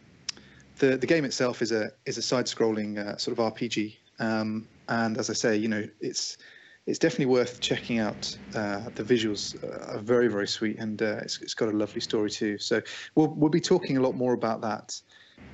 the 0.78 0.98
the 0.98 1.08
game 1.08 1.26
itself 1.26 1.62
is 1.62 1.72
a 1.72 1.92
is 2.06 2.18
a 2.18 2.22
side-scrolling 2.22 2.98
uh, 2.98 3.18
sort 3.18 3.38
of 3.38 3.54
RPG. 3.54 3.96
Um, 4.20 4.68
and 4.90 5.18
as 5.18 5.30
I 5.30 5.34
say, 5.34 5.56
you 5.58 5.68
know, 5.68 5.88
it's 6.00 6.38
it's 6.86 7.00
definitely 7.00 7.26
worth 7.26 7.60
checking 7.60 8.00
out. 8.00 8.38
Uh, 8.54 8.90
the 8.96 9.04
visuals 9.04 9.56
are 9.96 10.00
very 10.00 10.28
very 10.28 10.48
sweet, 10.48 10.78
and 10.78 11.02
uh, 11.02 11.18
it's, 11.22 11.42
it's 11.42 11.54
got 11.56 11.70
a 11.70 11.76
lovely 11.76 12.02
story 12.02 12.30
too. 12.30 12.60
So 12.60 12.82
we'll 13.16 13.30
we'll 13.30 13.50
be 13.50 13.62
talking 13.62 13.98
a 13.98 14.02
lot 14.02 14.16
more 14.16 14.34
about 14.34 14.62
that 14.62 15.02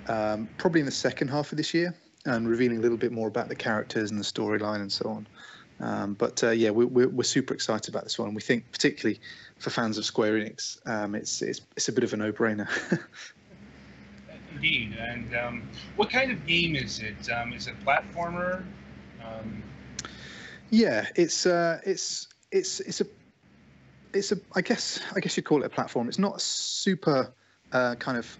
um, 0.07 0.49
probably 0.57 0.79
in 0.79 0.85
the 0.85 0.91
second 0.91 1.29
half 1.29 1.51
of 1.51 1.57
this 1.57 1.73
year 1.73 1.95
and 2.25 2.47
revealing 2.47 2.77
a 2.77 2.81
little 2.81 2.97
bit 2.97 3.11
more 3.11 3.27
about 3.27 3.49
the 3.49 3.55
characters 3.55 4.11
and 4.11 4.19
the 4.19 4.23
storyline 4.23 4.81
and 4.81 4.91
so 4.91 5.09
on. 5.09 5.27
Um, 5.79 6.13
but 6.13 6.43
uh, 6.43 6.51
yeah, 6.51 6.69
we, 6.69 6.85
we're, 6.85 7.09
we're 7.09 7.23
super 7.23 7.53
excited 7.53 7.89
about 7.89 8.03
this 8.03 8.17
one. 8.17 8.33
We 8.33 8.41
think, 8.41 8.71
particularly 8.71 9.19
for 9.57 9.69
fans 9.69 9.97
of 9.97 10.05
Square 10.05 10.33
Enix, 10.33 10.77
um, 10.87 11.15
it's, 11.15 11.41
it's 11.41 11.61
it's 11.75 11.89
a 11.89 11.91
bit 11.91 12.03
of 12.03 12.13
a 12.13 12.17
no-brainer. 12.17 12.69
Indeed. 14.53 14.95
And 14.99 15.35
um, 15.35 15.69
what 15.95 16.09
kind 16.09 16.31
of 16.31 16.45
game 16.45 16.75
is 16.75 16.99
it? 16.99 17.29
Um, 17.29 17.53
is 17.53 17.67
it 17.67 17.75
platformer? 17.83 18.63
Um, 19.23 19.63
yeah, 20.69 21.07
it's 21.15 21.45
uh, 21.45 21.79
it's 21.85 22.27
it's 22.51 22.79
it's 22.81 23.01
a 23.01 23.07
it's 24.13 24.31
a 24.31 24.37
I 24.55 24.61
guess 24.61 24.99
I 25.15 25.19
guess 25.19 25.35
you'd 25.35 25.45
call 25.45 25.63
it 25.63 25.65
a 25.65 25.69
platform. 25.69 26.07
It's 26.07 26.19
not 26.19 26.39
super 26.39 27.33
uh, 27.71 27.95
kind 27.95 28.17
of 28.17 28.37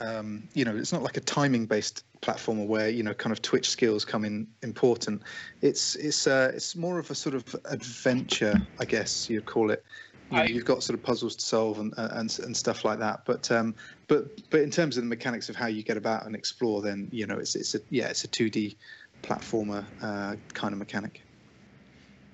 um, 0.00 0.48
you 0.54 0.64
know, 0.64 0.76
it's 0.76 0.92
not 0.92 1.02
like 1.02 1.16
a 1.16 1.20
timing 1.20 1.66
based 1.66 2.04
platformer 2.20 2.66
where 2.66 2.88
you 2.88 3.02
know 3.02 3.14
kind 3.14 3.32
of 3.32 3.42
twitch 3.42 3.68
skills 3.68 4.04
come 4.04 4.24
in 4.24 4.46
important. 4.62 5.22
It's 5.60 5.94
it's 5.96 6.26
uh, 6.26 6.52
it's 6.54 6.74
more 6.74 6.98
of 6.98 7.10
a 7.10 7.14
sort 7.14 7.34
of 7.34 7.56
adventure, 7.66 8.56
I 8.80 8.84
guess 8.84 9.28
you'd 9.28 9.44
call 9.44 9.70
it. 9.70 9.84
you 10.30 10.38
know, 10.38 10.44
you've 10.44 10.64
got 10.64 10.82
sort 10.82 10.98
of 10.98 11.04
puzzles 11.04 11.36
to 11.36 11.44
solve 11.44 11.78
and, 11.78 11.92
and 11.96 12.38
and 12.40 12.56
stuff 12.56 12.84
like 12.84 12.98
that. 12.98 13.24
But 13.24 13.50
um, 13.52 13.74
but 14.08 14.50
but 14.50 14.60
in 14.60 14.70
terms 14.70 14.96
of 14.96 15.04
the 15.04 15.08
mechanics 15.08 15.48
of 15.48 15.56
how 15.56 15.66
you 15.66 15.82
get 15.82 15.96
about 15.96 16.26
and 16.26 16.34
explore, 16.34 16.82
then 16.82 17.08
you 17.12 17.26
know 17.26 17.38
it's 17.38 17.54
it's 17.54 17.74
a 17.74 17.80
yeah 17.90 18.08
it's 18.08 18.24
a 18.24 18.28
2D 18.28 18.76
platformer 19.22 19.84
uh, 20.02 20.36
kind 20.52 20.72
of 20.72 20.78
mechanic. 20.78 21.20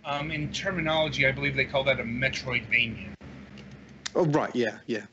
Um, 0.05 0.31
in 0.31 0.51
terminology, 0.51 1.27
I 1.27 1.33
believe 1.33 1.55
they 1.55 1.66
call 1.66 1.85
that 1.85 2.01
a 2.01 2.05
Metroidvania. 2.05 3.11
Oh 4.14 4.25
right, 4.27 4.55
yeah, 4.55 4.79
yeah. 4.87 5.05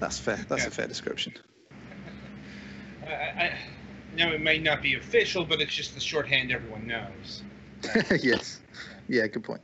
That's 0.00 0.18
fair. 0.18 0.44
That's 0.48 0.62
yeah. 0.62 0.68
a 0.68 0.70
fair 0.70 0.86
description. 0.86 1.34
I, 3.06 3.12
I, 3.12 3.58
now 4.14 4.30
it 4.30 4.40
may 4.40 4.58
not 4.58 4.82
be 4.82 4.94
official, 4.94 5.44
but 5.44 5.60
it's 5.60 5.74
just 5.74 5.94
the 5.94 6.00
shorthand 6.00 6.52
everyone 6.52 6.86
knows. 6.86 7.42
yes. 8.22 8.60
Yeah. 9.08 9.26
Good 9.26 9.44
point. 9.44 9.60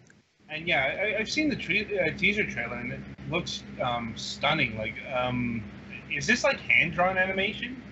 And 0.48 0.68
yeah, 0.68 1.14
I, 1.16 1.18
have 1.18 1.30
seen 1.30 1.48
the 1.48 1.56
tra- 1.56 2.06
uh, 2.06 2.16
teaser 2.16 2.44
trailer, 2.44 2.76
and 2.76 2.92
it 2.92 3.00
looks 3.30 3.62
um, 3.82 4.12
stunning. 4.16 4.76
Like, 4.76 4.94
um, 5.10 5.64
is 6.10 6.26
this 6.26 6.44
like 6.44 6.60
hand 6.60 6.92
drawn 6.92 7.16
animation? 7.16 7.82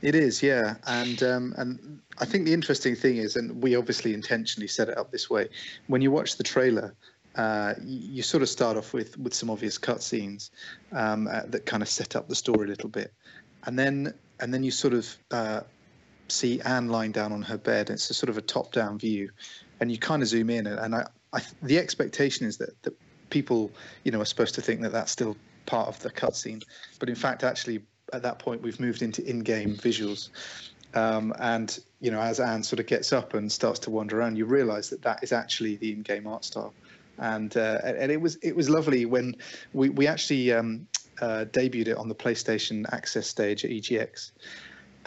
It 0.00 0.14
is, 0.14 0.42
yeah, 0.42 0.74
and 0.86 1.22
um, 1.22 1.54
and 1.58 2.00
I 2.18 2.24
think 2.24 2.46
the 2.46 2.54
interesting 2.54 2.96
thing 2.96 3.18
is, 3.18 3.36
and 3.36 3.62
we 3.62 3.76
obviously 3.76 4.14
intentionally 4.14 4.66
set 4.66 4.88
it 4.88 4.96
up 4.96 5.12
this 5.12 5.28
way. 5.28 5.48
When 5.86 6.00
you 6.00 6.10
watch 6.10 6.36
the 6.38 6.42
trailer, 6.42 6.94
uh, 7.36 7.74
you, 7.84 8.22
sort 8.22 8.42
of 8.42 8.48
start 8.48 8.76
off 8.76 8.92
with 8.92 9.18
with 9.18 9.32
some 9.32 9.48
obvious 9.48 9.78
cutscenes 9.78 10.50
um, 10.92 11.26
uh, 11.26 11.42
that 11.48 11.64
kind 11.64 11.82
of 11.82 11.88
set 11.88 12.14
up 12.14 12.28
the 12.28 12.34
story 12.34 12.66
a 12.66 12.68
little 12.68 12.88
bit, 12.88 13.12
and 13.64 13.78
then 13.78 14.12
and 14.40 14.52
then 14.52 14.62
you 14.62 14.70
sort 14.70 14.92
of 14.92 15.16
uh, 15.30 15.60
see 16.28 16.60
Anne 16.62 16.88
lying 16.88 17.12
down 17.12 17.32
on 17.32 17.42
her 17.42 17.56
bed. 17.56 17.90
It's 17.90 18.10
a 18.10 18.14
sort 18.14 18.28
of 18.28 18.36
a 18.36 18.42
top 18.42 18.72
down 18.72 18.98
view, 18.98 19.30
and 19.80 19.90
you 19.90 19.98
kind 19.98 20.22
of 20.22 20.28
zoom 20.28 20.50
in, 20.50 20.66
and, 20.66 20.78
and 20.78 20.94
I, 20.94 21.06
I, 21.32 21.40
the 21.62 21.78
expectation 21.78 22.46
is 22.46 22.58
that 22.58 22.80
that 22.82 22.94
people 23.30 23.70
you 24.04 24.12
know 24.12 24.20
are 24.20 24.26
supposed 24.26 24.54
to 24.56 24.60
think 24.60 24.82
that 24.82 24.92
that's 24.92 25.10
still 25.10 25.36
part 25.64 25.88
of 25.88 25.98
the 26.00 26.10
cutscene, 26.10 26.62
but 26.98 27.08
in 27.08 27.14
fact, 27.14 27.44
actually 27.44 27.82
at 28.12 28.22
that 28.22 28.38
point 28.38 28.60
we've 28.60 28.78
moved 28.78 29.00
into 29.00 29.26
in-game 29.26 29.74
visuals. 29.76 30.28
Um, 30.94 31.32
and 31.38 31.78
you 32.00 32.10
know, 32.10 32.20
as 32.20 32.40
Anne 32.40 32.62
sort 32.62 32.78
of 32.78 32.86
gets 32.86 33.10
up 33.10 33.32
and 33.32 33.50
starts 33.50 33.78
to 33.80 33.90
wander 33.90 34.18
around, 34.18 34.36
you 34.36 34.44
realise 34.44 34.90
that 34.90 35.00
that 35.02 35.22
is 35.22 35.32
actually 35.32 35.76
the 35.76 35.92
in-game 35.92 36.26
art 36.26 36.44
style 36.44 36.74
and 37.18 37.56
uh, 37.56 37.78
and 37.84 38.10
it 38.10 38.20
was 38.20 38.36
it 38.36 38.54
was 38.54 38.68
lovely 38.68 39.04
when 39.04 39.36
we 39.72 39.88
we 39.90 40.06
actually 40.06 40.52
um, 40.52 40.86
uh, 41.20 41.44
debuted 41.50 41.88
it 41.88 41.96
on 41.96 42.08
the 42.08 42.14
PlayStation 42.14 42.84
Access 42.92 43.26
stage 43.26 43.64
at 43.64 43.70
EGX, 43.70 44.32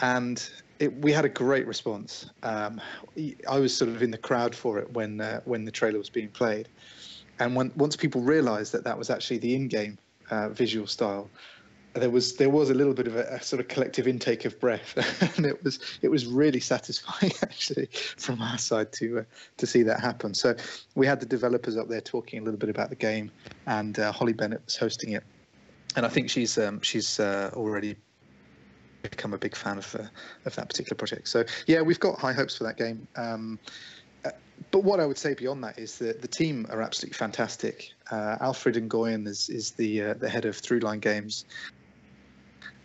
and 0.00 0.48
it, 0.78 0.94
we 1.00 1.12
had 1.12 1.24
a 1.24 1.28
great 1.28 1.66
response. 1.66 2.30
Um, 2.42 2.80
I 3.48 3.58
was 3.58 3.76
sort 3.76 3.90
of 3.90 4.02
in 4.02 4.10
the 4.10 4.18
crowd 4.18 4.54
for 4.54 4.78
it 4.78 4.90
when 4.92 5.20
uh, 5.20 5.40
when 5.44 5.64
the 5.64 5.72
trailer 5.72 5.98
was 5.98 6.10
being 6.10 6.28
played, 6.28 6.68
and 7.38 7.54
when, 7.54 7.72
once 7.76 7.96
people 7.96 8.20
realised 8.20 8.72
that 8.72 8.84
that 8.84 8.96
was 8.96 9.10
actually 9.10 9.38
the 9.38 9.54
in-game 9.54 9.98
uh, 10.30 10.48
visual 10.50 10.86
style, 10.86 11.28
there 11.98 12.10
was 12.10 12.36
there 12.36 12.50
was 12.50 12.70
a 12.70 12.74
little 12.74 12.94
bit 12.94 13.06
of 13.06 13.16
a, 13.16 13.22
a, 13.22 13.42
sort 13.42 13.60
of 13.60 13.68
collective 13.68 14.06
intake 14.06 14.44
of 14.44 14.58
breath, 14.60 14.96
and 15.36 15.46
it 15.46 15.62
was 15.64 15.78
it 16.02 16.08
was 16.08 16.26
really 16.26 16.60
satisfying 16.60 17.32
actually 17.42 17.88
from 18.16 18.40
our 18.40 18.58
side 18.58 18.92
to 18.92 19.20
uh, 19.20 19.22
to 19.56 19.66
see 19.66 19.82
that 19.82 20.00
happen. 20.00 20.34
So 20.34 20.54
we 20.94 21.06
had 21.06 21.20
the 21.20 21.26
developers 21.26 21.76
up 21.76 21.88
there 21.88 22.00
talking 22.00 22.40
a 22.40 22.42
little 22.42 22.58
bit 22.58 22.70
about 22.70 22.90
the 22.90 22.96
game, 22.96 23.30
and 23.66 23.98
uh, 23.98 24.12
Hollie 24.12 24.32
Bennett 24.32 24.64
was 24.64 24.76
hosting 24.76 25.12
it, 25.12 25.24
and 25.96 26.04
I 26.04 26.08
think 26.08 26.30
she's 26.30 26.58
um, 26.58 26.80
she's 26.80 27.20
uh, 27.20 27.50
already 27.54 27.96
become 29.02 29.34
a 29.34 29.38
big 29.38 29.56
fan 29.56 29.78
of 29.78 29.94
uh, 29.94 30.04
of 30.44 30.54
that 30.56 30.68
particular 30.68 30.96
project. 30.96 31.28
So 31.28 31.44
yeah, 31.66 31.82
we've 31.82 32.00
got 32.00 32.18
high 32.18 32.32
hopes 32.32 32.56
for 32.56 32.64
that 32.64 32.76
game. 32.76 33.06
Um, 33.16 33.58
uh, 34.24 34.30
but 34.70 34.84
what 34.84 35.00
I 35.00 35.06
would 35.06 35.18
say 35.18 35.34
beyond 35.34 35.62
that 35.64 35.78
is 35.78 35.98
that 35.98 36.22
the 36.22 36.28
team 36.28 36.66
are 36.70 36.82
absolutely 36.82 37.16
fantastic. 37.16 37.92
Uh, 38.10 38.36
Alfred 38.40 38.74
Nguyen 38.74 39.26
is 39.26 39.48
is 39.48 39.72
the 39.72 40.02
uh, 40.02 40.14
the 40.14 40.28
head 40.28 40.44
of 40.44 40.60
Throughline 40.60 41.00
Games, 41.00 41.44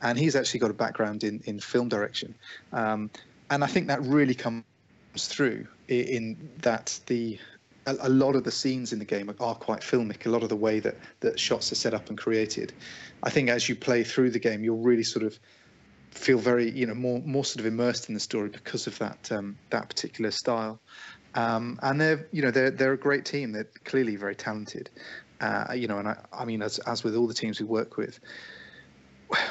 and 0.02 0.18
he's 0.18 0.36
actually 0.36 0.60
got 0.60 0.72
a 0.72 0.76
background 0.76 1.24
in 1.24 1.42
in 1.46 1.60
film 1.60 1.90
direction, 1.90 2.36
um, 2.74 3.10
and 3.50 3.64
I 3.64 3.68
think 3.68 3.88
that 3.88 4.02
really 4.02 4.36
comes 4.36 4.64
through 5.18 5.68
in, 5.88 6.06
in 6.06 6.50
that 6.62 7.00
the 7.08 7.38
a, 7.86 7.96
a, 8.02 8.10
lot 8.10 8.36
of 8.36 8.44
the 8.44 8.52
scenes 8.52 8.94
in 8.94 9.00
the 9.00 9.06
game 9.06 9.30
are, 9.30 9.56
quite 9.56 9.82
filmic. 9.82 10.26
A 10.26 10.30
lot 10.30 10.44
of 10.44 10.50
the 10.50 10.56
way 10.56 10.80
that 10.80 10.96
that 11.22 11.40
shots 11.40 11.72
are 11.72 11.76
set 11.76 11.94
up 11.94 12.10
and 12.10 12.18
created, 12.18 12.74
I 13.24 13.30
think 13.30 13.50
as 13.50 13.68
you 13.68 13.76
play 13.76 14.04
through 14.04 14.32
the 14.32 14.40
game, 14.40 14.64
you'll 14.64 14.80
really 14.80 15.04
sort 15.04 15.26
of 15.26 15.40
feel 16.12 16.38
very 16.38 16.70
you 16.72 16.86
know 16.86 16.94
more 16.94 17.22
more 17.22 17.46
sort 17.46 17.62
of 17.62 17.66
immersed 17.66 18.10
in 18.10 18.14
the 18.14 18.20
story 18.20 18.50
because 18.50 18.88
of 18.88 18.98
that 19.00 19.32
um, 19.32 19.58
that 19.70 19.90
particular 19.90 20.32
style. 20.32 20.80
Um, 21.34 21.80
and 21.82 22.00
they're 22.00 22.28
you 22.32 22.42
know 22.42 22.52
they're 22.52 22.72
they're 22.72 22.94
a 22.94 22.98
great 22.98 23.26
team. 23.26 23.52
They're 23.52 23.70
clearly 23.86 24.16
very 24.16 24.36
talented. 24.36 24.90
Uh, 25.40 25.74
you 25.74 25.88
know, 25.88 25.98
and 25.98 26.08
I, 26.08 26.18
I 26.32 26.46
mean, 26.46 26.62
as 26.62 26.80
as 26.80 27.04
with 27.04 27.16
all 27.16 27.28
the 27.28 27.34
teams 27.34 27.60
we 27.60 27.66
work 27.66 27.98
with, 27.98 28.20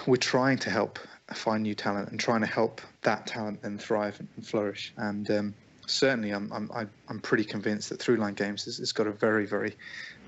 we're 0.07 0.17
trying 0.17 0.59
to 0.59 0.71
help 0.71 0.99
find 1.35 1.63
new 1.63 1.75
talent 1.75 2.11
and 2.11 2.19
trying 2.19 2.41
to 2.41 2.47
help 2.47 2.81
that 3.03 3.27
talent 3.27 3.63
then 3.63 3.79
thrive 3.79 4.19
and 4.37 4.47
flourish. 4.47 4.93
And 4.97 5.31
um, 5.31 5.55
certainly, 5.87 6.31
I'm 6.31 6.53
I'm 6.53 6.71
I'm 7.09 7.21
pretty 7.21 7.45
convinced 7.45 7.89
that 7.91 8.01
Throughline 8.01 8.35
Games 8.35 8.65
has, 8.65 8.79
has 8.79 8.93
got 8.93 9.07
a 9.07 9.13
very 9.13 9.47
very 9.47 9.77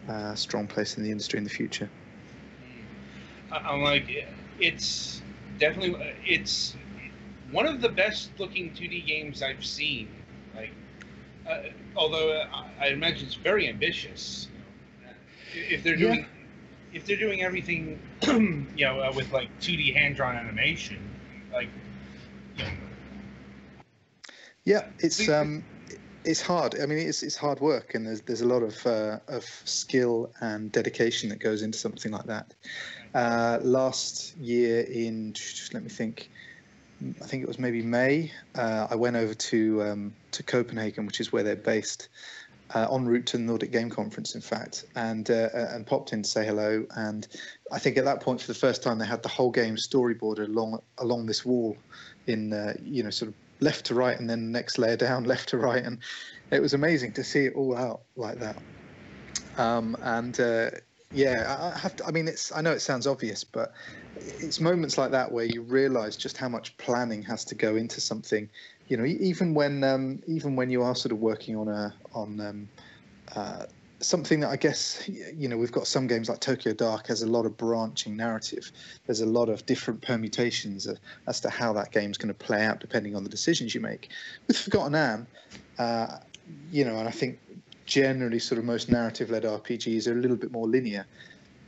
uh, 0.09 0.35
strong 0.35 0.67
place 0.67 0.97
in 0.97 1.03
the 1.03 1.11
industry 1.11 1.39
in 1.39 1.45
the 1.45 1.51
future. 1.51 1.91
I'm 3.51 3.83
like, 3.83 4.27
it's 4.59 5.23
definitely 5.59 5.97
it's 6.25 6.77
one 7.51 7.67
of 7.67 7.81
the 7.81 7.89
best 7.89 8.31
looking 8.39 8.71
2D 8.71 9.07
games 9.07 9.43
I've 9.43 9.65
seen. 9.65 10.09
Like, 10.57 10.71
uh, 11.49 11.59
although 11.97 12.45
I 12.81 12.89
imagine 12.89 13.27
it's 13.27 13.35
very 13.35 13.69
ambitious. 13.69 14.49
If 15.55 15.83
they're 15.83 15.97
doing 15.97 16.21
yeah 16.21 16.42
if 16.93 17.07
they're 17.07 17.17
doing 17.17 17.43
everything, 17.43 18.01
you 18.23 18.85
know, 18.85 19.01
uh, 19.01 19.13
with 19.15 19.33
like 19.33 19.49
2D 19.61 19.95
hand 19.95 20.17
drawn 20.17 20.37
animation, 20.37 20.99
like. 21.53 21.69
You 22.57 22.65
know, 22.65 22.71
yeah, 24.65 24.85
it's 25.01 25.29
um, 25.29 25.65
it's 26.25 26.41
hard. 26.41 26.81
I 26.81 26.87
mean, 26.87 26.99
it's 26.99 27.23
it's 27.23 27.37
hard 27.37 27.61
work, 27.61 27.95
and 27.95 28.07
there's 28.07 28.21
there's 28.23 28.43
a 28.43 28.47
lot 28.47 28.63
of 28.63 28.87
uh, 28.87 29.19
of 29.29 29.45
skill 29.65 30.33
and 30.41 30.71
dedication 30.71 31.29
that 31.31 31.41
goes 31.41 31.63
into 31.63 31.79
something 31.79 32.13
like 32.13 32.27
that. 32.27 32.55
Uh, 33.15 33.59
last 33.63 34.37
year 34.37 34.81
in, 34.83 35.33
just 35.35 35.75
let 35.75 35.83
me 35.83 35.89
think, 35.91 36.31
I 37.21 37.27
think 37.27 37.43
it 37.43 37.47
was 37.47 37.59
maybe 37.59 37.83
May. 37.83 38.33
Uh, 38.55 38.87
I 38.91 38.95
went 38.95 39.17
over 39.17 39.35
to 39.35 39.83
um, 39.83 40.15
to 40.33 40.43
Copenhagen, 40.43 41.07
which 41.07 41.21
is 41.21 41.33
where 41.33 41.43
they're 41.43 41.57
based, 41.57 42.09
uh, 42.75 42.89
en 42.91 43.05
route 43.05 43.27
to 43.27 43.37
the 43.37 43.43
Nordic 43.43 43.71
Game 43.71 43.91
Conference, 43.91 44.35
in 44.35 44.41
fact, 44.41 44.85
and 44.95 45.31
uh, 45.31 45.49
uh, 45.55 45.71
and 45.73 45.87
popped 45.87 46.13
in 46.13 46.23
to 46.23 46.29
say 46.29 46.45
hello. 46.45 46.87
And 46.97 47.27
I 47.71 47.79
think 47.79 47.97
at 47.97 48.05
that 48.05 48.21
point, 48.21 48.41
for 48.41 48.47
the 48.47 48.59
first 48.59 48.83
time, 48.83 48.99
they 48.99 49.07
had 49.07 49.23
the 49.23 49.29
whole 49.29 49.51
game 49.51 49.77
storyboarded 49.77 50.49
along 50.49 50.81
along 50.99 51.27
this 51.27 51.45
wall, 51.45 51.77
in 52.27 52.53
uh, 52.53 52.75
you 52.83 53.03
know 53.03 53.11
sort 53.11 53.31
of 53.31 53.35
left 53.61 53.87
to 53.87 53.95
right, 53.95 54.19
and 54.19 54.29
then 54.29 54.47
the 54.47 54.59
next 54.59 54.79
layer 54.79 54.97
down, 54.97 55.25
left 55.33 55.51
to 55.51 55.59
right, 55.59 55.85
and 55.85 55.99
it 56.51 56.61
was 56.61 56.75
amazing 56.75 57.13
to 57.13 57.25
see 57.25 57.47
it 57.47 57.55
all 57.55 57.77
out 57.77 58.03
like 58.17 58.39
that. 58.39 58.57
Um, 59.59 59.97
and 60.03 60.39
uh, 60.41 60.71
yeah, 61.13 61.73
I 61.75 61.79
have 61.79 61.97
to. 61.97 62.07
I 62.07 62.11
mean, 62.11 62.29
it's. 62.29 62.53
I 62.53 62.63
know 62.63 62.73
it 62.73 62.81
sounds 62.81 63.07
obvious, 63.07 63.45
but 63.45 63.73
it's 64.17 64.61
moments 64.61 64.99
like 64.99 65.11
that 65.11 65.31
where 65.31 65.45
you 65.45 65.63
realise 65.63 66.17
just 66.17 66.37
how 66.37 66.49
much 66.49 66.77
planning 66.79 67.23
has 67.23 67.45
to 67.47 67.55
go 67.55 67.77
into 67.77 68.01
something 68.01 68.49
you 68.89 68.97
know, 68.97 69.05
even 69.05 69.55
when 69.55 69.85
um, 69.85 70.23
even 70.27 70.57
when 70.57 70.71
you 70.71 70.83
are 70.83 70.95
sort 70.95 71.13
of 71.13 71.19
working 71.19 71.57
on 71.57 71.69
a 71.69 71.95
on 72.15 72.41
um, 72.41 72.69
uh, 73.35 73.67
something 74.01 74.41
that 74.41 74.51
I 74.51 74.57
guess 74.57 75.09
you 75.09 75.49
know 75.49 75.57
we've 75.57 75.73
got 75.73 75.87
some 75.87 76.07
games 76.07 76.29
like 76.29 76.41
Tokyo 76.41 76.73
Dark 76.73 77.07
has 77.07 77.23
a 77.23 77.27
lot 77.27 77.47
of 77.47 77.57
branching 77.57 78.17
narrative. 78.17 78.71
There's 79.07 79.21
a 79.21 79.27
lot 79.27 79.49
of 79.49 79.65
different 79.67 80.03
permutations 80.03 80.89
as 81.27 81.41
to 81.41 81.51
how 81.51 81.73
that 81.75 81.93
game's 81.93 82.19
going 82.19 82.29
to 82.29 82.35
play 82.35 82.65
out 82.65 82.81
depending 82.81 83.17
on 83.17 83.25
the 83.25 83.31
decisions 83.31 83.75
you 83.75 83.81
make. 83.81 84.11
With 84.47 84.59
Forgotten 84.59 84.95
Anne, 84.95 85.27
uh, 85.79 86.19
you 86.71 86.85
know, 86.85 86.99
and 86.99 87.09
I 87.09 87.13
think 87.13 87.39
generally 87.87 88.39
sort 88.39 88.59
of 88.59 88.65
most 88.65 88.91
narrative-led 88.91 89.43
RPGs 89.43 90.07
are 90.07 90.13
a 90.13 90.21
little 90.21 90.37
bit 90.37 90.53
more 90.53 90.67
linear. 90.67 91.07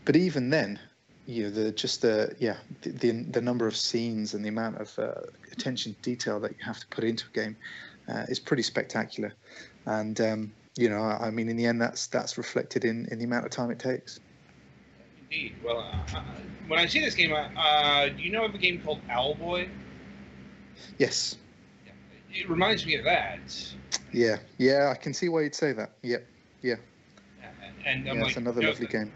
But 0.05 0.17
even 0.17 0.51
then, 0.51 0.79
you 1.27 1.45
know, 1.45 1.51
the 1.51 1.73
just 1.73 2.03
the 2.03 2.35
yeah 2.39 2.57
the 2.83 2.91
the, 2.91 3.11
the 3.11 3.41
number 3.41 3.67
of 3.67 3.77
scenes 3.77 4.35
and 4.35 4.45
the 4.45 4.49
amount 4.49 4.81
of 4.81 4.99
uh, 4.99 5.15
attention 5.53 5.95
to 5.95 6.01
detail 6.03 6.41
that 6.41 6.53
you 6.53 6.65
have 6.65 6.79
to 6.81 6.87
put 6.89 7.05
into 7.05 7.25
a 7.33 7.35
game 7.35 7.57
uh, 8.09 8.25
is 8.29 8.39
pretty 8.39 8.63
spectacular. 8.63 9.33
And 9.87 10.21
um, 10.21 10.53
you 10.77 10.89
know, 10.91 11.03
I, 11.03 11.27
I, 11.27 11.31
mean, 11.31 11.49
in 11.49 11.57
the 11.57 11.67
end, 11.67 11.81
that's 11.81 12.07
that's 12.09 12.37
reflected 12.37 12.85
in 12.85 13.07
in 13.11 13.19
the 13.19 13.25
amount 13.25 13.47
of 13.47 13.51
time 13.51 13.71
it 13.71 13.79
takes. 13.79 14.21
Indeed. 15.31 15.55
Well, 15.65 15.79
uh, 15.79 16.17
uh 16.17 16.23
when 16.69 16.79
I 16.79 16.87
see 16.87 17.01
this 17.01 17.15
game, 17.15 17.33
uh, 17.33 17.49
uh, 17.57 18.09
do 18.09 18.23
you 18.23 18.33
know 18.33 18.45
of 18.45 18.55
a 18.55 18.59
game 18.59 18.81
called 18.83 19.01
Owlboy? 19.09 19.69
Yes. 20.99 21.37
It 22.33 22.49
reminds 22.49 22.85
me 22.87 22.97
of 22.97 23.05
that. 23.05 23.41
Yeah, 24.13 24.39
yeah, 24.59 24.91
I 24.91 24.97
can 24.97 25.15
see 25.15 25.29
why 25.29 25.43
you'd 25.43 25.55
say 25.55 25.73
that. 25.73 25.93
Yep, 26.03 26.27
yeah. 26.63 26.75
And 27.87 28.09
I'm 28.09 28.17
yeah, 28.17 28.25
like, 28.25 28.37
another 28.37 28.63
lovely 28.63 28.87
game 28.87 29.13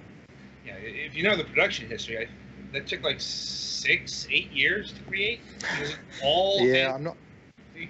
yeah, 0.69 0.75
if 1.07 1.17
you 1.17 1.23
know 1.23 1.37
the 1.37 1.45
production 1.45 1.89
history, 1.89 2.19
I, 2.19 2.29
that 2.73 2.87
took 2.87 3.03
like 3.03 3.21
six, 3.21 4.27
eight 4.31 4.51
years 4.53 4.93
to 4.93 5.01
create. 5.03 5.41
all 6.23 6.61
yeah, 6.67 6.93
I'm 6.95 7.05
not. 7.05 7.17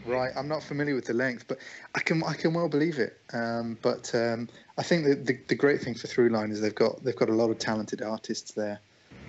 Right, 0.04 0.30
I'm 0.36 0.48
not 0.48 0.62
familiar 0.62 0.94
with 0.94 1.06
the 1.06 1.14
length, 1.14 1.46
but 1.48 1.58
I 1.94 2.00
can 2.00 2.22
I 2.22 2.34
can 2.34 2.52
well 2.52 2.68
believe 2.68 2.98
it. 2.98 3.18
Um, 3.32 3.78
but 3.80 4.14
um, 4.14 4.48
I 4.76 4.82
think 4.82 5.06
that 5.06 5.26
the, 5.26 5.38
the 5.48 5.54
great 5.54 5.80
thing 5.80 5.94
for 5.94 6.06
Throughline 6.06 6.52
is 6.52 6.60
they've 6.60 6.74
got 6.74 7.02
they've 7.02 7.16
got 7.16 7.30
a 7.30 7.34
lot 7.34 7.50
of 7.50 7.58
talented 7.58 8.02
artists 8.02 8.52
there. 8.52 8.80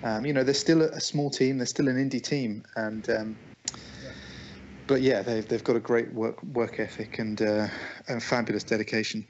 Um, 0.02 0.24
you 0.24 0.32
know, 0.32 0.44
they're 0.44 0.54
still 0.54 0.82
a, 0.82 0.88
a, 0.88 1.00
small 1.00 1.30
team, 1.30 1.58
they're 1.58 1.66
still 1.66 1.88
an 1.88 1.96
indie 1.96 2.22
team, 2.22 2.64
and 2.76 3.08
um, 3.10 3.36
but 4.86 5.00
yeah, 5.00 5.22
they've 5.22 5.46
they've 5.46 5.64
got 5.64 5.76
a 5.76 5.80
great 5.80 6.12
work 6.12 6.42
work 6.42 6.78
ethic 6.78 7.18
and 7.18 7.40
uh, 7.40 7.68
and 8.08 8.22
fabulous 8.22 8.64
dedication. 8.64 9.26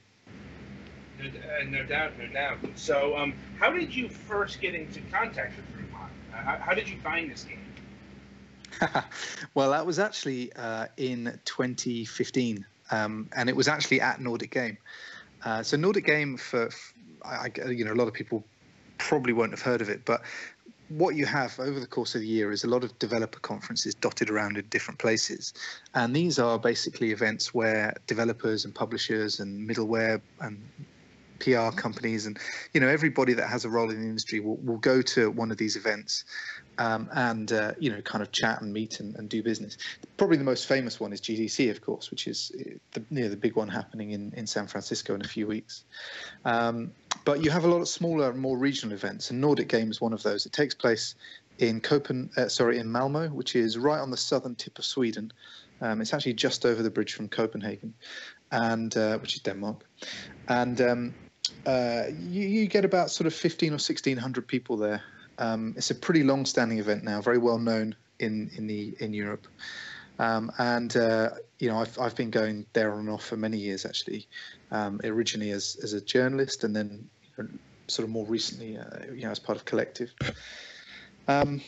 No, 1.20 1.28
uh, 1.28 1.64
no, 1.68 1.84
doubt, 1.84 2.18
no 2.18 2.26
doubt. 2.28 2.58
So, 2.76 3.16
um, 3.16 3.34
how 3.58 3.70
did 3.70 3.94
you 3.94 4.08
first 4.08 4.60
get 4.60 4.74
into 4.74 5.00
contact 5.12 5.54
with 5.56 5.66
Throughline? 5.66 6.08
Uh, 6.32 6.36
how, 6.36 6.56
how 6.56 6.74
did 6.74 6.88
you 6.88 6.98
find 7.00 7.30
this 7.30 7.44
game? 7.44 7.58
well, 9.54 9.70
that 9.70 9.84
was 9.84 9.98
actually 9.98 10.52
uh, 10.54 10.86
in 10.96 11.38
2015, 11.44 12.64
um, 12.90 13.28
and 13.36 13.48
it 13.48 13.56
was 13.56 13.68
actually 13.68 14.00
at 14.00 14.20
Nordic 14.20 14.50
Game. 14.50 14.78
Uh, 15.44 15.62
so 15.62 15.76
Nordic 15.76 16.06
Game, 16.06 16.36
for, 16.36 16.70
for 16.70 16.94
I, 17.24 17.50
you 17.68 17.84
know, 17.84 17.92
a 17.92 17.94
lot 17.94 18.08
of 18.08 18.14
people 18.14 18.44
probably 18.98 19.32
won't 19.32 19.50
have 19.50 19.62
heard 19.62 19.80
of 19.80 19.88
it, 19.88 20.04
but 20.04 20.22
what 20.90 21.14
you 21.14 21.24
have 21.24 21.58
over 21.60 21.78
the 21.78 21.86
course 21.86 22.14
of 22.14 22.20
the 22.20 22.26
year 22.26 22.50
is 22.50 22.64
a 22.64 22.66
lot 22.66 22.82
of 22.82 22.98
developer 22.98 23.38
conferences 23.38 23.94
dotted 23.94 24.28
around 24.28 24.58
in 24.58 24.66
different 24.70 24.98
places. 24.98 25.54
And 25.94 26.14
these 26.14 26.38
are 26.38 26.58
basically 26.58 27.12
events 27.12 27.54
where 27.54 27.94
developers 28.08 28.64
and 28.64 28.74
publishers 28.74 29.38
and 29.38 29.68
middleware 29.68 30.20
and 30.40 30.60
PR 31.40 31.70
companies 31.74 32.26
and 32.26 32.38
you 32.72 32.80
know 32.80 32.88
everybody 32.88 33.32
that 33.34 33.48
has 33.48 33.64
a 33.64 33.68
role 33.68 33.90
in 33.90 34.00
the 34.00 34.08
industry 34.08 34.40
will, 34.40 34.56
will 34.58 34.78
go 34.78 35.02
to 35.02 35.30
one 35.30 35.50
of 35.50 35.56
these 35.56 35.76
events 35.76 36.24
um, 36.80 37.08
and 37.12 37.52
uh, 37.52 37.72
you 37.78 37.90
know 37.90 38.00
kind 38.02 38.22
of 38.22 38.32
chat 38.32 38.60
and 38.62 38.72
meet 38.72 39.00
and, 39.00 39.14
and, 39.16 39.28
do 39.28 39.42
business. 39.42 39.76
Probably 40.16 40.38
the 40.38 40.44
most 40.44 40.66
famous 40.66 40.98
one 40.98 41.12
is 41.12 41.20
GDC, 41.20 41.70
of 41.70 41.80
course, 41.82 42.10
which 42.10 42.26
is 42.26 42.50
uh, 42.58 42.78
the, 42.92 43.04
you 43.10 43.22
know, 43.22 43.28
the 43.28 43.36
big 43.36 43.54
one 43.54 43.68
happening 43.68 44.12
in, 44.12 44.32
in 44.34 44.46
San 44.46 44.66
Francisco 44.66 45.14
in 45.14 45.20
a 45.20 45.28
few 45.28 45.46
weeks. 45.46 45.84
Um, 46.44 46.90
but 47.24 47.44
you 47.44 47.50
have 47.50 47.64
a 47.64 47.68
lot 47.68 47.82
of 47.82 47.88
smaller, 47.88 48.32
more 48.32 48.56
regional 48.56 48.94
events, 48.94 49.30
and 49.30 49.40
Nordic 49.40 49.68
Games 49.68 49.96
is 49.96 50.00
one 50.00 50.14
of 50.14 50.22
those. 50.22 50.46
It 50.46 50.52
takes 50.52 50.74
place 50.74 51.14
in 51.58 51.80
Copen, 51.80 52.36
uh, 52.38 52.48
sorry, 52.48 52.78
in 52.78 52.90
Malmo, 52.90 53.28
which 53.28 53.54
is 53.54 53.76
right 53.76 54.00
on 54.00 54.10
the 54.10 54.16
southern 54.16 54.54
tip 54.54 54.78
of 54.78 54.84
Sweden. 54.84 55.30
Um, 55.82 56.00
it's 56.00 56.14
actually 56.14 56.34
just 56.34 56.64
over 56.64 56.82
the 56.82 56.90
bridge 56.90 57.12
from 57.12 57.28
Copenhagen, 57.28 57.92
and 58.50 58.96
uh, 58.96 59.18
which 59.18 59.34
is 59.36 59.42
Denmark. 59.42 59.84
And 60.48 60.80
um, 60.80 61.14
uh, 61.66 62.04
you, 62.08 62.46
you, 62.46 62.66
get 62.66 62.84
about 62.84 63.10
sort 63.10 63.26
of 63.26 63.34
15 63.34 63.70
or 63.70 63.72
1600 63.72 64.46
people 64.46 64.76
there 64.76 65.02
um, 65.40 65.72
it's 65.76 65.90
a 65.90 65.94
pretty 65.94 66.22
long-standing 66.22 66.78
event 66.78 67.02
now, 67.02 67.20
very 67.20 67.38
well 67.38 67.58
known 67.58 67.96
in 68.18 68.50
in 68.56 68.66
the 68.66 68.94
in 69.00 69.14
Europe, 69.14 69.46
um, 70.18 70.52
and 70.58 70.94
uh, 70.96 71.30
you 71.58 71.68
know 71.68 71.80
I've 71.80 71.98
I've 71.98 72.14
been 72.14 72.30
going 72.30 72.66
there 72.74 72.92
on 72.92 73.00
and 73.00 73.10
off 73.10 73.24
for 73.24 73.38
many 73.38 73.56
years 73.56 73.86
actually, 73.86 74.28
um, 74.70 75.00
originally 75.02 75.50
as 75.50 75.78
as 75.82 75.94
a 75.94 76.00
journalist 76.00 76.62
and 76.62 76.76
then 76.76 77.08
sort 77.88 78.04
of 78.04 78.10
more 78.10 78.26
recently 78.26 78.76
uh, 78.76 79.12
you 79.14 79.22
know 79.22 79.30
as 79.30 79.38
part 79.38 79.56
of 79.56 79.64
Collective. 79.64 80.12
Um, 81.26 81.62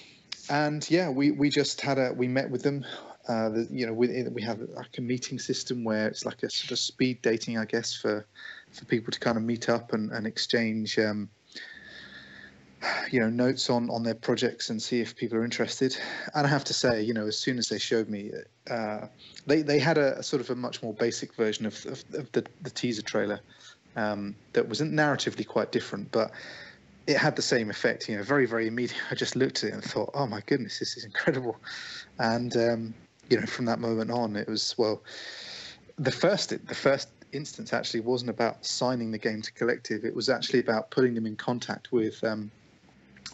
and 0.50 0.88
yeah, 0.90 1.08
we, 1.08 1.30
we 1.30 1.48
just 1.48 1.80
had 1.80 1.98
a 1.98 2.12
we 2.12 2.28
met 2.28 2.50
with 2.50 2.62
them. 2.62 2.84
Uh, 3.28 3.48
the, 3.48 3.68
you 3.70 3.86
know, 3.86 3.92
we 3.94 4.22
we 4.24 4.42
have 4.42 4.60
like 4.60 4.98
a 4.98 5.00
meeting 5.00 5.38
system 5.38 5.84
where 5.84 6.08
it's 6.08 6.26
like 6.26 6.42
a 6.42 6.50
sort 6.50 6.72
of 6.72 6.78
speed 6.78 7.22
dating, 7.22 7.56
I 7.56 7.64
guess, 7.64 7.94
for 7.94 8.26
for 8.72 8.84
people 8.86 9.12
to 9.12 9.20
kind 9.20 9.36
of 9.36 9.42
meet 9.42 9.68
up 9.68 9.92
and, 9.92 10.10
and 10.12 10.26
exchange 10.26 10.98
um, 10.98 11.28
you 13.10 13.20
know 13.20 13.28
notes 13.28 13.70
on 13.70 13.90
on 13.90 14.02
their 14.02 14.14
projects 14.14 14.70
and 14.70 14.80
see 14.82 15.00
if 15.00 15.16
people 15.16 15.38
are 15.38 15.44
interested. 15.44 15.96
And 16.34 16.46
i 16.46 16.50
have 16.50 16.64
to 16.64 16.74
say 16.74 17.02
you 17.02 17.14
know 17.14 17.26
as 17.26 17.38
soon 17.38 17.58
as 17.58 17.68
they 17.68 17.78
showed 17.78 18.08
me 18.08 18.32
uh, 18.70 19.06
they 19.46 19.62
they 19.62 19.78
had 19.78 19.98
a, 19.98 20.18
a, 20.18 20.22
sort 20.22 20.40
of 20.40 20.50
a 20.50 20.54
much 20.54 20.82
more 20.82 20.94
basic 20.94 21.34
version 21.34 21.66
of, 21.66 21.84
of, 21.86 22.04
of 22.14 22.32
the, 22.32 22.44
the 22.62 22.70
teaser 22.70 23.02
trailer 23.02 23.40
um, 23.96 24.34
that 24.52 24.68
wasn't 24.68 24.92
narratively 24.92 25.46
quite 25.46 25.70
different 25.72 26.10
but 26.12 26.32
it 27.06 27.16
had 27.16 27.36
the 27.36 27.42
same 27.42 27.70
effect 27.70 28.08
you 28.08 28.16
know 28.16 28.22
very 28.22 28.46
very 28.46 28.66
immediate. 28.66 29.00
I 29.10 29.14
just 29.14 29.36
looked 29.36 29.62
at 29.64 29.70
it 29.70 29.74
and 29.74 29.84
thought 29.84 30.10
oh 30.14 30.26
my 30.26 30.40
goodness 30.46 30.78
this 30.78 30.96
is 30.96 31.04
incredible. 31.04 31.56
And 32.18 32.56
um, 32.56 32.94
you 33.28 33.38
know 33.38 33.46
from 33.46 33.66
that 33.66 33.78
moment 33.78 34.10
on 34.10 34.36
it 34.36 34.48
was 34.48 34.74
well 34.76 35.02
the 35.98 36.12
first 36.12 36.50
the 36.50 36.74
first 36.74 37.08
instance 37.32 37.72
actually 37.72 38.00
wasn't 38.00 38.30
about 38.30 38.64
signing 38.64 39.10
the 39.10 39.18
game 39.18 39.40
to 39.42 39.52
collective 39.52 40.04
it 40.04 40.14
was 40.14 40.28
actually 40.28 40.60
about 40.60 40.90
putting 40.90 41.14
them 41.14 41.26
in 41.26 41.36
contact 41.36 41.90
with 41.90 42.22
um, 42.24 42.50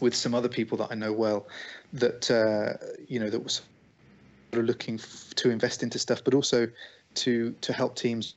with 0.01 0.15
some 0.15 0.33
other 0.33 0.49
people 0.49 0.77
that 0.77 0.87
I 0.91 0.95
know 0.95 1.13
well 1.13 1.47
that 1.93 2.29
uh, 2.31 2.73
you 3.07 3.19
know 3.19 3.29
that 3.29 3.39
was 3.39 3.61
sort 4.51 4.61
of 4.61 4.65
looking 4.65 4.95
f- 4.95 5.33
to 5.35 5.49
invest 5.49 5.83
into 5.83 5.99
stuff, 5.99 6.23
but 6.23 6.33
also 6.33 6.67
to 7.15 7.51
to 7.61 7.73
help 7.73 7.95
teams 7.95 8.35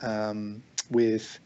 um, 0.00 0.62
with 0.90 1.38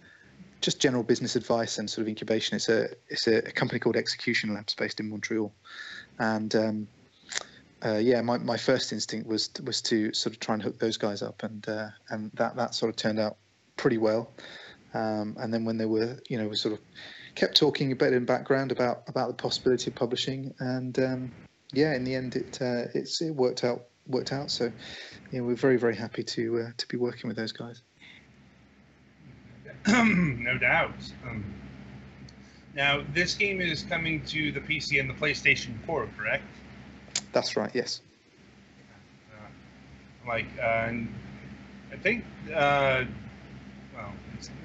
just 0.61 0.81
general 0.81 1.03
business 1.03 1.37
advice 1.37 1.79
and 1.79 1.89
sort 1.89 2.03
of 2.03 2.09
incubation. 2.09 2.57
It's 2.57 2.69
a 2.69 2.89
it's 3.09 3.27
a, 3.27 3.39
a 3.39 3.53
company 3.53 3.79
called 3.79 3.97
Execution 3.97 4.55
Labs 4.55 4.75
based 4.75 5.01
in 5.01 5.09
Montreal, 5.09 5.53
and 6.19 6.55
um, 6.55 6.89
uh, 7.85 7.99
yeah, 7.99 8.21
my, 8.23 8.39
my 8.39 8.57
first 8.57 8.93
instinct 8.93 9.27
was 9.27 9.51
was 9.65 9.81
to 9.83 10.13
sort 10.13 10.35
of 10.35 10.41
try 10.41 10.55
and 10.55 10.63
hook 10.63 10.79
those 10.79 10.97
guys 10.97 11.23
up, 11.23 11.43
and 11.43 11.69
uh, 11.69 11.89
and 12.11 12.31
that 12.35 12.57
that 12.57 12.75
sort 12.75 12.91
of 12.91 12.97
turned 12.97 13.19
out 13.19 13.37
pretty 13.77 13.99
well. 13.99 14.31
Um, 14.95 15.37
and 15.39 15.53
then 15.53 15.65
when 15.65 15.77
they 15.77 15.85
were, 15.85 16.19
you 16.29 16.39
know, 16.39 16.49
was 16.49 16.61
sort 16.61 16.75
of 16.75 16.81
kept 17.35 17.57
talking 17.57 17.93
a 17.93 17.97
bit 17.97 18.13
in 18.13 18.25
background 18.25 18.73
about 18.73 19.03
about 19.09 19.29
the 19.29 19.35
possibility 19.35 19.91
of 19.91 19.95
publishing, 19.95 20.55
and 20.59 20.99
um, 20.99 21.33
yeah, 21.73 21.95
in 21.95 22.05
the 22.05 22.15
end, 22.15 22.37
it 22.37 22.59
uh, 22.61 22.85
it's 22.95 23.21
it 23.21 23.35
worked 23.35 23.65
out 23.65 23.83
worked 24.07 24.33
out. 24.33 24.51
So, 24.51 24.73
yeah, 25.33 25.41
we're 25.41 25.55
very 25.55 25.77
very 25.77 25.97
happy 25.97 26.23
to 26.23 26.61
uh, 26.61 26.71
to 26.77 26.89
be 26.89 26.97
working 26.97 27.29
with 27.29 27.37
those 27.37 27.53
guys. 27.53 27.83
no 29.87 30.59
doubt. 30.59 30.95
Um, 31.29 31.45
now, 32.75 33.03
this 33.15 33.35
game 33.35 33.61
is 33.61 33.85
coming 33.85 34.23
to 34.27 34.53
the 34.53 34.61
PC 34.61 35.01
and 35.01 35.09
the 35.09 35.15
PlayStation 35.15 35.81
4, 35.87 36.09
correct? 36.19 36.45
That's 37.33 37.57
right. 37.57 37.71
Yes. 37.73 38.03
Uh, 39.33 40.29
like, 40.29 40.47
uh, 40.61 40.93
I 41.93 41.97
think 42.03 42.25
uh, 43.99 44.11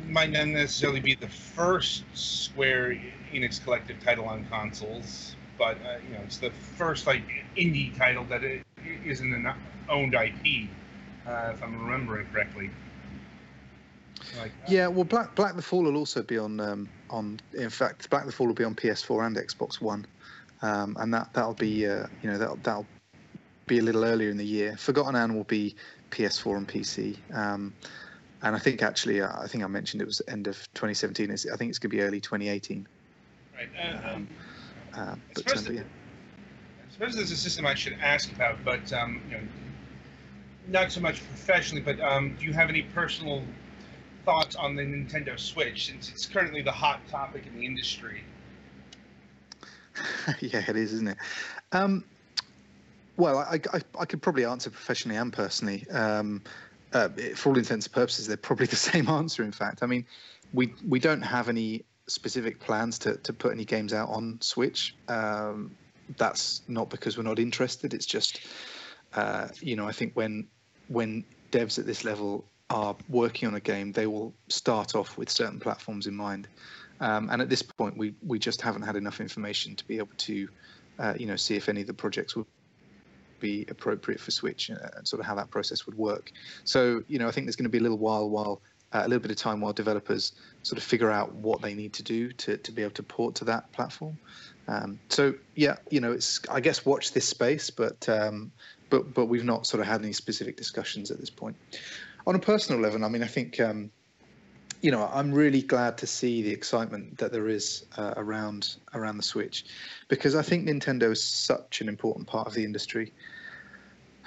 might 0.08 0.32
not 0.32 0.48
necessarily 0.48 1.00
be 1.00 1.16
the 1.16 1.28
first 1.28 2.04
Square 2.14 3.02
Enix 3.34 3.64
collective 3.64 4.04
title 4.04 4.26
on 4.26 4.46
consoles, 4.46 5.36
but 5.58 5.78
uh, 5.86 5.98
you 6.08 6.16
know 6.16 6.22
it's 6.24 6.38
the 6.38 6.52
first 6.52 7.08
like 7.08 7.24
indie 7.56 7.96
title 7.98 8.26
that 8.26 8.44
it 8.44 8.64
isn't 9.06 9.34
an 9.34 9.54
owned 9.90 10.14
IP, 10.14 10.70
uh, 11.28 11.52
if 11.54 11.64
I'm 11.64 11.80
remembering 11.86 12.28
correctly. 12.28 12.70
Like, 14.38 14.52
uh, 14.52 14.68
yeah, 14.68 14.88
well, 14.88 15.04
Black 15.04 15.36
Black 15.36 15.56
the 15.56 15.62
Fall 15.62 15.84
will 15.84 15.98
also 15.98 16.22
be 16.24 16.38
on 16.38 16.60
um, 16.60 16.90
on. 17.10 17.40
In 17.54 17.70
fact, 17.70 18.10
Black 18.10 18.26
the 18.26 18.32
Fall 18.32 18.48
will 18.48 18.54
be 18.54 18.64
on 18.64 18.76
PS4 18.76 19.28
and 19.28 19.36
Xbox 19.36 19.82
One, 19.82 20.06
um, 20.62 20.96
and 21.00 21.14
that 21.14 21.34
that'll 21.34 21.54
be 21.54 21.88
uh, 21.88 22.08
you 22.22 22.30
know 22.30 22.38
that 22.38 22.64
that'll 22.64 22.86
be 23.68 23.80
a 23.80 23.82
little 23.82 24.04
earlier 24.04 24.30
in 24.30 24.38
the 24.38 24.46
year. 24.46 24.76
Forgotten 24.78 25.16
Anne 25.16 25.36
will 25.36 25.46
be 25.46 25.76
PS4 26.12 26.58
and 26.58 26.68
PC. 26.68 27.18
Um, 27.34 27.74
and 28.44 28.56
I 28.56 28.60
think 28.60 28.82
actually, 28.82 29.22
uh, 29.22 29.30
I 29.40 29.48
think 29.48 29.64
I 29.64 29.68
mentioned 29.68 30.02
it 30.02 30.06
was 30.06 30.22
end 30.28 30.48
of 30.48 30.58
2017. 30.74 31.32
I 31.32 31.36
think 31.36 31.70
it's 31.70 31.80
going 31.80 31.90
to 31.92 31.96
be 31.98 32.02
early 32.02 32.20
2018. 32.20 32.88
Right. 33.56 33.70
Uh, 33.78 34.16
um, 34.16 34.28
uh, 34.94 35.16
but, 35.34 35.44
I, 35.46 35.56
suppose 35.56 35.68
um, 35.68 35.76
yeah. 35.76 35.82
I 35.82 36.94
suppose 36.94 37.16
there's 37.16 37.32
a 37.32 37.38
system 37.38 37.66
I 37.66 37.76
should 37.76 37.98
ask 38.02 38.32
about, 38.32 38.58
but 38.66 38.92
um, 38.94 39.22
you 39.30 39.38
know, 39.38 39.44
not 40.68 40.92
so 40.92 41.02
much 41.02 41.26
professionally. 41.28 41.82
But 41.82 42.00
um, 42.00 42.36
do 42.40 42.46
you 42.46 42.54
have 42.54 42.70
any 42.70 42.82
personal 42.82 43.44
thoughts 44.26 44.56
on 44.56 44.76
the 44.76 44.84
Nintendo 44.84 45.40
Switch, 45.40 45.88
since 45.88 46.10
it's 46.10 46.26
currently 46.26 46.62
the 46.62 46.72
hot 46.72 47.00
topic 47.10 47.46
in 47.46 47.60
the 47.60 47.66
industry? 47.66 48.24
yeah, 50.40 50.64
it 50.68 50.76
is, 50.76 50.94
isn't 50.94 51.10
it? 51.10 51.18
Um, 51.72 52.04
well, 53.18 53.40
I, 53.40 53.60
I, 53.74 53.82
I, 54.00 54.06
could 54.06 54.22
probably 54.22 54.46
answer 54.46 54.70
professionally 54.70 55.18
and 55.18 55.32
personally. 55.32 55.86
Uh, 56.94 57.10
for 57.36 57.50
all 57.50 57.58
intents 57.58 57.86
and 57.86 57.94
purposes, 57.94 58.28
they're 58.28 58.38
probably 58.38 58.66
the 58.68 58.76
same 58.76 59.08
answer. 59.08 59.44
In 59.44 59.52
fact, 59.52 59.84
I 59.84 59.86
mean, 59.86 60.06
we 60.54 60.74
we 60.88 61.00
don't 61.00 61.22
have 61.22 61.50
any 61.50 61.86
specific 62.08 62.60
plans 62.60 63.00
to 63.00 63.18
to 63.18 63.34
put 63.34 63.52
any 63.52 63.66
games 63.66 63.94
out 63.94 64.10
on 64.10 64.40
Switch. 64.42 64.96
Um, 65.08 65.76
that's 66.18 66.62
not 66.68 66.90
because 66.90 67.18
we're 67.18 67.24
not 67.24 67.40
interested. 67.40 67.94
It's 67.94 68.06
just, 68.06 68.42
uh, 69.14 69.48
you 69.62 69.76
know, 69.76 69.88
I 69.88 69.92
think 69.92 70.14
when 70.16 70.48
when 70.88 71.24
devs 71.52 71.80
at 71.80 71.86
this 71.86 72.04
level 72.04 72.46
are 72.70 72.96
working 73.10 73.48
on 73.48 73.56
a 73.56 73.60
game, 73.60 73.92
they 73.92 74.08
will 74.08 74.34
start 74.48 74.96
off 74.96 75.18
with 75.18 75.30
certain 75.30 75.60
platforms 75.60 76.08
in 76.08 76.16
mind. 76.16 76.48
Um, 77.00 77.30
and 77.32 77.42
at 77.42 77.50
this 77.50 77.62
point, 77.62 77.98
we 77.98 78.14
we 78.26 78.40
just 78.40 78.62
haven't 78.62 78.84
had 78.84 78.96
enough 78.96 79.20
information 79.20 79.76
to 79.76 79.88
be 79.88 79.98
able 79.98 80.16
to, 80.18 80.48
uh, 81.00 81.14
you 81.18 81.26
know, 81.26 81.36
see 81.36 81.56
if 81.56 81.70
any 81.70 81.82
of 81.82 81.88
the 81.88 81.94
projects 81.94 82.36
will 82.36 82.48
be 83.42 83.66
appropriate 83.70 84.20
for 84.22 84.32
Switch 84.32 84.70
and 84.70 84.80
sort 85.08 85.20
of 85.20 85.26
how 85.26 85.36
that 85.36 85.50
process 85.50 85.86
would 85.86 85.98
work. 85.98 86.32
So, 86.64 87.04
you 87.08 87.20
know, 87.20 87.28
I 87.28 87.32
think 87.32 87.48
there's 87.48 87.58
going 87.58 87.66
to 87.66 87.70
be 87.70 87.80
a 87.80 87.82
little 87.82 87.98
while 87.98 88.30
while 88.30 88.62
uh, 88.94 89.04
a 89.06 89.08
little 89.08 89.22
bit 89.22 89.32
of 89.32 89.38
time 89.38 89.62
while 89.62 89.74
developers 89.74 90.34
sort 90.64 90.78
of 90.78 90.84
figure 90.84 91.10
out 91.10 91.34
what 91.34 91.62
they 91.62 91.74
need 91.74 91.94
to 91.94 92.04
do 92.04 92.32
to, 92.34 92.58
to 92.58 92.72
be 92.72 92.82
able 92.82 92.94
to 92.94 93.04
port 93.04 93.36
to 93.36 93.46
that 93.46 93.72
platform. 93.72 94.18
Um, 94.68 95.00
so 95.10 95.34
yeah, 95.56 95.78
you 95.90 96.00
know, 96.00 96.12
it's 96.12 96.40
I 96.50 96.60
guess 96.60 96.86
watch 96.86 97.14
this 97.14 97.28
space, 97.28 97.70
but 97.70 98.08
um, 98.08 98.52
but 98.90 99.14
but 99.14 99.26
we've 99.26 99.44
not 99.44 99.66
sort 99.66 99.82
of 99.82 99.88
had 99.88 100.02
any 100.02 100.14
specific 100.14 100.56
discussions 100.58 101.12
at 101.12 101.20
this 101.20 101.30
point. 101.30 101.56
On 102.28 102.36
a 102.36 102.40
personal 102.40 102.80
level, 102.80 103.04
I 103.04 103.10
mean, 103.10 103.24
I 103.24 103.28
think 103.28 103.60
um, 103.60 103.92
you 104.82 104.92
know 104.92 105.10
I'm 105.14 105.32
really 105.34 105.62
glad 105.62 105.98
to 106.00 106.08
see 106.08 106.42
the 106.42 106.52
excitement 106.52 107.18
that 107.20 107.32
there 107.32 107.48
is 107.48 107.86
uh, 107.98 108.14
around 108.18 108.76
around 108.94 109.18
the 109.18 109.24
Switch, 109.24 109.66
because 110.10 110.36
I 110.36 110.42
think 110.42 110.68
Nintendo 110.68 111.12
is 111.12 111.24
such 111.24 111.82
an 111.82 111.90
important 111.90 112.28
part 112.28 112.48
of 112.48 112.54
the 112.54 112.66
industry. 112.66 113.14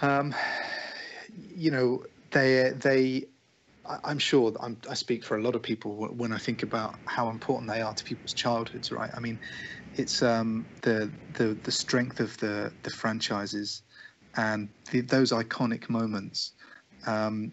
Um, 0.02 0.34
you 1.32 1.70
know, 1.70 2.04
they 2.30 2.72
they 2.76 3.26
I'm 4.04 4.18
sure 4.18 4.52
I'm, 4.60 4.78
i 4.88 4.94
speak 4.94 5.24
for 5.24 5.36
a 5.36 5.42
lot 5.42 5.54
of 5.54 5.62
people 5.62 5.96
when 6.16 6.32
I 6.32 6.38
think 6.38 6.62
about 6.62 7.00
how 7.06 7.28
important 7.28 7.70
they 7.70 7.82
are 7.82 7.94
to 7.94 8.04
people's 8.04 8.32
childhoods, 8.32 8.90
right? 8.90 9.10
I 9.14 9.20
mean, 9.20 9.40
it's 9.94 10.22
um, 10.22 10.66
the 10.82 11.12
the 11.34 11.58
the 11.64 11.72
strength 11.72 12.20
of 12.20 12.36
the 12.38 12.72
the 12.82 12.90
franchises 12.90 13.82
and 14.36 14.68
the, 14.90 15.02
those 15.02 15.32
iconic 15.32 15.88
moments. 15.90 16.52
Um, 17.06 17.52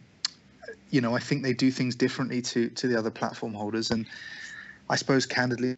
you 0.89 1.01
know, 1.01 1.15
I 1.15 1.19
think 1.19 1.43
they 1.43 1.53
do 1.53 1.71
things 1.71 1.95
differently 1.95 2.41
to 2.43 2.69
to 2.69 2.87
the 2.87 2.97
other 2.97 3.11
platform 3.11 3.53
holders, 3.53 3.91
and 3.91 4.05
I 4.89 4.95
suppose 4.95 5.25
candidly, 5.25 5.75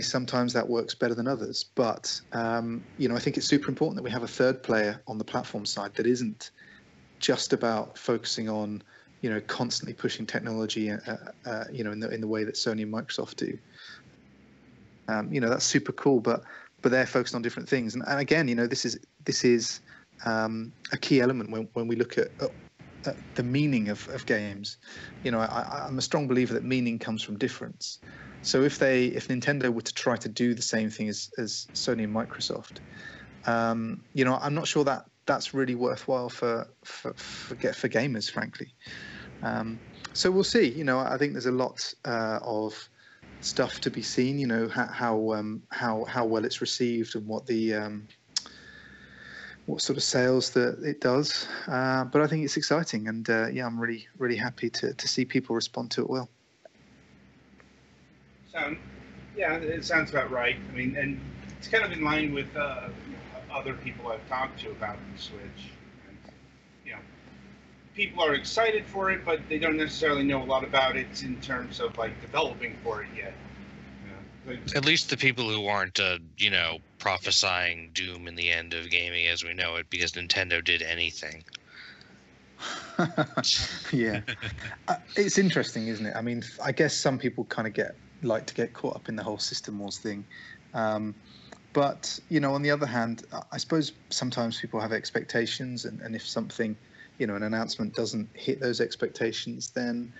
sometimes 0.00 0.52
that 0.52 0.68
works 0.68 0.94
better 0.94 1.14
than 1.14 1.28
others. 1.28 1.64
But 1.74 2.20
um, 2.32 2.82
you 2.98 3.08
know, 3.08 3.16
I 3.16 3.18
think 3.18 3.36
it's 3.36 3.46
super 3.46 3.68
important 3.68 3.96
that 3.96 4.02
we 4.02 4.10
have 4.10 4.22
a 4.22 4.28
third 4.28 4.62
player 4.62 5.00
on 5.06 5.18
the 5.18 5.24
platform 5.24 5.66
side 5.66 5.94
that 5.94 6.06
isn't 6.06 6.50
just 7.18 7.52
about 7.52 7.96
focusing 7.96 8.48
on 8.48 8.82
you 9.20 9.30
know 9.30 9.40
constantly 9.42 9.94
pushing 9.94 10.26
technology 10.26 10.90
uh, 10.90 11.16
uh, 11.46 11.64
you 11.72 11.84
know 11.84 11.92
in 11.92 12.00
the 12.00 12.10
in 12.10 12.20
the 12.20 12.26
way 12.26 12.44
that 12.44 12.54
Sony 12.54 12.82
and 12.82 12.92
Microsoft 12.92 13.36
do. 13.36 13.56
Um, 15.08 15.32
you 15.32 15.40
know 15.40 15.48
that's 15.48 15.64
super 15.64 15.92
cool 15.92 16.20
but 16.20 16.42
but 16.80 16.90
they're 16.90 17.06
focused 17.06 17.34
on 17.34 17.42
different 17.42 17.68
things. 17.68 17.94
And, 17.94 18.04
and 18.06 18.20
again 18.20 18.48
you 18.48 18.54
know 18.54 18.66
this 18.66 18.84
is 18.84 18.98
this 19.24 19.44
is 19.44 19.80
um, 20.24 20.72
a 20.92 20.96
key 20.96 21.20
element 21.20 21.50
when, 21.50 21.68
when 21.72 21.88
we 21.88 21.96
look 21.96 22.18
at, 22.18 22.28
at 22.40 22.50
the 23.34 23.42
meaning 23.42 23.88
of, 23.88 24.08
of 24.08 24.26
games 24.26 24.76
you 25.24 25.30
know 25.30 25.40
I, 25.40 25.84
I'm 25.86 25.98
a 25.98 26.02
strong 26.02 26.28
believer 26.28 26.54
that 26.54 26.64
meaning 26.64 26.98
comes 26.98 27.22
from 27.22 27.38
difference 27.38 27.98
so 28.42 28.62
if 28.62 28.78
they 28.78 29.06
if 29.06 29.28
Nintendo 29.28 29.72
were 29.72 29.82
to 29.82 29.94
try 29.94 30.16
to 30.16 30.28
do 30.28 30.54
the 30.54 30.62
same 30.62 30.90
thing 30.90 31.08
as, 31.08 31.30
as 31.38 31.68
Sony 31.74 32.04
and 32.04 32.14
Microsoft 32.14 32.78
um, 33.46 34.02
you 34.14 34.24
know 34.24 34.38
I'm 34.40 34.54
not 34.54 34.66
sure 34.66 34.84
that 34.84 35.04
that's 35.26 35.54
really 35.54 35.74
worthwhile 35.74 36.28
for 36.28 36.66
for 36.84 37.12
for, 37.14 37.54
for 37.54 37.88
gamers 37.88 38.30
frankly 38.30 38.68
um, 39.42 39.80
so 40.12 40.30
we'll 40.30 40.44
see. 40.44 40.68
You 40.68 40.84
know, 40.84 40.98
I 40.98 41.16
think 41.18 41.32
there's 41.32 41.46
a 41.46 41.52
lot 41.52 41.92
uh, 42.04 42.38
of 42.42 42.88
stuff 43.40 43.80
to 43.80 43.90
be 43.90 44.02
seen. 44.02 44.38
You 44.38 44.46
know 44.46 44.68
how 44.68 44.86
how 44.86 45.32
um, 45.32 45.62
how, 45.70 46.04
how 46.04 46.24
well 46.24 46.44
it's 46.44 46.60
received 46.60 47.16
and 47.16 47.26
what 47.26 47.46
the 47.46 47.74
um, 47.74 48.08
what 49.66 49.80
sort 49.80 49.96
of 49.96 50.02
sales 50.02 50.50
that 50.50 50.82
it 50.82 51.00
does. 51.00 51.46
Uh, 51.68 52.04
but 52.04 52.22
I 52.22 52.26
think 52.26 52.44
it's 52.44 52.56
exciting, 52.56 53.08
and 53.08 53.28
uh, 53.28 53.46
yeah, 53.48 53.66
I'm 53.66 53.78
really 53.78 54.06
really 54.18 54.36
happy 54.36 54.70
to 54.70 54.94
to 54.94 55.08
see 55.08 55.24
people 55.24 55.54
respond 55.54 55.90
to 55.92 56.02
it 56.02 56.10
well. 56.10 56.28
Sound, 58.52 58.78
yeah, 59.36 59.56
it 59.56 59.84
sounds 59.84 60.10
about 60.10 60.30
right. 60.30 60.56
I 60.70 60.76
mean, 60.76 60.96
and 60.96 61.20
it's 61.58 61.68
kind 61.68 61.84
of 61.84 61.92
in 61.92 62.04
line 62.04 62.34
with 62.34 62.54
uh, 62.56 62.88
other 63.52 63.74
people 63.74 64.08
I've 64.08 64.26
talked 64.28 64.60
to 64.60 64.70
about 64.70 64.96
the 65.14 65.20
Switch 65.20 65.70
people 67.94 68.24
are 68.24 68.34
excited 68.34 68.86
for 68.86 69.10
it, 69.10 69.24
but 69.24 69.40
they 69.48 69.58
don't 69.58 69.76
necessarily 69.76 70.22
know 70.22 70.42
a 70.42 70.44
lot 70.44 70.64
about 70.64 70.96
it 70.96 71.22
in 71.22 71.40
terms 71.40 71.80
of 71.80 71.96
like 71.98 72.18
developing 72.20 72.76
for 72.82 73.02
it 73.02 73.08
yet. 73.16 73.34
At 74.74 74.84
least 74.84 75.10
the 75.10 75.16
people 75.16 75.48
who 75.48 75.66
aren't, 75.66 76.00
uh, 76.00 76.18
you 76.36 76.50
know, 76.50 76.78
prophesying 76.98 77.90
doom 77.94 78.26
in 78.26 78.34
the 78.34 78.50
end 78.50 78.74
of 78.74 78.90
gaming 78.90 79.26
as 79.26 79.44
we 79.44 79.54
know 79.54 79.76
it 79.76 79.88
because 79.90 80.12
Nintendo 80.12 80.64
did 80.64 80.82
anything. 80.82 81.44
yeah, 83.92 84.20
uh, 84.88 84.96
it's 85.16 85.38
interesting, 85.38 85.88
isn't 85.88 86.06
it? 86.06 86.14
I 86.16 86.22
mean, 86.22 86.42
I 86.62 86.72
guess 86.72 86.94
some 86.94 87.18
people 87.18 87.44
kind 87.44 87.66
of 87.66 87.74
get 87.74 87.94
like 88.22 88.46
to 88.46 88.54
get 88.54 88.72
caught 88.72 88.94
up 88.94 89.08
in 89.08 89.16
the 89.16 89.22
whole 89.22 89.38
system 89.38 89.78
wars 89.78 89.98
thing. 89.98 90.24
Um, 90.74 91.14
but 91.72 92.18
you 92.28 92.38
know, 92.40 92.54
on 92.54 92.62
the 92.62 92.70
other 92.70 92.86
hand, 92.86 93.24
I 93.50 93.56
suppose 93.56 93.92
sometimes 94.10 94.60
people 94.60 94.80
have 94.80 94.92
expectations, 94.92 95.84
and, 95.84 96.00
and 96.00 96.14
if 96.14 96.26
something 96.26 96.76
you 97.18 97.26
know 97.26 97.34
an 97.34 97.42
announcement 97.42 97.94
doesn't 97.94 98.28
hit 98.34 98.60
those 98.60 98.80
expectations, 98.80 99.70
then 99.70 100.12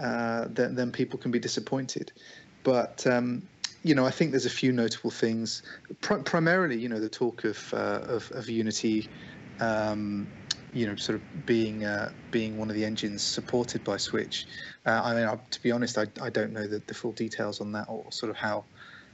uh, 0.00 0.46
then, 0.50 0.74
then 0.74 0.92
people 0.92 1.18
can 1.18 1.30
be 1.30 1.38
disappointed. 1.38 2.12
But 2.62 3.06
um, 3.06 3.42
you 3.82 3.94
know, 3.94 4.04
I 4.04 4.10
think 4.10 4.30
there's 4.30 4.46
a 4.46 4.50
few 4.50 4.72
notable 4.72 5.10
things. 5.10 5.62
Pr- 6.00 6.16
primarily, 6.16 6.78
you 6.78 6.88
know, 6.88 7.00
the 7.00 7.08
talk 7.08 7.44
of 7.44 7.72
uh, 7.72 8.00
of, 8.06 8.30
of, 8.32 8.48
Unity, 8.48 9.08
um, 9.60 10.28
you 10.72 10.86
know, 10.86 10.96
sort 10.96 11.16
of 11.16 11.46
being 11.46 11.84
uh, 11.84 12.12
being 12.30 12.58
one 12.58 12.68
of 12.68 12.76
the 12.76 12.84
engines 12.84 13.22
supported 13.22 13.82
by 13.82 13.96
Switch. 13.96 14.46
Uh, 14.84 15.00
I 15.02 15.14
mean, 15.14 15.24
I, 15.24 15.36
to 15.50 15.62
be 15.62 15.72
honest, 15.72 15.96
I, 15.96 16.06
I 16.20 16.30
don't 16.30 16.52
know 16.52 16.66
the, 16.66 16.82
the 16.86 16.94
full 16.94 17.12
details 17.12 17.60
on 17.60 17.72
that 17.72 17.86
or 17.88 18.04
sort 18.10 18.30
of 18.30 18.36
how 18.36 18.64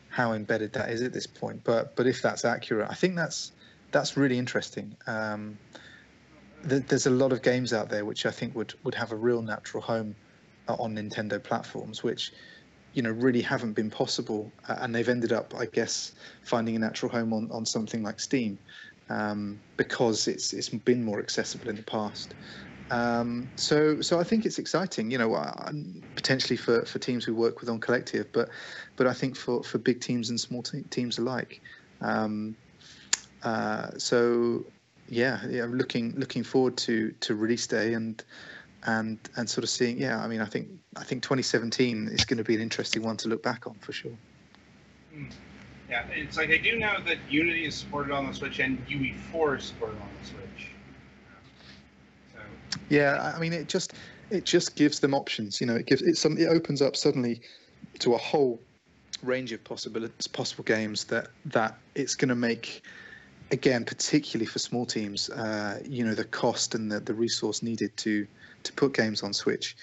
how 0.09 0.33
embedded 0.33 0.73
that 0.73 0.91
is 0.91 1.03
at 1.03 1.12
this 1.12 1.27
point. 1.27 1.62
But 1.62 1.95
but 1.95 2.07
if 2.07 2.21
that's 2.21 2.45
accurate, 2.45 2.91
I 2.91 2.95
think 2.95 3.14
that's 3.14 3.53
that's 3.93 4.17
really 4.17 4.39
interesting. 4.39 4.97
Um, 5.07 5.59
there's 6.62 7.07
a 7.07 7.11
lot 7.11 7.33
of 7.33 7.43
games 7.43 7.73
out 7.73 7.89
there 7.89 8.05
which 8.05 8.27
I 8.27 8.33
think 8.33 8.57
would 8.57 8.75
would 8.83 8.95
have 8.97 9.12
a 9.12 9.17
real 9.17 9.43
natural 9.43 9.83
home 9.83 10.17
uh, 10.69 10.75
on 10.75 10.97
Nintendo 10.97 11.41
platforms, 11.41 12.03
which 12.03 12.33
you 12.97 13.03
know 13.03 13.11
really 13.11 13.43
haven't 13.43 13.75
been 13.75 13.91
possible, 13.91 14.55
uh, 14.69 14.77
and 14.81 14.95
they've 14.95 15.09
ended 15.09 15.33
up, 15.33 15.55
I 15.55 15.67
guess, 15.67 16.13
finding 16.43 16.77
a 16.77 16.79
natural 16.79 17.13
home 17.13 17.35
on, 17.35 17.51
on 17.53 17.67
something 17.67 18.03
like 18.03 18.19
Steam 18.19 18.59
um, 19.11 19.61
because 19.77 20.27
it's 20.27 20.55
it's 20.55 20.71
been 20.71 21.05
more 21.05 21.21
accessible 21.21 21.69
in 21.69 21.77
the 21.77 21.83
past. 21.83 22.35
Um, 22.91 23.51
so 23.57 24.01
so 24.01 24.19
I 24.19 24.25
think 24.25 24.47
it's 24.47 24.59
exciting, 24.59 25.11
you 25.11 25.19
know, 25.19 25.35
uh, 25.35 25.73
potentially 26.15 26.57
for, 26.57 26.87
for 26.87 26.99
teams 26.99 27.27
we 27.27 27.35
work 27.35 27.61
with 27.61 27.69
on 27.69 27.81
Collective, 27.81 28.33
but 28.33 28.49
but 28.97 29.07
I 29.07 29.13
think 29.13 29.37
for, 29.37 29.63
for 29.63 29.77
big 29.79 30.01
teams 30.01 30.31
and 30.31 30.41
small 30.41 30.63
teams 30.63 31.19
alike. 31.19 31.61
Um, 32.01 32.57
uh, 33.43 33.91
so 33.99 34.73
yeah, 35.09 35.41
yeah, 35.49 35.67
looking 35.69 36.15
looking 36.17 36.45
forward 36.45 36.79
to 36.79 37.13
to 37.21 37.35
release 37.35 37.67
day 37.67 37.93
and 37.93 38.25
and 38.87 39.18
and 39.37 39.49
sort 39.49 39.64
of 39.64 39.70
seeing. 39.70 39.99
Yeah, 39.99 40.22
I 40.22 40.28
mean, 40.28 40.41
I 40.41 40.47
think 40.47 40.68
I 40.97 41.05
think 41.05 41.22
2017 41.22 42.09
is 42.09 42.24
going 42.24 42.39
to 42.39 42.45
be 42.45 42.55
an 42.55 42.61
interesting 42.61 43.03
one 43.03 43.16
to 43.18 43.28
look 43.28 43.43
back 43.43 43.66
on 43.66 43.74
for 43.80 43.93
sure. 43.93 44.16
Hmm. 45.12 45.26
Yeah, 45.91 46.05
it's 46.11 46.37
like 46.37 46.51
I 46.51 46.59
do 46.59 46.78
know 46.78 46.97
that 47.07 47.18
Unity 47.28 47.66
is 47.66 47.76
supported 47.76 48.12
on 48.12 48.26
the 48.26 48.34
Switch 48.34 48.59
and 48.59 48.84
UE4 48.89 49.59
is 49.59 49.64
supported 49.64 50.01
on 50.01 50.09
the 50.20 50.28
Switch. 50.28 50.70
So. 52.32 52.41
Yeah, 52.89 53.32
I 53.34 53.39
mean, 53.39 53.53
it 53.53 53.68
just 53.68 53.93
it 54.30 54.45
just 54.45 54.74
gives 54.74 55.01
them 55.01 55.14
options. 55.14 55.61
You 55.61 55.66
know, 55.66 55.76
it 55.76 55.87
gives 55.87 56.03
it 56.03 56.16
some 56.16 56.39
it 56.39 56.47
opens 56.47 56.82
up 56.82 56.97
suddenly 56.97 57.41
to 58.01 58.14
a 58.14 58.18
whole 58.18 58.61
range 59.22 59.53
of 59.53 59.62
possibilities, 59.64 60.26
possible 60.26 60.64
games 60.64 61.05
that 61.05 61.28
that 61.47 61.78
it's 61.95 62.14
going 62.14 62.28
to 62.28 62.34
make 62.34 62.82
again, 63.51 63.84
particularly 63.84 64.47
for 64.47 64.59
small 64.59 64.84
teams, 64.84 65.30
uh, 65.30 65.80
you 65.84 66.05
know, 66.05 66.14
the 66.14 66.24
cost 66.24 66.74
and 66.74 66.91
the, 66.91 67.01
the 67.01 67.14
resource 67.14 67.62
needed 67.62 67.97
to 67.97 68.26
to 68.67 68.73
put 68.73 68.93
games 68.93 69.23
on 69.23 69.33
Switch 69.33 69.77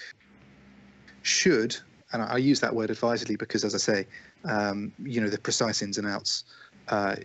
should, 1.22 1.76
and 2.12 2.22
I, 2.22 2.36
use 2.36 2.60
that 2.60 2.74
word 2.74 2.90
advisedly 2.90 3.36
because, 3.36 3.64
as 3.64 3.74
I 3.74 3.78
say, 3.78 4.06
um, 4.44 4.92
you 5.02 5.20
know, 5.20 5.28
the 5.28 5.38
precise 5.38 5.82
ins 5.82 5.98
and 5.98 6.06
outs, 6.06 6.44
uh, 6.88 7.16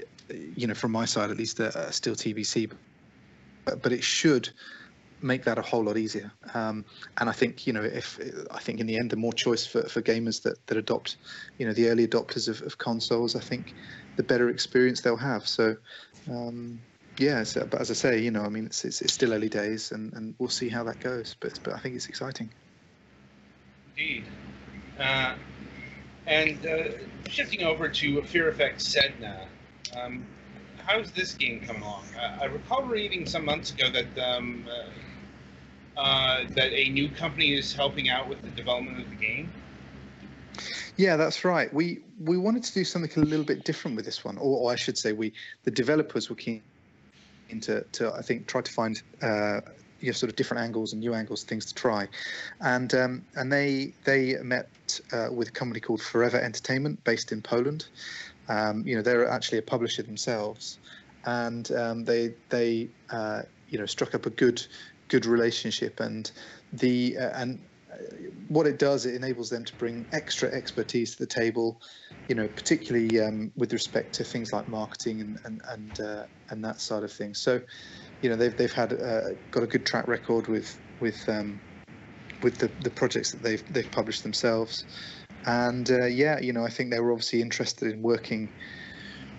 you 0.56 0.68
know, 0.68 0.74
from 0.74 0.92
my 0.92 1.06
side 1.06 1.30
at 1.30 1.38
least, 1.38 1.60
are, 1.60 1.92
still 1.92 2.16
TBC, 2.16 2.72
but, 3.66 3.82
but 3.82 3.92
it 3.92 4.04
should 4.04 4.50
make 5.22 5.44
that 5.44 5.58
a 5.58 5.62
whole 5.62 5.84
lot 5.84 5.98
easier. 5.98 6.32
Um, 6.54 6.86
and 7.18 7.30
I 7.30 7.34
think 7.34 7.68
you 7.68 7.74
know 7.74 7.84
if 7.84 8.20
I 8.52 8.60
think 8.60 8.80
in 8.80 8.88
the 8.88 8.98
end 8.98 9.10
the 9.10 9.18
more 9.18 9.34
choice 9.34 9.66
for, 9.66 9.84
for 9.84 10.02
gamers 10.02 10.42
that, 10.44 10.66
that 10.68 10.78
adopt, 10.78 11.18
you 11.58 11.66
know, 11.66 11.74
the 11.74 11.90
early 11.90 12.08
adopters 12.08 12.48
of, 12.48 12.62
of 12.62 12.78
consoles, 12.78 13.36
I 13.36 13.42
think 13.42 13.74
the 14.16 14.24
better 14.24 14.50
experience 14.50 15.02
they'll 15.02 15.18
have. 15.18 15.48
So 15.48 15.76
um, 16.30 16.80
yeah, 17.20 17.44
so, 17.44 17.68
but 17.70 17.82
as 17.82 17.92
I 17.92 17.94
say, 17.94 18.20
you 18.20 18.32
know, 18.32 18.44
I 18.44 18.50
mean, 18.50 18.66
it's, 18.66 18.86
it's, 18.86 19.02
it's 19.02 19.14
still 19.14 19.34
early 19.34 19.50
days, 19.50 19.92
and, 19.92 20.14
and 20.14 20.36
we'll 20.40 20.50
see 20.50 20.70
how 20.70 20.84
that 20.86 21.00
goes. 21.02 21.36
But 21.40 21.60
but 21.64 21.74
I 21.74 21.80
think 21.80 21.96
it's 21.96 22.08
exciting. 22.08 22.50
Indeed. 23.98 24.26
Uh, 24.98 25.36
and 26.28 26.66
uh, 26.66 26.84
shifting 27.30 27.64
over 27.64 27.90
to 27.90 28.22
Fear 28.24 28.50
Effect 28.50 28.80
Sedna, 28.80 29.48
um, 30.00 30.26
how's 30.86 31.12
this 31.12 31.34
game 31.34 31.62
coming 31.62 31.82
along? 31.82 32.06
Uh, 32.18 32.40
I 32.42 32.46
recall 32.46 32.84
reading 32.84 33.26
some 33.26 33.46
months 33.46 33.72
ago 33.72 33.90
that 33.92 34.18
um, 34.20 34.66
uh, 34.70 36.00
uh, 36.00 36.44
that 36.52 36.72
a 36.72 36.90
new 36.90 37.10
company 37.10 37.54
is 37.54 37.74
helping 37.74 38.10
out 38.10 38.30
with 38.30 38.42
the 38.42 38.50
development 38.50 39.02
of 39.02 39.10
the 39.10 39.16
game. 39.16 39.52
Yeah, 40.96 41.18
that's 41.18 41.44
right. 41.44 41.74
We 41.74 42.00
we 42.20 42.38
wanted 42.38 42.64
to 42.64 42.74
do 42.74 42.86
something 42.86 43.12
a 43.22 43.26
little 43.26 43.46
bit 43.46 43.66
different 43.66 43.98
with 43.98 44.06
this 44.06 44.24
one, 44.24 44.38
or, 44.38 44.60
or 44.60 44.72
I 44.72 44.76
should 44.76 44.98
say, 44.98 45.12
we 45.12 45.34
the 45.64 45.72
developers 45.72 46.30
were 46.30 46.36
keen 46.36 46.62
to, 47.64 47.84
to 47.84 48.14
I 48.14 48.22
think 48.22 48.48
try 48.48 48.62
to 48.62 48.72
find 48.72 49.02
uh, 49.22 49.62
sort 50.12 50.30
of 50.30 50.36
different 50.36 50.64
angles 50.64 50.94
and 50.94 51.00
new 51.00 51.14
angles, 51.14 51.44
things 51.44 51.66
to 51.66 51.76
try, 51.76 52.08
and 52.62 52.94
um, 52.94 53.26
and 53.36 53.52
they 53.52 53.94
they 54.06 54.36
met 54.42 55.00
uh, 55.12 55.28
with 55.32 55.50
a 55.50 55.52
company 55.52 55.80
called 55.80 56.02
Forever 56.02 56.40
Entertainment 56.40 57.04
based 57.04 57.32
in 57.32 57.42
Poland. 57.42 57.88
Um, 58.48 58.86
you 58.86 58.96
know, 58.96 59.02
they're 59.02 59.28
actually 59.28 59.60
a 59.60 59.64
publisher 59.64 60.04
themselves, 60.04 60.80
and 61.26 61.72
um, 61.72 62.06
they 62.06 62.34
they 62.50 62.90
uh, 63.10 63.42
you 63.70 63.78
know 63.78 63.86
struck 63.86 64.16
up 64.16 64.26
a 64.26 64.32
good 64.32 64.66
good 65.08 65.26
relationship. 65.26 66.00
And 66.00 66.32
the 66.74 67.18
uh, 67.18 67.42
and 67.42 67.60
what 68.48 68.66
it 68.66 68.80
does 68.80 69.06
it 69.06 69.16
enables 69.16 69.50
them 69.50 69.64
to 69.64 69.76
bring 69.76 70.06
extra 70.12 70.50
expertise 70.50 71.16
to 71.16 71.20
the 71.20 71.28
table 71.28 71.82
you 72.30 72.36
know 72.36 72.48
particularly 72.48 73.20
um, 73.20 73.52
with 73.58 73.74
respect 73.74 74.14
to 74.14 74.24
things 74.24 74.54
like 74.54 74.70
marketing 74.70 75.20
and 75.20 75.40
and 75.44 75.62
and, 75.68 76.00
uh, 76.00 76.26
and 76.50 76.64
that 76.64 76.80
side 76.80 77.04
of 77.04 77.12
things. 77.12 77.40
So 77.40 77.60
you 78.22 78.30
know 78.30 78.38
they've 78.38 78.56
they've 78.56 78.72
had 78.72 78.94
uh, 78.94 79.32
got 79.52 79.64
a 79.64 79.68
good 79.68 79.86
track 79.86 80.08
record 80.08 80.48
with 80.48 80.80
with 81.02 81.28
um, 81.28 81.60
with 82.44 82.58
the, 82.60 82.72
the 82.82 82.92
projects 82.92 83.32
that 83.32 83.42
they've 83.42 83.74
they've 83.74 83.92
published 83.92 84.24
themselves. 84.24 84.86
And 85.46 85.90
uh, 85.90 86.06
yeah 86.06 86.40
you 86.40 86.54
know 86.54 86.64
I 86.64 86.70
think 86.70 86.92
they 86.92 87.00
were 87.00 87.12
obviously 87.12 87.42
interested 87.42 87.92
in 87.92 88.02
working 88.02 88.48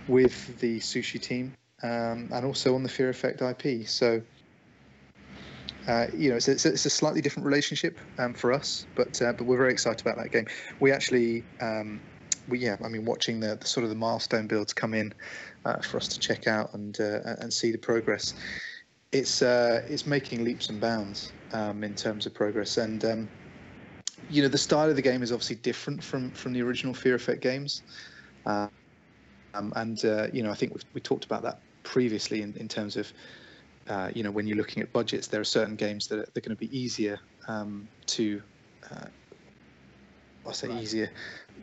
with 0.09 0.59
the 0.59 0.81
Sushee 0.81 1.23
team 1.23 1.55
um, 1.85 2.29
and 2.33 2.45
also 2.45 2.75
on 2.75 2.83
the 2.83 2.89
Fear 2.89 3.11
Effect 3.11 3.41
IP 3.41 3.87
so 3.87 4.21
uh, 5.89 6.07
you 6.15 6.31
know, 6.31 6.37
it's, 6.37 6.49
it's, 6.49 6.67
it's, 6.67 6.85
a 6.85 6.91
slightly 6.91 7.21
different 7.21 7.47
relationship 7.47 7.99
um, 8.19 8.35
for 8.35 8.53
us, 8.53 8.87
but 8.95 9.21
uh, 9.23 9.33
but 9.33 9.45
we're 9.45 9.57
very 9.57 9.73
excited 9.73 10.01
about 10.01 10.17
that 10.19 10.31
game. 10.31 10.47
We 10.79 10.93
actually, 10.93 11.43
um, 11.61 12.01
we 12.49 12.59
yeah, 12.59 12.77
I 12.85 12.89
mean, 12.89 13.05
watching 13.05 13.41
the, 13.41 13.57
the, 13.57 13.67
sort 13.67 13.85
of 13.85 13.91
the 13.91 13.97
milestone 13.97 14.47
builds 14.47 14.73
come 14.73 14.93
in 14.93 15.15
uh, 15.65 15.79
for 15.79 15.97
us 15.97 16.09
to 16.09 16.19
check 16.19 16.47
out 16.47 16.75
and 16.75 17.01
uh, 17.01 17.37
and 17.41 17.53
see 17.53 17.71
the 17.71 17.79
progress. 17.79 18.35
It's 19.13 19.43
uh, 19.43 19.83
it's 19.89 20.07
making 20.07 20.45
leaps 20.45 20.69
and 20.69 20.81
bounds 20.81 21.33
um, 21.53 21.83
in 21.83 21.95
terms 21.95 22.27
of 22.27 22.35
progress, 22.35 22.77
and 22.77 23.05
um, 23.05 23.29
you 24.29 24.43
know, 24.43 24.49
the 24.49 24.59
style 24.59 24.89
of 24.89 24.97
the 24.97 25.03
game 25.03 25.23
is 25.23 25.33
obviously 25.33 25.57
different 25.57 26.05
from 26.05 26.31
from 26.33 26.53
the 26.53 26.61
original 26.61 26.93
Fear 26.93 27.15
Effect 27.15 27.41
games, 27.41 27.83
um, 28.45 28.71
and 29.55 30.03
you 30.35 30.43
know, 30.43 30.51
I 30.51 30.55
think 30.55 30.75
we 30.75 30.81
we 30.95 31.01
talked 31.01 31.25
about 31.25 31.43
that 31.43 31.61
previously 31.83 32.43
in, 32.43 32.55
in 32.57 32.69
terms 32.69 32.97
of 32.97 33.11
uh, 33.91 34.11
you 34.15 34.23
know, 34.23 34.31
when 34.31 34.47
you're 34.47 34.57
looking 34.57 34.83
at 34.83 34.93
budgets, 34.93 35.27
there 35.27 35.41
are 35.41 35.45
certain 35.45 35.75
games 35.77 36.07
that 36.07 36.21
are, 36.21 36.29
are 36.37 36.41
going 36.41 36.57
to 36.57 36.57
be 36.57 36.79
easier 36.79 37.19
um, 37.49 37.89
to, 38.07 38.41
uh, 38.91 39.07
I 40.47 40.53
say 40.53 40.69
right. 40.69 40.83
easier, 40.83 41.13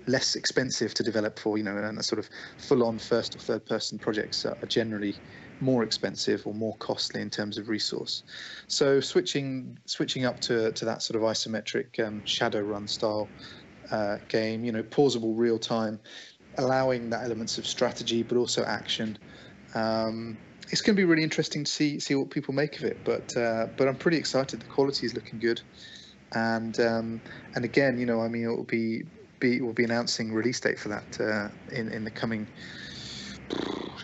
less 0.08 0.36
expensive 0.36 0.94
to 0.96 1.04
develop 1.04 1.40
for, 1.40 1.58
you 1.58 1.64
know, 1.64 1.78
and 1.78 1.98
a 1.98 2.04
sort 2.04 2.20
of 2.20 2.30
full-on 2.58 3.00
first 3.00 3.36
or 3.36 3.40
third-person 3.40 4.00
projects 4.00 4.46
are 4.46 4.58
generally 4.68 5.22
more 5.62 5.84
expensive 5.84 6.46
or 6.46 6.54
more 6.54 6.76
costly 6.78 7.22
in 7.22 7.30
terms 7.30 7.58
of 7.58 7.70
resource. 7.70 8.24
So 8.68 9.00
switching 9.00 9.80
switching 9.86 10.26
up 10.26 10.40
to 10.42 10.72
to 10.74 10.86
that 10.86 11.02
sort 11.02 11.16
of 11.16 11.24
isometric 11.24 12.06
um, 12.06 12.22
Shadowrun 12.24 12.88
style 12.90 13.34
uh, 13.90 14.18
game, 14.28 14.66
you 14.66 14.72
know, 14.72 14.84
pausable 14.84 15.34
real 15.36 15.58
time, 15.58 16.00
allowing 16.58 17.10
that 17.10 17.24
elements 17.24 17.58
of 17.58 17.66
strategy 17.66 18.22
but 18.22 18.38
also 18.38 18.64
action. 18.66 19.18
Um, 19.76 20.40
it's 20.70 20.82
going 20.82 20.96
to 20.96 21.00
be 21.00 21.06
really 21.06 21.24
interesting 21.24 21.64
to 21.64 21.72
see 21.72 22.00
see 22.00 22.16
what 22.16 22.30
people 22.30 22.54
make 22.54 22.78
of 22.78 22.84
it. 22.84 23.00
But 23.04 23.36
uh, 23.38 23.68
but 23.78 23.88
I'm 23.88 23.96
pretty 23.96 24.18
excited. 24.18 24.62
The 24.62 24.66
quality 24.66 25.06
is 25.06 25.14
looking 25.14 25.40
good, 25.40 25.62
and 26.34 26.80
um, 26.80 27.22
and 27.56 27.66
again, 27.66 27.98
you 27.98 28.06
know, 28.06 28.22
I 28.22 28.28
mean, 28.28 28.44
it 28.44 28.56
will 28.56 28.64
be 28.64 29.04
be 29.40 29.62
we'll 29.62 29.74
be 29.74 29.84
announcing 29.84 30.34
release 30.34 30.60
date 30.60 30.80
for 30.80 30.90
that 30.90 31.20
uh, 31.20 31.76
in 31.76 31.92
in 31.92 32.04
the 32.04 32.12
coming. 32.12 32.48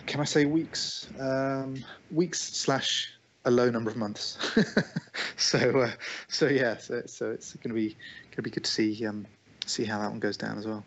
Can 0.06 0.20
I 0.20 0.24
say 0.24 0.44
weeks? 0.44 1.08
Um, 1.20 1.82
weeks 2.10 2.40
slash 2.40 3.10
a 3.44 3.50
low 3.50 3.70
number 3.70 3.90
of 3.90 3.96
months. 3.96 4.38
so 5.36 5.80
uh, 5.80 5.90
so 6.28 6.46
yeah, 6.48 6.78
so, 6.78 7.02
so 7.06 7.30
it's 7.30 7.54
going 7.54 7.70
to 7.70 7.74
be 7.74 7.88
going 7.88 8.36
to 8.36 8.42
be 8.42 8.50
good 8.50 8.64
to 8.64 8.70
see 8.70 9.04
um, 9.06 9.26
see 9.66 9.84
how 9.84 9.98
that 9.98 10.10
one 10.10 10.20
goes 10.20 10.36
down 10.36 10.58
as 10.58 10.66
well. 10.66 10.84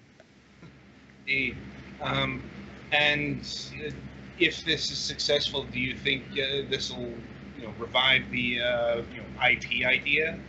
Um, 2.01 2.41
and 2.91 3.45
if 4.39 4.63
this 4.65 4.91
is 4.91 4.97
successful, 4.97 5.63
do 5.63 5.79
you 5.79 5.95
think 5.95 6.23
uh, 6.31 6.69
this 6.69 6.91
will 6.91 7.13
you 7.57 7.63
know, 7.63 7.73
revive 7.77 8.29
the 8.31 8.61
uh, 8.61 8.95
you 9.13 9.17
know, 9.17 9.49
IP 9.49 9.85
idea? 9.85 10.39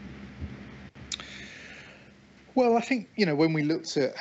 Well, 2.55 2.77
I 2.77 2.81
think 2.81 3.09
you 3.17 3.25
know 3.25 3.35
when 3.35 3.53
we 3.53 3.63
looked 3.63 3.97
at 3.97 4.15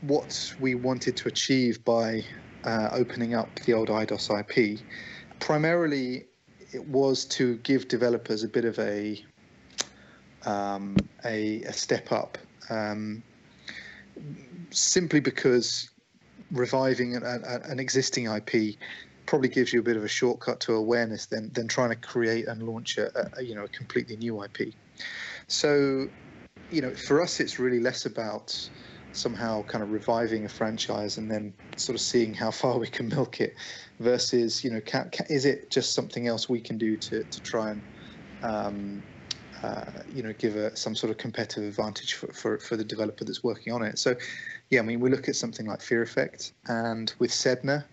what 0.00 0.54
we 0.60 0.74
wanted 0.74 1.16
to 1.18 1.28
achieve 1.28 1.84
by 1.84 2.24
uh, 2.64 2.88
opening 2.92 3.34
up 3.34 3.48
the 3.60 3.74
old 3.74 3.88
Eidos 3.88 4.30
IP, 4.30 4.80
primarily 5.38 6.24
it 6.72 6.86
was 6.88 7.24
to 7.26 7.56
give 7.58 7.88
developers 7.88 8.42
a 8.42 8.48
bit 8.48 8.64
of 8.64 8.78
a 8.78 9.22
um, 10.46 10.96
a, 11.24 11.62
a, 11.62 11.72
step 11.72 12.12
up, 12.12 12.36
um, 12.68 13.22
simply 14.70 15.20
because 15.20 15.88
reviving 16.54 17.16
an, 17.16 17.24
an, 17.24 17.78
existing 17.78 18.26
IP 18.26 18.76
probably 19.26 19.48
gives 19.48 19.72
you 19.72 19.80
a 19.80 19.82
bit 19.82 19.96
of 19.96 20.04
a 20.04 20.08
shortcut 20.08 20.60
to 20.60 20.74
awareness 20.74 21.26
than 21.26 21.52
than 21.52 21.68
trying 21.68 21.90
to 21.90 21.96
create 21.96 22.46
and 22.46 22.62
launch 22.62 22.98
a, 22.98 23.38
a, 23.38 23.42
you 23.42 23.54
know 23.54 23.64
a 23.64 23.68
completely 23.68 24.16
new 24.16 24.42
IP. 24.42 24.72
So, 25.48 26.08
you 26.70 26.80
know, 26.80 26.94
for 26.94 27.20
us, 27.22 27.40
it's 27.40 27.58
really 27.58 27.80
less 27.80 28.06
about 28.06 28.68
somehow 29.12 29.62
kind 29.64 29.82
of 29.82 29.92
reviving 29.92 30.44
a 30.44 30.48
franchise 30.48 31.18
and 31.18 31.30
then 31.30 31.52
sort 31.76 31.94
of 31.94 32.00
seeing 32.00 32.34
how 32.34 32.50
far 32.62 32.78
we 32.78 32.88
can 32.88 33.08
milk 33.08 33.40
it, 33.40 33.54
versus 34.00 34.64
you 34.64 34.70
know, 34.70 34.80
can, 34.80 35.10
can, 35.10 35.26
is 35.28 35.44
it 35.44 35.70
just 35.70 35.92
something 35.94 36.26
else 36.26 36.48
we 36.48 36.60
can 36.60 36.78
do 36.78 36.96
to 36.96 37.24
to 37.24 37.40
try 37.42 37.70
and 37.70 37.82
um, 38.42 39.02
uh, 39.64 40.02
you 40.12 40.22
know 40.22 40.32
give 40.34 40.56
a, 40.56 40.76
some 40.76 40.94
sort 40.94 41.10
of 41.10 41.16
competitive 41.16 41.64
advantage 41.64 42.14
for, 42.14 42.32
for, 42.32 42.58
for 42.58 42.76
the 42.76 42.84
developer 42.84 43.24
that's 43.24 43.42
working 43.42 43.72
on 43.72 43.82
it. 43.82 43.98
So, 43.98 44.14
yeah, 44.70 44.80
I 44.80 44.82
mean, 44.82 45.00
we 45.00 45.10
look 45.10 45.28
at 45.28 45.36
something 45.36 45.66
like 45.66 45.80
Fear 45.80 46.02
Effect, 46.02 46.52
and 46.68 47.12
with 47.18 47.30
Sedna, 47.30 47.84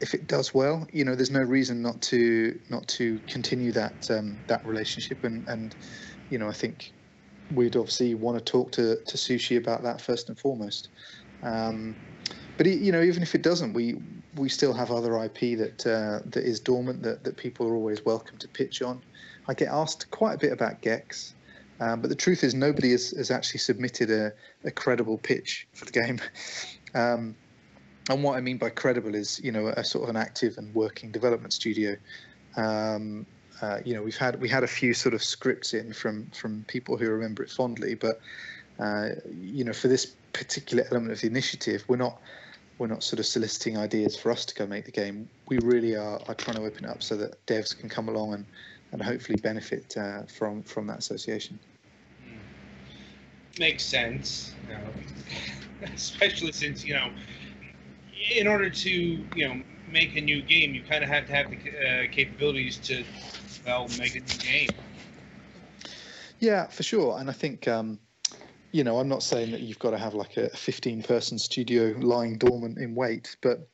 if 0.00 0.14
it 0.14 0.26
does 0.26 0.52
well, 0.52 0.86
you 0.92 1.04
know, 1.04 1.14
there's 1.14 1.30
no 1.30 1.42
reason 1.42 1.80
not 1.80 2.00
to 2.02 2.58
not 2.70 2.86
to 2.88 3.20
continue 3.28 3.72
that 3.72 4.10
um, 4.10 4.38
that 4.48 4.64
relationship. 4.66 5.22
And 5.24 5.46
and 5.48 5.76
you 6.30 6.38
know, 6.38 6.48
I 6.48 6.52
think 6.52 6.92
we'd 7.52 7.76
obviously 7.76 8.14
want 8.14 8.38
to 8.38 8.44
talk 8.44 8.72
to 8.72 8.96
to 8.96 9.16
Sushee 9.16 9.58
about 9.58 9.82
that 9.84 10.00
first 10.00 10.28
and 10.28 10.38
foremost. 10.38 10.88
Um, 11.42 11.94
but 12.56 12.66
you 12.66 12.92
know, 12.92 13.02
even 13.02 13.22
if 13.22 13.34
it 13.34 13.42
doesn't, 13.42 13.72
we 13.72 13.96
we 14.36 14.48
still 14.48 14.72
have 14.72 14.90
other 14.90 15.22
IP 15.24 15.58
that 15.58 15.86
uh, 15.86 16.20
that 16.26 16.44
is 16.44 16.60
dormant 16.60 17.02
that 17.02 17.24
that 17.24 17.36
people 17.36 17.66
are 17.66 17.74
always 17.74 18.04
welcome 18.04 18.38
to 18.38 18.48
pitch 18.48 18.82
on. 18.82 19.02
I 19.48 19.54
get 19.54 19.68
asked 19.68 20.10
quite 20.10 20.34
a 20.34 20.38
bit 20.38 20.52
about 20.52 20.80
Gex. 20.80 21.34
Um, 21.80 22.00
but 22.00 22.08
the 22.08 22.16
truth 22.16 22.44
is, 22.44 22.54
nobody 22.54 22.92
has, 22.92 23.10
has 23.10 23.32
actually 23.32 23.58
submitted 23.58 24.10
a, 24.10 24.32
a 24.62 24.70
credible 24.70 25.18
pitch 25.18 25.66
for 25.74 25.84
the 25.84 25.92
game. 25.92 26.20
Um, 26.96 27.34
and 28.08 28.22
what 28.22 28.36
I 28.36 28.40
mean 28.40 28.56
by 28.56 28.70
credible 28.70 29.16
is, 29.16 29.40
you 29.42 29.50
know, 29.50 29.66
a 29.66 29.82
sort 29.82 30.04
of 30.04 30.10
an 30.10 30.16
active 30.16 30.58
and 30.58 30.72
working 30.76 31.10
development 31.10 31.52
studio. 31.52 31.96
Um, 32.56 33.26
uh, 33.60 33.80
you 33.84 33.94
know, 33.94 34.02
we've 34.02 34.16
had 34.16 34.40
we 34.40 34.48
had 34.48 34.62
a 34.62 34.68
few 34.68 34.94
sort 34.94 35.14
of 35.14 35.22
scripts 35.22 35.74
in 35.74 35.92
from 35.92 36.26
from 36.30 36.64
people 36.68 36.96
who 36.96 37.08
remember 37.08 37.42
it 37.42 37.50
fondly, 37.50 37.94
but 37.94 38.20
uh, 38.78 39.08
you 39.40 39.64
know, 39.64 39.72
for 39.72 39.88
this 39.88 40.14
particular 40.32 40.84
element 40.90 41.12
of 41.12 41.20
the 41.20 41.26
initiative, 41.26 41.84
we're 41.88 41.96
not 41.96 42.20
we're 42.78 42.86
not 42.88 43.02
sort 43.02 43.20
of 43.20 43.26
soliciting 43.26 43.78
ideas 43.78 44.16
for 44.16 44.32
us 44.32 44.44
to 44.44 44.54
go 44.54 44.66
make 44.66 44.84
the 44.84 44.90
game. 44.90 45.28
We 45.48 45.58
really 45.62 45.94
are, 45.94 46.20
are 46.26 46.34
trying 46.34 46.56
to 46.56 46.64
open 46.64 46.84
it 46.84 46.90
up 46.90 47.02
so 47.02 47.16
that 47.16 47.44
devs 47.46 47.76
can 47.78 47.88
come 47.88 48.08
along 48.08 48.34
and 48.34 48.46
and 48.92 49.02
hopefully 49.02 49.36
benefit 49.42 49.96
uh, 49.96 50.22
from 50.22 50.62
from 50.62 50.86
that 50.86 50.98
association. 50.98 51.58
Makes 53.58 53.84
sense, 53.84 54.54
you 54.68 54.74
know, 54.74 54.80
especially 55.94 56.52
since 56.52 56.84
you 56.84 56.94
know, 56.94 57.10
in 58.34 58.46
order 58.46 58.70
to 58.70 58.90
you 58.90 59.48
know 59.48 59.62
make 59.90 60.16
a 60.16 60.20
new 60.20 60.42
game, 60.42 60.74
you 60.74 60.82
kind 60.82 61.02
of 61.02 61.10
have 61.10 61.26
to 61.26 61.32
have 61.32 61.50
the 61.50 61.56
uh, 61.56 62.12
capabilities 62.12 62.76
to 62.78 63.04
well 63.66 63.88
make 63.98 64.14
a 64.14 64.20
new 64.20 64.38
game. 64.38 64.70
Yeah, 66.38 66.66
for 66.68 66.82
sure, 66.82 67.18
and 67.18 67.28
I 67.28 67.32
think. 67.32 67.68
Um, 67.68 67.98
you 68.74 68.82
know, 68.82 68.98
I'm 68.98 69.08
not 69.08 69.22
saying 69.22 69.52
that 69.52 69.60
you've 69.60 69.78
got 69.78 69.92
to 69.92 69.98
have 69.98 70.14
like 70.14 70.36
a 70.36 70.48
15 70.48 71.04
person 71.04 71.38
studio 71.38 71.94
lying 71.96 72.38
dormant 72.38 72.76
in 72.76 72.96
wait, 72.96 73.36
but 73.40 73.68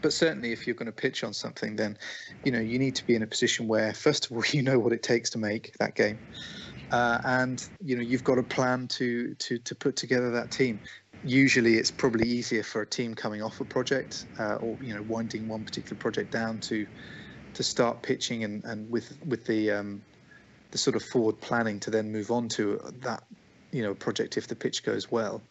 but 0.00 0.10
certainly 0.10 0.52
if 0.52 0.66
you're 0.66 0.74
going 0.74 0.86
to 0.86 0.92
pitch 0.92 1.22
on 1.22 1.34
something 1.34 1.76
then 1.76 1.96
you 2.42 2.50
know 2.50 2.58
you 2.58 2.78
need 2.78 2.96
to 2.96 3.06
be 3.06 3.14
in 3.14 3.22
a 3.22 3.26
position 3.26 3.68
where 3.68 3.92
first 3.92 4.24
of 4.24 4.32
all 4.32 4.42
you 4.50 4.62
know 4.62 4.78
what 4.78 4.94
it 4.94 5.02
takes 5.02 5.28
to 5.30 5.38
make 5.38 5.76
that 5.78 5.94
game. 5.94 6.18
Uh, 6.90 7.18
and 7.24 7.68
you 7.84 7.94
know 7.94 8.00
you've 8.00 8.24
got 8.24 8.38
a 8.38 8.42
plan 8.42 8.88
to 8.88 9.34
to 9.34 9.58
to 9.58 9.74
put 9.74 9.96
together 9.96 10.30
that 10.30 10.50
team. 10.50 10.80
Usually 11.22 11.74
it's 11.74 11.90
probably 11.90 12.26
easier 12.26 12.62
for 12.62 12.80
a 12.80 12.86
team 12.86 13.14
coming 13.14 13.42
off 13.42 13.60
a 13.60 13.66
project 13.66 14.24
uh, 14.38 14.54
or 14.54 14.78
you 14.80 14.94
know 14.94 15.02
winding 15.02 15.46
one 15.46 15.62
particular 15.62 15.98
project 15.98 16.32
down 16.32 16.58
to 16.60 16.86
to 17.52 17.62
start 17.62 18.02
pitching 18.02 18.44
and 18.44 18.64
and 18.64 18.90
with 18.90 19.12
with 19.26 19.44
the 19.44 19.70
um, 19.72 20.02
the 20.70 20.78
sort 20.78 20.96
of 20.96 21.02
forward 21.02 21.38
planning 21.42 21.78
to 21.80 21.90
then 21.90 22.10
move 22.10 22.30
on 22.30 22.48
to 22.48 22.80
that 23.02 23.24
you 23.72 23.82
know 23.82 23.94
project 23.94 24.36
if 24.36 24.46
the 24.46 24.54
pitch 24.54 24.84
goes 24.84 25.10
well 25.10 25.42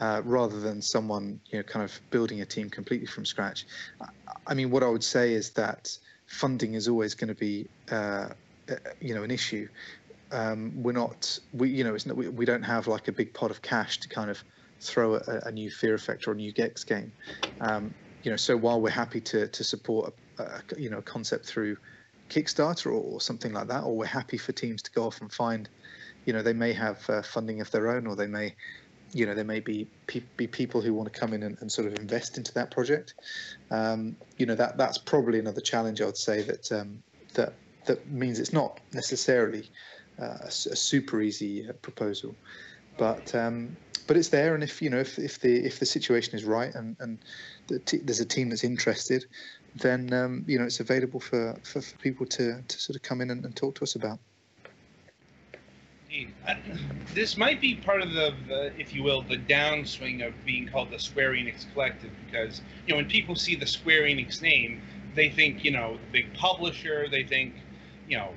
uh, 0.00 0.22
rather 0.24 0.60
than 0.60 0.82
someone 0.82 1.40
you 1.50 1.58
know 1.58 1.62
kind 1.62 1.84
of 1.84 2.00
building 2.10 2.40
a 2.40 2.46
team 2.46 2.68
completely 2.68 3.06
from 3.06 3.24
scratch. 3.24 3.66
I 4.46 4.54
mean, 4.54 4.70
what 4.70 4.82
I 4.82 4.88
would 4.88 5.04
say 5.04 5.32
is 5.32 5.50
that 5.50 5.96
funding 6.26 6.74
is 6.74 6.88
always 6.88 7.14
going 7.14 7.28
to 7.28 7.34
be 7.34 7.68
uh, 7.90 8.28
uh, 8.70 8.74
you 9.00 9.14
know 9.14 9.22
an 9.22 9.30
issue. 9.30 9.68
Um, 10.32 10.72
we're 10.82 10.92
not 10.92 11.38
we 11.52 11.70
you 11.70 11.84
know 11.84 11.94
it's 11.94 12.06
not, 12.06 12.16
we, 12.16 12.28
we 12.28 12.44
don't 12.44 12.62
have 12.62 12.86
like 12.86 13.08
a 13.08 13.12
big 13.12 13.34
pot 13.34 13.50
of 13.50 13.62
cash 13.62 13.98
to 14.00 14.08
kind 14.08 14.30
of 14.30 14.42
throw 14.80 15.16
a, 15.16 15.40
a 15.44 15.52
new 15.52 15.70
Fear 15.70 15.94
Effect 15.94 16.26
or 16.26 16.32
a 16.32 16.36
new 16.36 16.52
Gex 16.52 16.84
game. 16.84 17.12
Um, 17.60 17.94
you 18.22 18.30
know, 18.30 18.36
so 18.36 18.56
while 18.56 18.80
we're 18.80 18.90
happy 18.90 19.20
to 19.20 19.48
to 19.48 19.64
support 19.64 20.14
a, 20.38 20.42
a, 20.42 20.62
you 20.78 20.88
know 20.88 20.98
a 20.98 21.02
concept 21.02 21.46
through 21.46 21.76
Kickstarter 22.30 22.86
or, 22.86 22.92
or, 22.92 23.20
something 23.20 23.52
like 23.52 23.68
that, 23.68 23.82
or 23.82 23.96
we're 23.96 24.06
happy 24.06 24.38
for 24.38 24.52
teams 24.52 24.82
to 24.82 24.90
go 24.92 25.04
off 25.04 25.20
and 25.20 25.32
find, 25.32 25.68
you 26.30 26.36
know, 26.36 26.42
they 26.42 26.52
may 26.52 26.72
have 26.72 27.10
uh, 27.10 27.22
funding 27.22 27.60
of 27.60 27.72
their 27.72 27.90
own, 27.90 28.06
or 28.06 28.14
they 28.14 28.28
may, 28.28 28.54
you 29.12 29.26
know, 29.26 29.34
there 29.34 29.42
may 29.42 29.58
be 29.58 29.88
pe- 30.06 30.22
be 30.36 30.46
people 30.46 30.80
who 30.80 30.94
want 30.94 31.12
to 31.12 31.18
come 31.18 31.32
in 31.32 31.42
and, 31.42 31.58
and, 31.60 31.72
sort 31.72 31.88
of 31.88 31.98
invest 31.98 32.38
into 32.38 32.54
that 32.54 32.70
project. 32.70 33.14
Um, 33.72 34.14
you 34.38 34.46
know, 34.46 34.54
that 34.54 34.78
that's 34.78 34.96
probably 34.96 35.40
another 35.40 35.60
challenge 35.60 36.00
I 36.00 36.04
would 36.04 36.16
say 36.16 36.42
that 36.42 36.70
um, 36.70 37.02
that 37.34 37.52
that 37.86 38.08
means 38.08 38.38
it's 38.38 38.52
not 38.52 38.78
necessarily 38.92 39.68
uh, 40.22 40.38
a, 40.42 40.46
a, 40.46 40.76
super 40.76 41.20
easy 41.20 41.68
uh, 41.68 41.72
proposal, 41.82 42.36
but 42.96 43.34
um, 43.34 43.76
but 44.06 44.16
it's 44.16 44.28
there. 44.28 44.54
And 44.54 44.62
if 44.62 44.80
you 44.80 44.88
know 44.88 45.00
if, 45.00 45.18
if 45.18 45.40
the 45.40 45.56
if 45.66 45.80
the 45.80 45.86
situation 45.86 46.36
is 46.36 46.44
right 46.44 46.72
and 46.76 46.96
and 47.00 47.18
the 47.66 47.80
t- 47.80 48.04
there's 48.04 48.20
a 48.20 48.24
team 48.24 48.50
that's 48.50 48.62
interested, 48.62 49.24
then 49.74 50.12
um, 50.12 50.44
you 50.46 50.60
know 50.60 50.64
it's 50.64 50.78
available 50.78 51.18
for, 51.18 51.58
for, 51.64 51.80
for, 51.80 51.96
people 51.98 52.24
to, 52.26 52.62
to 52.68 52.80
sort 52.80 52.94
of 52.94 53.02
come 53.02 53.20
in 53.20 53.32
and, 53.32 53.44
and 53.44 53.56
talk 53.56 53.74
to 53.74 53.82
us 53.82 53.96
about. 53.96 54.20
This 57.14 57.36
might 57.36 57.60
be 57.60 57.74
part 57.74 58.02
of 58.02 58.12
the, 58.12 58.32
the, 58.46 58.72
if 58.78 58.94
you 58.94 59.02
will, 59.02 59.22
the 59.22 59.36
downswing 59.36 60.24
of 60.24 60.32
being 60.44 60.68
called 60.68 60.90
the 60.92 60.98
Square 60.98 61.32
Enix 61.32 61.66
Collective, 61.72 62.10
because 62.24 62.62
you 62.86 62.92
know 62.92 62.98
when 62.98 63.06
people 63.06 63.34
see 63.34 63.56
the 63.56 63.66
Square 63.66 64.02
Enix 64.02 64.40
name, 64.40 64.80
they 65.16 65.28
think 65.28 65.64
you 65.64 65.72
know 65.72 65.94
the 65.94 66.12
big 66.12 66.34
publisher, 66.34 67.08
they 67.10 67.24
think 67.24 67.54
you 68.08 68.16
know 68.16 68.30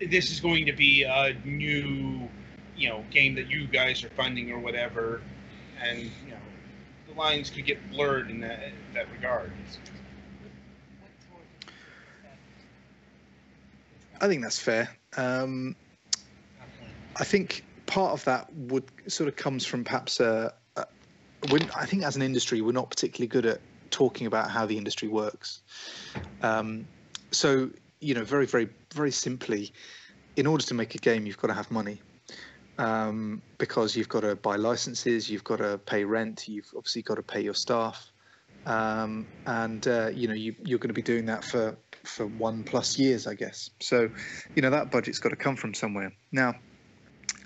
this 0.00 0.32
is 0.32 0.40
going 0.40 0.66
to 0.66 0.72
be 0.72 1.04
a 1.04 1.34
new 1.44 2.28
you 2.76 2.88
know 2.88 3.04
game 3.12 3.36
that 3.36 3.48
you 3.48 3.68
guys 3.68 4.02
are 4.02 4.10
funding 4.10 4.50
or 4.50 4.58
whatever, 4.58 5.22
and 5.80 6.00
you 6.00 6.30
know 6.30 6.36
the 7.08 7.14
lines 7.14 7.48
could 7.48 7.64
get 7.64 7.78
blurred 7.92 8.28
in 8.28 8.40
that 8.40 8.64
in 8.64 8.94
that 8.94 9.10
regard. 9.12 9.52
I 14.20 14.26
think 14.26 14.42
that's 14.42 14.58
fair. 14.58 14.88
Um, 15.16 15.76
I 17.16 17.24
think 17.24 17.64
part 17.86 18.12
of 18.12 18.24
that 18.24 18.52
would 18.54 18.84
sort 19.08 19.28
of 19.28 19.36
comes 19.36 19.64
from 19.64 19.84
perhaps 19.84 20.20
I 21.76 21.86
think 21.86 22.02
as 22.02 22.16
an 22.16 22.22
industry 22.22 22.60
we're 22.60 22.72
not 22.72 22.90
particularly 22.90 23.28
good 23.28 23.46
at 23.46 23.60
talking 23.90 24.26
about 24.26 24.50
how 24.50 24.66
the 24.66 24.76
industry 24.76 25.08
works. 25.08 25.60
Um, 26.42 26.86
so 27.30 27.70
you 28.00 28.14
know, 28.14 28.24
very 28.24 28.46
very 28.46 28.68
very 28.94 29.10
simply, 29.10 29.72
in 30.36 30.46
order 30.46 30.64
to 30.64 30.74
make 30.74 30.94
a 30.94 30.98
game, 30.98 31.26
you've 31.26 31.38
got 31.38 31.48
to 31.48 31.54
have 31.54 31.70
money. 31.70 32.00
Um, 32.76 33.40
because 33.58 33.94
you've 33.94 34.08
got 34.08 34.20
to 34.20 34.34
buy 34.34 34.56
licenses, 34.56 35.30
you've 35.30 35.44
got 35.44 35.58
to 35.58 35.78
pay 35.78 36.04
rent, 36.04 36.48
you've 36.48 36.68
obviously 36.76 37.02
got 37.02 37.14
to 37.14 37.22
pay 37.22 37.40
your 37.40 37.54
staff, 37.54 38.10
um, 38.66 39.28
and 39.46 39.86
uh, 39.86 40.08
you 40.12 40.26
know 40.26 40.34
you, 40.34 40.56
you're 40.64 40.80
going 40.80 40.88
to 40.88 40.94
be 40.94 41.02
doing 41.02 41.26
that 41.26 41.44
for 41.44 41.78
for 42.02 42.26
one 42.26 42.64
plus 42.64 42.98
years, 42.98 43.26
I 43.26 43.34
guess. 43.34 43.70
So, 43.80 44.10
you 44.54 44.62
know, 44.62 44.70
that 44.70 44.90
budget's 44.90 45.18
got 45.18 45.30
to 45.30 45.36
come 45.36 45.56
from 45.56 45.74
somewhere. 45.74 46.12
Now, 46.32 46.54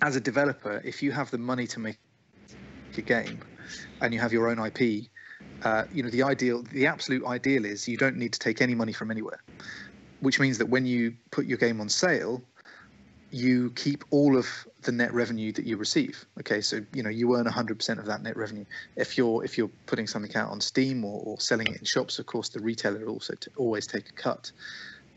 as 0.02 0.16
a 0.16 0.20
developer, 0.20 0.80
if 0.84 1.02
you 1.02 1.12
have 1.12 1.30
the 1.30 1.38
money 1.38 1.66
to 1.68 1.80
make 1.80 1.98
a 2.96 3.02
game 3.02 3.40
and 4.00 4.14
you 4.14 4.20
have 4.20 4.32
your 4.32 4.48
own 4.48 4.58
IP, 4.58 5.06
uh, 5.64 5.84
you 5.92 6.02
know, 6.02 6.10
the 6.10 6.22
ideal, 6.22 6.62
the 6.72 6.86
absolute 6.86 7.24
ideal 7.26 7.64
is 7.64 7.88
you 7.88 7.96
don't 7.96 8.16
need 8.16 8.32
to 8.32 8.38
take 8.38 8.60
any 8.60 8.74
money 8.74 8.92
from 8.92 9.10
anywhere, 9.10 9.42
which 10.20 10.38
means 10.38 10.58
that 10.58 10.66
when 10.66 10.86
you 10.86 11.14
put 11.30 11.46
your 11.46 11.58
game 11.58 11.80
on 11.80 11.88
sale, 11.88 12.42
you 13.30 13.70
keep 13.72 14.04
all 14.10 14.38
of 14.38 14.48
the 14.82 14.92
net 14.92 15.12
revenue 15.12 15.52
that 15.52 15.66
you 15.66 15.76
receive. 15.76 16.24
Okay, 16.40 16.60
so 16.60 16.80
you 16.94 17.02
know 17.02 17.10
you 17.10 17.36
earn 17.36 17.44
100% 17.44 17.98
of 17.98 18.06
that 18.06 18.22
net 18.22 18.36
revenue. 18.36 18.64
If 18.96 19.18
you're 19.18 19.44
if 19.44 19.58
you're 19.58 19.70
putting 19.86 20.06
something 20.06 20.34
out 20.34 20.50
on 20.50 20.60
Steam 20.60 21.04
or, 21.04 21.20
or 21.24 21.40
selling 21.40 21.68
it 21.68 21.78
in 21.78 21.84
shops, 21.84 22.18
of 22.18 22.26
course 22.26 22.48
the 22.48 22.60
retailer 22.60 23.06
also 23.06 23.34
always 23.56 23.86
take 23.86 24.08
a 24.08 24.12
cut. 24.12 24.50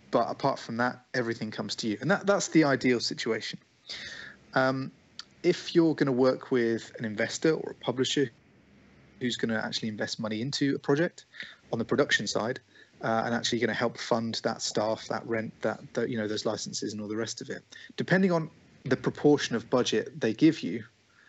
But 0.09 0.29
apart 0.29 0.59
from 0.59 0.75
that, 0.77 1.05
everything 1.13 1.51
comes 1.51 1.75
to 1.77 1.87
you, 1.87 1.97
and 2.01 2.11
that 2.11 2.25
that's 2.25 2.49
the 2.49 2.65
ideal 2.65 2.99
situation. 2.99 3.59
Um, 4.53 4.91
if 5.43 5.73
you're 5.73 5.95
going 5.95 6.07
to 6.07 6.11
work 6.11 6.51
with 6.51 6.91
an 6.99 7.05
investor 7.05 7.53
or 7.53 7.71
a 7.71 7.83
publisher 7.83 8.29
who's 9.19 9.37
going 9.37 9.49
to 9.49 9.63
actually 9.63 9.89
invest 9.89 10.19
money 10.19 10.41
into 10.41 10.75
a 10.75 10.79
project 10.79 11.25
on 11.71 11.79
the 11.79 11.85
production 11.85 12.27
side, 12.27 12.59
uh, 13.03 13.23
and 13.25 13.33
actually 13.33 13.59
going 13.59 13.69
to 13.69 13.73
help 13.73 13.97
fund 13.97 14.39
that 14.43 14.61
staff, 14.61 15.07
that 15.07 15.25
rent, 15.25 15.53
that, 15.61 15.79
that 15.93 16.09
you 16.09 16.17
know 16.17 16.27
those 16.27 16.45
licenses 16.45 16.93
and 16.93 17.01
all 17.01 17.07
the 17.07 17.15
rest 17.15 17.41
of 17.41 17.49
it. 17.49 17.63
Depending 17.97 18.31
on 18.31 18.49
the 18.85 18.97
proportion 18.97 19.55
of 19.55 19.69
budget 19.69 20.19
they 20.19 20.33
give 20.33 20.61
you, 20.61 20.83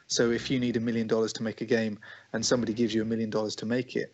so 0.06 0.30
if 0.30 0.50
you 0.50 0.60
need 0.60 0.76
a 0.76 0.80
million 0.80 1.06
dollars 1.06 1.32
to 1.34 1.42
make 1.42 1.62
a 1.62 1.64
game 1.64 1.98
and 2.34 2.44
somebody 2.44 2.74
gives 2.74 2.94
you 2.94 3.02
a 3.02 3.04
million 3.04 3.30
dollars 3.30 3.56
to 3.56 3.66
make 3.66 3.96
it, 3.96 4.12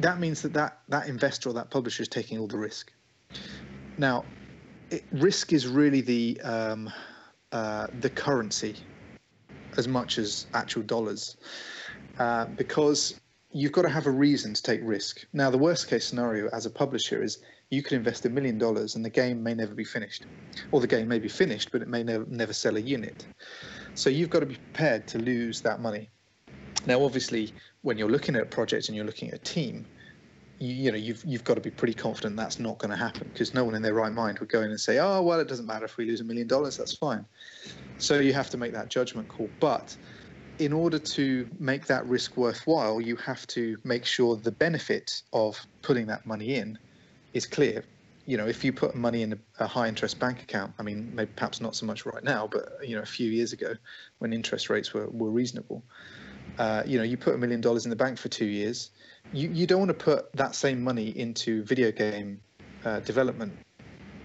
that 0.00 0.18
means 0.18 0.40
that 0.42 0.54
that, 0.54 0.78
that 0.88 1.08
investor 1.08 1.50
or 1.50 1.52
that 1.54 1.70
publisher 1.70 2.02
is 2.02 2.08
taking 2.08 2.38
all 2.38 2.46
the 2.46 2.56
risk. 2.56 2.92
Now, 3.98 4.24
it, 4.90 5.04
risk 5.12 5.52
is 5.52 5.66
really 5.66 6.00
the 6.00 6.40
um, 6.40 6.90
uh, 7.52 7.86
the 8.00 8.10
currency 8.10 8.76
as 9.76 9.86
much 9.86 10.18
as 10.18 10.46
actual 10.54 10.82
dollars, 10.82 11.36
uh, 12.18 12.46
because 12.56 13.20
you've 13.52 13.72
got 13.72 13.82
to 13.82 13.88
have 13.88 14.06
a 14.06 14.10
reason 14.10 14.54
to 14.54 14.62
take 14.62 14.80
risk. 14.82 15.26
Now, 15.32 15.50
the 15.50 15.58
worst 15.58 15.88
case 15.88 16.06
scenario 16.06 16.48
as 16.52 16.66
a 16.66 16.70
publisher 16.70 17.22
is 17.22 17.38
you 17.70 17.82
could 17.82 17.94
invest 17.94 18.24
a 18.26 18.30
million 18.30 18.58
dollars 18.58 18.96
and 18.96 19.04
the 19.04 19.10
game 19.10 19.42
may 19.42 19.54
never 19.54 19.74
be 19.74 19.84
finished, 19.84 20.26
or 20.72 20.80
the 20.80 20.86
game 20.86 21.08
may 21.08 21.18
be 21.18 21.28
finished, 21.28 21.70
but 21.70 21.82
it 21.82 21.88
may 21.88 22.02
never 22.02 22.24
never 22.28 22.52
sell 22.52 22.76
a 22.76 22.80
unit. 22.80 23.26
So 23.94 24.10
you've 24.10 24.30
got 24.30 24.40
to 24.40 24.46
be 24.46 24.54
prepared 24.54 25.06
to 25.08 25.18
lose 25.18 25.60
that 25.62 25.80
money. 25.80 26.10
Now, 26.86 27.02
obviously, 27.04 27.52
when 27.82 27.98
you're 27.98 28.10
looking 28.10 28.36
at 28.36 28.42
a 28.42 28.46
project 28.46 28.88
and 28.88 28.96
you're 28.96 29.04
looking 29.04 29.28
at 29.28 29.34
a 29.34 29.38
team, 29.38 29.86
you, 30.58 30.74
you 30.74 30.90
know 30.90 30.96
you've 30.96 31.24
you've 31.24 31.44
got 31.44 31.54
to 31.54 31.60
be 31.60 31.70
pretty 31.70 31.94
confident 31.94 32.36
that's 32.36 32.58
not 32.58 32.78
going 32.78 32.90
to 32.90 32.96
happen 32.96 33.28
because 33.32 33.54
no 33.54 33.64
one 33.64 33.74
in 33.74 33.82
their 33.82 33.94
right 33.94 34.12
mind 34.12 34.38
would 34.38 34.48
go 34.48 34.62
in 34.62 34.70
and 34.70 34.80
say, 34.80 34.98
oh 34.98 35.22
well, 35.22 35.40
it 35.40 35.48
doesn't 35.48 35.66
matter 35.66 35.84
if 35.84 35.96
we 35.96 36.04
lose 36.04 36.20
a 36.20 36.24
million 36.24 36.46
dollars, 36.46 36.76
that's 36.76 36.96
fine. 36.96 37.24
So 37.98 38.20
you 38.20 38.32
have 38.32 38.50
to 38.50 38.56
make 38.56 38.72
that 38.72 38.88
judgment 38.88 39.28
call, 39.28 39.50
but 39.60 39.96
in 40.58 40.72
order 40.72 40.98
to 40.98 41.48
make 41.58 41.86
that 41.86 42.04
risk 42.06 42.36
worthwhile, 42.36 43.00
you 43.00 43.16
have 43.16 43.46
to 43.48 43.78
make 43.84 44.04
sure 44.04 44.36
the 44.36 44.50
benefit 44.50 45.22
of 45.32 45.60
putting 45.82 46.06
that 46.06 46.26
money 46.26 46.56
in 46.56 46.78
is 47.32 47.46
clear. 47.46 47.84
You 48.26 48.36
know, 48.36 48.46
if 48.46 48.64
you 48.64 48.72
put 48.72 48.94
money 48.94 49.22
in 49.22 49.40
a, 49.58 49.66
high 49.66 49.88
interest 49.88 50.18
bank 50.18 50.42
account, 50.42 50.74
I 50.78 50.82
mean, 50.82 51.10
maybe 51.14 51.30
perhaps 51.34 51.60
not 51.60 51.74
so 51.74 51.86
much 51.86 52.04
right 52.04 52.22
now, 52.22 52.46
but 52.46 52.68
you 52.84 52.96
know, 52.96 53.02
a 53.02 53.06
few 53.06 53.30
years 53.30 53.52
ago 53.52 53.74
when 54.18 54.32
interest 54.32 54.68
rates 54.68 54.92
were, 54.92 55.08
were 55.08 55.30
reasonable, 55.30 55.82
uh, 56.58 56.82
you 56.84 56.98
know, 56.98 57.04
you 57.04 57.16
put 57.16 57.34
a 57.34 57.38
million 57.38 57.60
dollars 57.60 57.86
in 57.86 57.90
the 57.90 57.96
bank 57.96 58.18
for 58.18 58.28
two 58.28 58.44
years, 58.44 58.90
you, 59.32 59.48
you 59.50 59.66
don't 59.66 59.78
want 59.78 59.90
to 59.90 60.04
put 60.04 60.32
that 60.32 60.54
same 60.54 60.82
money 60.82 61.16
into 61.18 61.62
video 61.64 61.90
game 61.90 62.40
uh, 62.84 63.00
development 63.00 63.52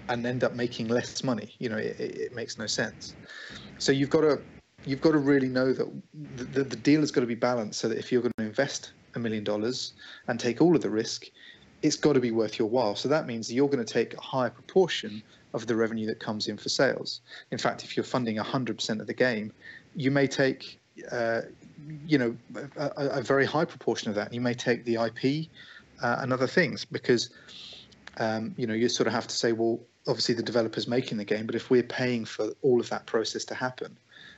and 0.09 0.25
end 0.25 0.43
up 0.43 0.53
making 0.53 0.87
less 0.87 1.23
money. 1.23 1.53
You 1.59 1.69
know, 1.69 1.77
it, 1.77 1.99
it 1.99 2.35
makes 2.35 2.57
no 2.57 2.67
sense. 2.67 3.15
So 3.79 3.91
you've 3.91 4.09
got 4.09 4.21
to 4.21 4.41
you've 4.85 5.01
got 5.01 5.11
to 5.11 5.17
really 5.17 5.47
know 5.47 5.73
that 5.73 5.87
the, 6.53 6.63
the, 6.63 6.75
deal 6.75 6.99
has 6.99 7.11
got 7.11 7.21
to 7.21 7.27
be 7.27 7.35
balanced 7.35 7.79
so 7.79 7.87
that 7.87 7.97
if 7.97 8.11
you're 8.11 8.21
going 8.21 8.33
to 8.37 8.43
invest 8.43 8.91
a 9.15 9.19
million 9.19 9.43
dollars 9.43 9.93
and 10.27 10.39
take 10.39 10.61
all 10.61 10.75
of 10.75 10.81
the 10.81 10.89
risk, 10.89 11.27
it's 11.81 11.95
got 11.95 12.13
to 12.13 12.19
be 12.19 12.31
worth 12.31 12.59
your 12.59 12.67
while. 12.67 12.95
So 12.95 13.07
that 13.09 13.27
means 13.27 13.51
you're 13.51 13.69
going 13.69 13.83
to 13.83 13.93
take 13.93 14.13
a 14.13 14.21
higher 14.21 14.49
proportion 14.49 15.23
of 15.53 15.67
the 15.67 15.75
revenue 15.75 16.05
that 16.07 16.19
comes 16.19 16.47
in 16.47 16.57
for 16.57 16.69
sales. 16.69 17.21
In 17.51 17.57
fact, 17.57 17.83
if 17.83 17.95
you're 17.95 18.03
funding 18.03 18.37
100% 18.37 18.99
of 18.99 19.07
the 19.07 19.13
game, 19.13 19.53
you 19.95 20.09
may 20.11 20.27
take, 20.27 20.79
uh, 21.11 21.41
you 22.05 22.17
know, 22.17 22.35
a, 22.75 22.91
a, 22.95 23.21
very 23.21 23.45
high 23.45 23.65
proportion 23.65 24.09
of 24.09 24.15
that. 24.15 24.33
You 24.33 24.41
may 24.41 24.53
take 24.53 24.85
the 24.85 24.95
IP 24.95 25.47
uh, 26.01 26.17
and 26.19 26.33
other 26.33 26.47
things 26.47 26.85
because, 26.85 27.29
um, 28.17 28.53
you 28.57 28.67
know, 28.67 28.73
you 28.73 28.89
sort 28.89 29.07
of 29.07 29.13
have 29.13 29.27
to 29.27 29.35
say, 29.35 29.51
well, 29.51 29.79
obviously 30.07 30.35
the 30.35 30.43
developer's 30.43 30.87
making 30.87 31.17
the 31.17 31.25
game, 31.25 31.45
but 31.45 31.55
if 31.55 31.69
we're 31.69 31.83
paying 31.83 32.25
for 32.25 32.49
all 32.61 32.79
of 32.79 32.89
that 32.89 33.05
process 33.05 33.45
to 33.45 33.55
happen, 33.55 33.97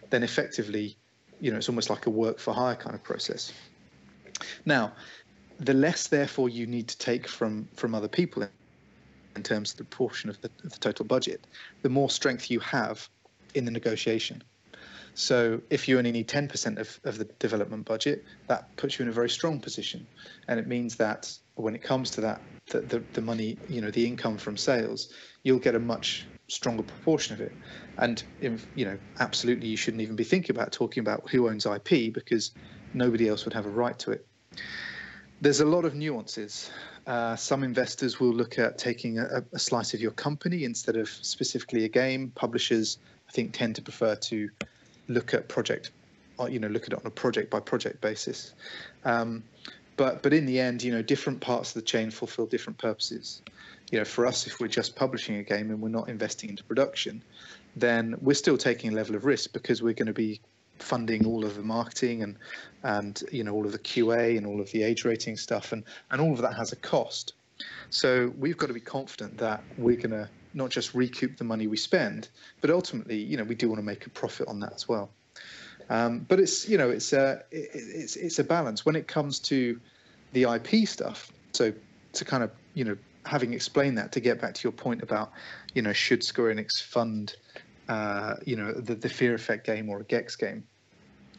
then 0.10 0.24
effectively, 0.24 0.96
you 1.40 1.52
know, 1.52 1.58
it's 1.58 1.70
almost 1.70 1.90
like 1.90 2.06
a 2.06 2.10
work 2.10 2.40
for 2.40 2.54
hire 2.54 2.76
kind 2.76 2.96
of 2.96 3.04
process. 3.04 3.52
Now, 4.66 4.94
the 5.60 5.74
less, 5.74 6.08
therefore, 6.08 6.50
you 6.50 6.68
need 6.68 6.88
to 6.90 6.98
take 6.98 7.28
from 7.28 7.68
from 7.76 7.96
other 7.96 8.10
people 8.10 8.48
in 9.36 9.44
terms 9.44 9.72
of 9.72 9.78
the 9.78 9.84
portion 9.86 10.30
of 10.30 10.40
the, 10.42 10.50
of 10.64 10.72
the 10.72 10.80
total 10.80 11.06
budget, 11.06 11.46
the 11.82 11.90
more 11.90 12.10
strength 12.10 12.50
you 12.50 12.60
have 12.60 13.10
in 13.54 13.66
the 13.66 13.72
negotiation. 13.72 14.44
So 15.16 15.62
if 15.70 15.88
you 15.88 15.98
only 15.98 16.12
need 16.12 16.28
10% 16.28 16.78
of, 16.78 17.00
of 17.06 17.18
the 17.18 17.24
development 17.40 17.86
budget, 17.86 18.26
that 18.48 18.76
puts 18.76 19.00
you 19.00 19.04
in 19.04 19.10
a 19.10 19.14
very 19.14 19.30
strong 19.30 19.62
position. 19.62 20.06
And 20.50 20.60
it 20.60 20.68
means 20.68 20.98
that 20.98 21.32
when 21.56 21.74
it 21.74 21.82
comes 21.82 22.12
to 22.12 22.22
that, 22.22 22.42
the, 22.68 22.82
the, 22.82 23.04
the 23.14 23.22
money, 23.22 23.58
you 23.70 23.80
know, 23.80 23.92
the 23.92 24.06
income 24.06 24.38
from 24.38 24.58
sales, 24.58 25.14
you'll 25.44 25.60
get 25.60 25.74
a 25.74 25.80
much 25.80 26.28
stronger 26.50 26.84
proportion 26.84 27.34
of 27.34 27.42
it. 27.42 27.54
And 27.98 28.22
you 28.76 28.86
know, 28.86 28.98
absolutely, 29.20 29.70
you 29.70 29.78
shouldn't 29.78 30.02
even 30.02 30.18
be 30.18 30.26
thinking 30.26 30.56
about 30.56 30.74
talking 30.74 31.02
about 31.02 31.30
who 31.30 31.48
owns 31.48 31.66
IP 31.66 32.14
because 32.14 32.52
nobody 32.94 33.30
else 33.30 33.46
would 33.46 33.54
have 33.54 33.66
a 33.66 33.70
right 33.70 33.98
to 34.00 34.12
it. 34.12 34.28
There's 35.42 35.62
a 35.62 35.66
lot 35.66 35.86
of 35.86 35.96
nuances. 35.96 36.72
Uh, 37.08 37.36
some 37.36 37.64
investors 37.64 38.20
will 38.20 38.34
look 38.34 38.58
at 38.58 38.78
taking 38.78 39.20
a, 39.20 39.44
a, 39.54 39.60
slice 39.60 39.94
of 39.94 40.02
your 40.02 40.12
company 40.12 40.64
instead 40.64 40.96
of 40.96 41.08
specifically 41.08 41.86
a 41.86 41.90
game. 41.90 42.32
Publishers, 42.34 42.98
I 43.30 43.32
think, 43.32 43.54
tend 43.54 43.76
to 43.76 43.82
prefer 43.84 44.16
to 44.16 44.50
look 45.08 45.34
at 45.34 45.48
project, 45.48 45.92
uh, 46.40 46.46
you 46.46 46.60
know, 46.60 46.68
look 46.68 46.84
at 46.84 46.94
it 46.94 47.00
on 47.00 47.06
a 47.06 47.12
project 47.12 47.50
by 47.50 47.60
project 47.60 48.02
basis. 48.02 48.54
Um, 49.04 49.44
but 49.98 50.22
but 50.24 50.34
in 50.34 50.46
the 50.46 50.60
end, 50.60 50.84
you 50.84 50.92
know, 50.92 51.02
different 51.02 51.42
parts 51.42 51.70
of 51.70 51.76
the 51.76 51.86
chain 51.86 52.12
fulfill 52.12 52.46
different 52.46 52.78
purposes. 52.78 53.42
You 53.92 54.00
know, 54.00 54.06
for 54.06 54.26
us, 54.26 54.48
if 54.48 54.60
we're 54.60 54.68
just 54.68 54.96
publishing 54.96 55.36
a 55.38 55.44
game 55.44 55.70
and 55.70 55.80
we're 55.80 55.90
not 55.90 56.10
investing 56.10 56.50
into 56.50 56.64
production, 56.64 57.24
then 57.76 58.16
we're 58.20 58.34
still 58.34 58.58
taking 58.58 58.92
a 58.92 58.96
level 58.96 59.16
of 59.16 59.26
risk 59.26 59.54
because 59.54 59.82
we're 59.82 59.94
going 59.94 60.08
to 60.08 60.14
be 60.14 60.42
funding 60.80 61.26
all 61.26 61.46
of 61.46 61.56
the 61.56 61.64
marketing 61.64 62.22
and 62.24 62.36
and 62.84 63.24
you 63.32 63.44
know 63.44 63.54
all 63.54 63.66
of 63.66 63.72
the 63.72 63.80
QA 63.80 64.38
and 64.38 64.46
all 64.46 64.60
of 64.60 64.70
the 64.72 64.84
age 64.84 65.06
rating 65.06 65.38
stuff 65.38 65.72
and 65.72 65.84
and 66.12 66.20
all 66.20 66.34
of 66.34 66.42
that 66.42 66.56
has 66.56 66.72
a 66.72 66.76
cost. 66.78 67.34
So 67.90 68.34
we've 68.38 68.58
got 68.58 68.68
to 68.68 68.74
be 68.74 68.82
confident 68.82 69.38
that 69.38 69.64
we're 69.78 69.96
going 69.96 70.10
to 70.10 70.30
not 70.56 70.70
just 70.70 70.96
recoup 70.96 71.38
the 71.38 71.44
money 71.44 71.68
we 71.68 71.78
spend, 71.78 72.30
but 72.62 72.70
ultimately, 72.72 73.18
you 73.18 73.38
know, 73.38 73.44
we 73.44 73.56
do 73.56 73.68
want 73.68 73.80
to 73.80 73.86
make 73.86 74.06
a 74.08 74.10
profit 74.10 74.48
on 74.48 74.60
that 74.62 74.74
as 74.74 74.88
well. 74.88 75.12
Um, 75.90 76.20
but 76.28 76.40
it's 76.40 76.68
you 76.68 76.78
know 76.78 76.90
it's 76.90 77.14
a 77.14 77.44
it's 77.52 78.16
it's 78.16 78.40
a 78.40 78.44
balance 78.44 78.86
when 78.86 78.96
it 78.96 79.08
comes 79.08 79.40
to 79.40 79.80
the 80.34 80.44
IP 80.44 80.88
stuff. 80.88 81.32
So 81.54 81.72
to 82.14 82.26
kind 82.26 82.44
of 82.44 82.52
you 82.74 82.86
know 82.86 82.98
having 83.26 83.54
explained 83.54 83.98
that 83.98 84.12
to 84.14 84.20
get 84.20 84.42
back 84.42 84.54
to 84.56 84.64
your 84.64 84.72
point 84.72 85.04
about 85.04 85.32
you 85.74 85.82
know 85.82 85.94
should 85.94 86.24
Square 86.24 86.56
Enix 86.56 86.82
fund 86.82 87.36
uh, 87.88 88.36
you 88.46 88.56
know 88.56 88.72
the, 88.72 88.96
the 88.96 89.10
Fear 89.10 89.36
Effect 89.36 89.66
game 89.66 89.90
or 89.90 90.00
a 90.00 90.04
Gex 90.04 90.36
game? 90.36 90.64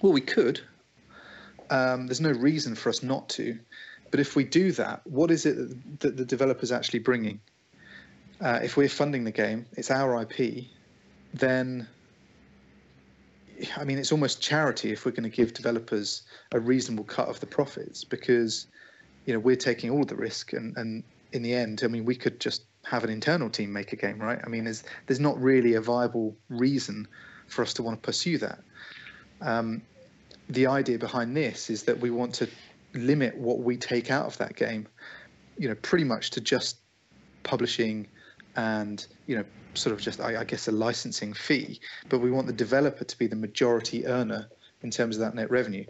Well, 0.01 0.12
we 0.12 0.21
could. 0.21 0.61
Um, 1.71 2.07
there's 2.07 2.21
no 2.21 2.31
reason 2.31 2.77
for 2.77 2.91
us 2.91 3.03
not 3.03 3.29
to. 3.31 3.59
But 4.12 4.21
if 4.21 4.37
we 4.37 4.45
do 4.45 4.71
that, 4.73 5.05
what 5.05 5.33
is 5.33 5.47
it 5.47 6.01
that 6.01 6.17
the 6.17 6.25
developer's 6.25 6.71
actually 6.71 7.01
bringing? 7.01 7.41
Uh, 8.41 8.61
if 8.62 8.76
we're 8.76 8.89
funding 8.89 9.24
the 9.24 9.32
game, 9.32 9.66
it's 9.72 9.91
our 9.91 10.22
IP, 10.22 10.64
then 11.32 11.89
I 13.76 13.84
mean, 13.84 13.99
it's 13.99 14.12
almost 14.12 14.43
charity 14.43 14.93
if 14.93 15.07
we're 15.07 15.12
going 15.12 15.28
to 15.28 15.34
give 15.34 15.55
developers 15.55 16.22
a 16.53 16.61
reasonable 16.61 17.05
cut 17.05 17.28
of 17.28 17.41
the 17.41 17.47
profits 17.47 18.05
because, 18.05 18.66
you 19.24 19.32
know, 19.32 19.41
we're 19.41 19.57
taking 19.57 19.91
all 19.91 20.05
the 20.05 20.16
risk 20.16 20.53
and, 20.53 20.76
and 20.76 21.03
in 21.32 21.43
the 21.43 21.55
end, 21.55 21.82
I 21.82 21.87
mean, 21.87 22.05
we 22.05 22.14
could 22.14 22.39
just 22.41 22.64
have 22.84 23.03
an 23.03 23.11
internal 23.11 23.51
team 23.51 23.72
make 23.72 23.93
a 23.93 23.97
game, 23.97 24.18
right? 24.18 24.39
I 24.45 24.49
mean, 24.49 24.64
there's 24.64 24.84
there's 25.07 25.20
not 25.20 25.41
really 25.41 25.74
a 25.74 25.80
viable 25.80 26.37
reason 26.49 27.09
for 27.49 27.62
us 27.62 27.72
to 27.74 27.82
want 27.82 28.03
to 28.03 28.07
pursue 28.07 28.39
that. 28.39 28.61
Um, 29.41 29.82
the 30.49 30.66
idea 30.66 30.99
behind 30.99 31.37
this 31.37 31.70
is 31.70 31.82
that 31.84 31.99
we 31.99 32.11
want 32.11 32.34
to 32.34 32.49
limit 32.95 33.37
what 33.37 33.61
we 33.61 33.76
take 33.76 34.11
out 34.11 34.26
of 34.26 34.39
that 34.39 34.55
game, 34.55 34.87
you 35.59 35.68
know, 35.68 35.74
pretty 35.76 36.05
much 36.05 36.30
to 36.30 36.41
just 36.41 36.78
publishing 37.43 38.07
and 38.57 39.07
you 39.27 39.37
know 39.37 39.45
sort 39.75 39.93
of 39.93 40.01
just 40.01 40.21
I, 40.21 40.41
I 40.41 40.45
guess 40.45 40.69
a 40.69 40.73
licensing 40.73 41.33
fee, 41.33 41.81
but 42.09 42.19
we 42.19 42.31
want 42.31 42.47
the 42.47 42.53
developer 42.53 43.05
to 43.05 43.19
be 43.19 43.27
the 43.27 43.37
majority 43.37 44.07
earner 44.07 44.49
in 44.83 44.91
terms 44.91 45.17
of 45.17 45.21
that 45.21 45.35
net 45.35 45.51
revenue. 45.51 45.85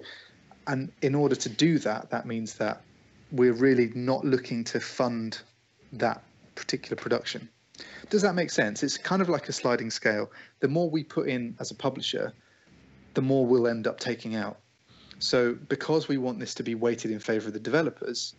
And 0.67 0.91
in 1.03 1.15
order 1.15 1.37
to 1.37 1.49
do 1.49 1.79
that, 1.81 2.11
that 2.11 2.27
means 2.27 2.55
that 2.55 2.83
we're 3.31 3.53
really 3.53 3.93
not 3.95 4.25
looking 4.25 4.65
to 4.65 4.81
fund 4.81 5.41
that 5.93 6.23
particular 6.55 6.97
production. 6.97 7.49
Does 8.11 8.23
that 8.23 8.35
make 8.35 8.51
sense? 8.51 8.83
It's 8.83 8.99
kind 8.99 9.23
of 9.23 9.29
like 9.29 9.49
a 9.49 9.53
sliding 9.53 9.91
scale. 9.91 10.31
The 10.61 10.69
more 10.69 10.89
we 10.89 11.05
put 11.05 11.29
in 11.29 11.57
as 11.61 11.71
a 11.71 11.75
publisher, 11.75 12.33
the 13.15 13.23
more 13.23 13.47
we'll 13.47 13.67
end 13.67 13.87
up 13.87 14.01
taking 14.01 14.35
out. 14.35 14.59
So 15.19 15.55
because 15.55 16.09
we 16.09 16.19
want 16.19 16.39
this 16.39 16.55
to 16.55 16.63
be 16.63 16.75
weighted 16.75 17.11
in 17.11 17.21
favor 17.21 17.49
of 17.49 17.55
the 17.55 17.61
developers, 17.61 18.35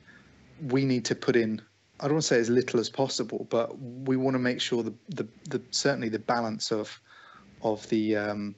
we 0.61 0.86
need 0.86 1.05
to 1.05 1.15
put 1.15 1.36
in 1.36 1.61
I 1.99 2.03
don't 2.03 2.13
want 2.13 2.23
to 2.23 2.27
say 2.27 2.39
as 2.39 2.49
little 2.49 2.79
as 2.79 2.89
possible, 2.89 3.47
but 3.49 3.77
we 3.79 4.17
want 4.17 4.35
to 4.35 4.39
make 4.39 4.61
sure 4.61 4.83
the 4.83 4.93
the, 5.09 5.27
the 5.49 5.61
certainly 5.71 6.09
the 6.09 6.19
balance 6.19 6.71
of 6.71 6.99
of 7.61 7.87
the 7.89 8.15
um, 8.15 8.55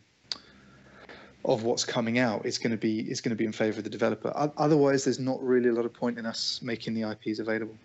of 1.45 1.63
what's 1.63 1.85
coming 1.85 2.19
out 2.19 2.45
is 2.45 2.57
going 2.57 2.71
to 2.71 2.77
be 2.77 2.99
is 2.99 3.21
going 3.21 3.31
to 3.31 3.35
be 3.35 3.45
in 3.45 3.51
favor 3.51 3.77
of 3.77 3.83
the 3.83 3.89
developer. 3.89 4.31
Otherwise, 4.57 5.05
there's 5.05 5.19
not 5.19 5.41
really 5.41 5.69
a 5.69 5.73
lot 5.73 5.85
of 5.85 5.93
point 5.93 6.19
in 6.19 6.25
us 6.25 6.61
making 6.61 6.93
the 6.93 7.09
IPs 7.09 7.39
available. 7.39 7.75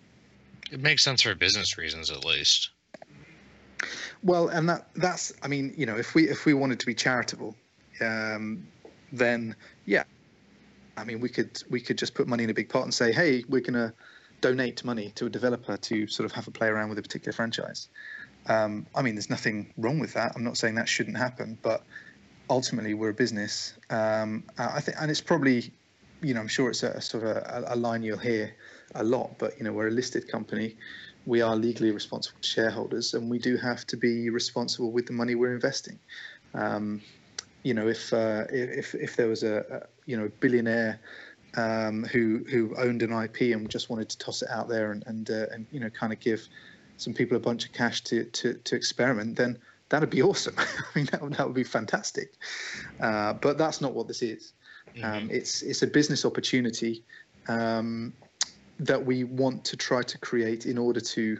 It 0.71 0.81
makes 0.81 1.03
sense 1.03 1.21
for 1.21 1.33
business 1.35 1.77
reasons, 1.77 2.09
at 2.09 2.25
least. 2.25 2.71
Well, 4.23 4.49
and 4.49 4.67
that 4.69 4.89
that's 4.95 5.33
I 5.41 5.47
mean, 5.47 5.73
you 5.77 5.85
know, 5.85 5.95
if 5.95 6.15
we 6.15 6.27
if 6.29 6.45
we 6.45 6.53
wanted 6.53 6.79
to 6.81 6.85
be 6.85 6.95
charitable, 6.95 7.55
um, 8.01 8.67
then 9.11 9.55
yeah, 9.85 10.03
I 10.97 11.03
mean, 11.03 11.19
we 11.21 11.29
could 11.29 11.61
we 11.69 11.79
could 11.79 11.97
just 11.97 12.13
put 12.13 12.27
money 12.27 12.43
in 12.43 12.49
a 12.49 12.53
big 12.53 12.67
pot 12.67 12.83
and 12.83 12.93
say, 12.93 13.11
hey, 13.13 13.43
we're 13.47 13.61
gonna 13.61 13.93
donate 14.41 14.83
money 14.83 15.11
to 15.15 15.25
a 15.25 15.29
developer 15.29 15.77
to 15.77 16.07
sort 16.07 16.25
of 16.25 16.31
have 16.33 16.47
a 16.47 16.51
play 16.51 16.67
around 16.67 16.89
with 16.89 16.99
a 16.99 17.01
particular 17.01 17.33
franchise. 17.33 17.87
Um, 18.47 18.85
I 18.93 19.01
mean, 19.01 19.15
there's 19.15 19.29
nothing 19.29 19.73
wrong 19.77 19.99
with 19.99 20.13
that. 20.13 20.33
I'm 20.35 20.43
not 20.43 20.57
saying 20.57 20.75
that 20.75 20.87
shouldn't 20.87 21.17
happen, 21.17 21.57
but 21.61 21.83
ultimately 22.49 22.93
we're 22.93 23.09
a 23.09 23.13
business. 23.13 23.73
Um, 23.89 24.43
I 24.57 24.81
think, 24.81 24.97
and 24.99 25.09
it's 25.09 25.21
probably, 25.21 25.71
you 26.21 26.33
know, 26.33 26.41
I'm 26.41 26.47
sure 26.47 26.69
it's 26.69 26.83
a, 26.83 26.89
a 26.89 27.01
sort 27.01 27.23
of 27.23 27.29
a, 27.29 27.63
a, 27.69 27.75
line 27.75 28.03
you'll 28.03 28.17
hear 28.17 28.55
a 28.93 29.03
lot, 29.03 29.37
but 29.39 29.57
you 29.57 29.63
know, 29.63 29.73
we're 29.73 29.87
a 29.87 29.91
listed 29.91 30.27
company. 30.27 30.75
We 31.25 31.41
are 31.41 31.55
legally 31.55 31.91
responsible 31.91 32.39
to 32.41 32.47
shareholders, 32.47 33.15
and 33.15 33.29
we 33.29 33.39
do 33.39 33.57
have 33.57 33.85
to 33.87 33.97
be 33.97 34.29
responsible 34.29 34.91
with 34.91 35.07
the 35.07 35.13
money 35.13 35.33
we're 35.33 35.55
investing. 35.55 35.97
Um, 36.53 37.01
you 37.63 37.73
know, 37.73 37.87
if 37.87 38.13
uh, 38.13 38.43
if 38.51 38.93
if 38.93 39.15
there 39.15 39.27
was 39.27 39.41
a, 39.41 39.65
a 39.71 39.87
you 40.05 40.17
know 40.17 40.29
billionaire 40.39 40.99
um, 41.55 42.03
who 42.03 42.43
who 42.49 42.75
owned 42.77 43.01
an 43.01 43.11
IP 43.11 43.55
and 43.55 43.69
just 43.69 43.89
wanted 43.89 44.09
to 44.09 44.17
toss 44.17 44.41
it 44.41 44.49
out 44.49 44.67
there 44.67 44.91
and 44.91 45.03
and, 45.07 45.29
uh, 45.29 45.45
and 45.51 45.65
you 45.71 45.79
know 45.79 45.89
kind 45.89 46.13
of 46.13 46.19
give 46.19 46.47
some 46.97 47.13
people 47.13 47.35
a 47.37 47.39
bunch 47.39 47.65
of 47.65 47.73
cash 47.73 48.01
to 48.01 48.25
to, 48.25 48.53
to 48.53 48.75
experiment, 48.75 49.35
then 49.35 49.57
that'd 49.89 50.09
be 50.09 50.21
awesome. 50.21 50.55
I 50.57 50.63
mean, 50.95 51.05
that 51.11 51.21
would, 51.21 51.33
that 51.33 51.45
would 51.45 51.55
be 51.55 51.63
fantastic. 51.63 52.33
Uh, 52.99 53.33
but 53.33 53.57
that's 53.57 53.81
not 53.81 53.93
what 53.93 54.07
this 54.07 54.21
is. 54.21 54.53
Mm-hmm. 54.95 55.05
Um, 55.05 55.29
it's 55.31 55.61
it's 55.61 55.81
a 55.81 55.87
business 55.87 56.25
opportunity 56.25 57.03
um, 57.47 58.13
that 58.79 59.03
we 59.05 59.23
want 59.23 59.63
to 59.65 59.77
try 59.77 60.01
to 60.01 60.17
create 60.17 60.65
in 60.65 60.77
order 60.77 60.99
to, 60.99 61.39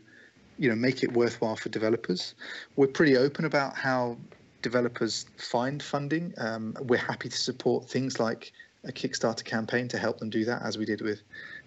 you 0.57 0.69
know, 0.69 0.75
make 0.75 1.03
it 1.03 1.11
worthwhile 1.13 1.55
for 1.55 1.69
developers. 1.69 2.35
We're 2.75 2.87
pretty 2.87 3.17
open 3.17 3.45
about 3.45 3.75
how 3.75 4.17
developers 4.61 5.25
find 5.37 5.81
funding. 5.81 6.33
Um, 6.37 6.75
we're 6.81 6.97
happy 6.97 7.29
to 7.29 7.37
support 7.37 7.87
things 7.87 8.19
like 8.19 8.51
a 8.85 8.91
Kickstarter 8.91 9.43
campaign 9.43 9.87
to 9.89 9.97
help 9.97 10.19
them 10.19 10.29
do 10.29 10.45
that, 10.45 10.61
as 10.61 10.77
we 10.77 10.85
did 10.85 11.01
with 11.01 11.21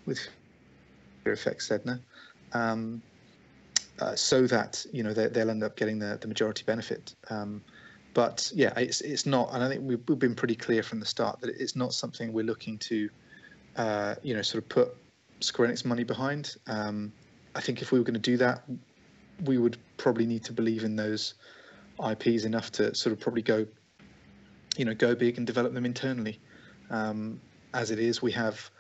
with 0.07 0.19
Fear 1.25 1.33
Effect 1.33 1.61
Sedna. 1.61 2.01
Um, 2.53 3.03
uh, 4.01 4.15
so 4.15 4.47
that 4.47 4.87
you 4.93 5.03
know 5.03 5.13
they, 5.13 5.29
will 5.29 5.51
end 5.51 5.63
up 5.63 5.77
getting 5.77 5.99
the, 5.99 6.19
the 6.21 6.29
majority 6.29 6.63
benefit. 6.65 7.15
Um, 7.31 7.63
but 8.15 8.51
yeah, 8.55 8.73
it's 8.77 9.01
it's 9.01 9.27
not, 9.27 9.51
and 9.53 9.63
I 9.63 9.69
think 9.69 9.83
we've, 9.83 10.01
we've, 10.09 10.19
been 10.19 10.35
pretty 10.35 10.55
clear 10.55 10.83
from 10.83 11.01
the 11.01 11.07
start 11.07 11.41
that 11.41 11.51
it's 11.51 11.77
not 11.77 11.93
something 11.93 12.33
we're 12.33 12.45
looking 12.45 12.79
to, 12.79 13.09
uh, 13.77 14.15
you 14.23 14.35
know, 14.35 14.43
sort 14.43 14.63
of 14.63 14.69
put 14.69 14.97
Square 15.41 15.69
Enix 15.69 15.85
money 15.85 16.05
behind. 16.05 16.57
Um, 16.67 17.13
I 17.55 17.61
think 17.61 17.83
if 17.83 17.93
we 17.93 17.99
were 17.99 18.05
going 18.05 18.15
to 18.15 18.21
do 18.21 18.37
that, 18.39 18.63
we 19.45 19.59
would 19.59 19.77
probably 19.97 20.27
need 20.27 20.45
to 20.45 20.53
believe 20.53 20.85
in 20.85 20.97
those 20.97 21.35
IPs 22.05 22.45
enough 22.45 22.71
to 22.73 22.95
sort 22.95 23.13
of 23.13 23.21
probably 23.21 23.43
go, 23.43 23.67
you 24.77 24.85
know, 24.85 24.95
go 24.95 25.15
big 25.15 25.39
and 25.39 25.47
develop 25.47 25.75
them 25.75 25.85
internally. 25.85 26.41
Um, 26.91 27.41
as 27.75 27.91
it 27.91 27.99
is, 27.99 28.23
we 28.23 28.33
have 28.33 28.71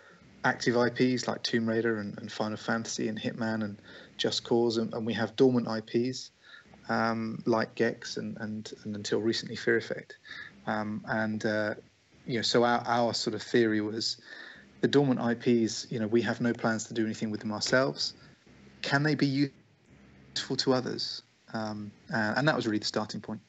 active 0.45 0.77
IPs 0.77 1.29
like 1.29 1.43
Tomb 1.43 1.69
Raider 1.69 1.99
and, 1.99 2.17
and 2.19 2.31
Final 2.31 2.57
Fantasy 2.57 3.09
and 3.09 3.21
Hitman 3.21 3.65
and 3.65 3.77
Just 4.17 4.45
Cause, 4.45 4.79
and, 4.79 4.93
and 4.95 5.05
we 5.05 5.13
have 5.15 5.37
dormant 5.37 5.69
IPs 5.69 6.31
um, 6.89 7.43
like 7.45 7.75
Gex 7.75 8.17
and, 8.17 8.37
and, 8.41 8.73
and 8.85 8.97
until 8.97 9.21
recently 9.21 9.57
Fear 9.57 9.77
Effect. 9.77 10.17
Um, 10.67 11.03
and 11.09 11.45
uh, 11.45 11.75
you 12.27 12.37
know, 12.37 12.43
so 12.43 12.65
our, 12.65 12.83
our 12.87 13.15
sort 13.15 13.35
of 13.35 13.43
theory 13.43 13.81
was 13.81 14.19
the 14.81 14.89
dormant 14.89 15.21
IPs. 15.21 15.87
You 15.91 16.01
know, 16.01 16.07
we 16.07 16.23
have 16.23 16.41
no 16.41 16.53
plans 16.53 16.85
to 16.85 16.95
do 16.95 17.05
anything 17.05 17.31
with 17.31 17.41
them 17.41 17.53
ourselves. 17.53 18.15
Can 18.83 19.03
they 19.03 19.15
be 19.15 19.51
useful 20.35 20.57
to 20.57 20.73
others? 20.73 21.23
Um, 21.53 21.91
and, 22.11 22.39
and 22.39 22.49
that 22.49 22.55
was 22.55 22.67
really 22.67 22.79
the 22.79 22.87
starting 22.87 23.21
point 23.21 23.41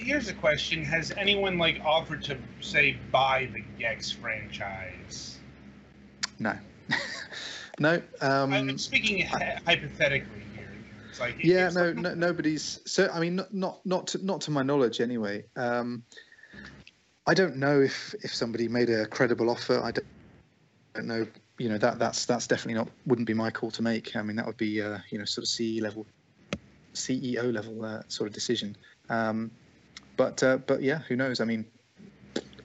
here's 0.00 0.28
a 0.28 0.34
question: 0.34 0.84
Has 0.84 1.12
anyone 1.16 1.58
like 1.58 1.80
offered 1.84 2.22
to 2.24 2.38
say 2.60 2.98
buy 3.10 3.48
the 3.52 3.62
Gex 3.78 4.10
franchise? 4.10 5.38
No, 6.38 6.54
no. 7.78 8.02
Um, 8.20 8.52
I'm 8.52 8.78
speaking 8.78 9.24
hypothetically 9.26 10.42
here. 10.56 10.72
It's 11.10 11.20
like 11.20 11.36
yeah, 11.42 11.68
no, 11.70 11.92
no, 11.92 12.14
nobody's. 12.14 12.80
So 12.86 13.10
I 13.12 13.20
mean, 13.20 13.36
not 13.36 13.52
not 13.54 13.80
not 13.84 14.06
to, 14.08 14.24
not 14.24 14.40
to 14.42 14.50
my 14.50 14.62
knowledge 14.62 15.00
anyway. 15.00 15.44
Um, 15.56 16.02
I 17.26 17.34
don't 17.34 17.56
know 17.56 17.80
if 17.80 18.14
if 18.22 18.34
somebody 18.34 18.68
made 18.68 18.90
a 18.90 19.06
credible 19.06 19.50
offer. 19.50 19.80
I 19.80 19.92
don't, 19.92 20.06
I 20.94 20.98
don't 20.98 21.06
know. 21.06 21.26
You 21.58 21.68
know 21.68 21.78
that 21.78 21.98
that's 21.98 22.24
that's 22.24 22.46
definitely 22.46 22.74
not 22.74 22.88
wouldn't 23.06 23.26
be 23.26 23.34
my 23.34 23.50
call 23.50 23.70
to 23.72 23.82
make. 23.82 24.16
I 24.16 24.22
mean, 24.22 24.36
that 24.36 24.46
would 24.46 24.56
be 24.56 24.80
uh, 24.80 24.98
you 25.10 25.18
know 25.18 25.26
sort 25.26 25.44
of 25.44 25.48
CE 25.48 25.80
level, 25.80 26.06
CEO 26.94 27.52
level 27.52 27.84
uh, 27.84 28.02
sort 28.08 28.28
of 28.28 28.34
decision. 28.34 28.76
Um, 29.10 29.50
but 30.20 30.42
uh, 30.42 30.58
but 30.58 30.82
yeah, 30.82 30.98
who 31.08 31.16
knows? 31.16 31.40
I 31.40 31.46
mean, 31.46 31.64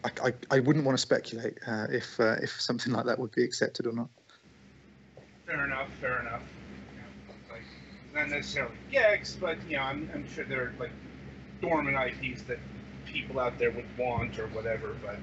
I, 0.03 0.09
I, 0.21 0.33
I 0.51 0.59
wouldn't 0.59 0.83
want 0.83 0.97
to 0.97 1.01
speculate 1.01 1.57
uh, 1.65 1.87
if 1.89 2.19
uh, 2.19 2.35
if 2.41 2.51
something 2.59 2.91
like 2.91 3.05
that 3.05 3.17
would 3.17 3.31
be 3.31 3.45
accepted 3.45 3.87
or 3.87 3.93
not. 3.93 4.09
Fair 5.45 5.63
enough. 5.63 5.87
Fair 6.01 6.19
enough. 6.19 6.41
You 6.91 6.99
know, 6.99 7.53
like 7.53 7.63
not 8.13 8.35
necessarily 8.35 8.75
Gex, 8.91 9.37
but 9.39 9.57
you 9.69 9.77
know, 9.77 9.83
I'm, 9.83 10.09
I'm 10.13 10.29
sure 10.29 10.43
there 10.43 10.63
are 10.63 10.73
like 10.77 10.91
dormant 11.61 11.95
IPs 11.95 12.41
that 12.41 12.59
people 13.05 13.39
out 13.39 13.57
there 13.57 13.71
would 13.71 13.87
want 13.97 14.37
or 14.37 14.47
whatever. 14.47 14.93
But 15.01 15.15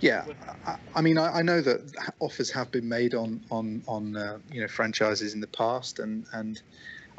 Yeah, 0.00 0.26
I, 0.66 0.76
I 0.94 1.00
mean, 1.00 1.16
I, 1.16 1.38
I, 1.38 1.40
know 1.42 1.62
that 1.62 1.90
offers 2.20 2.50
have 2.50 2.70
been 2.70 2.86
made 2.86 3.14
on 3.14 3.42
on 3.50 3.82
on 3.88 4.14
uh, 4.14 4.40
you 4.52 4.60
know 4.60 4.68
franchises 4.68 5.32
in 5.32 5.40
the 5.40 5.46
past, 5.46 6.00
and 6.00 6.26
and 6.34 6.60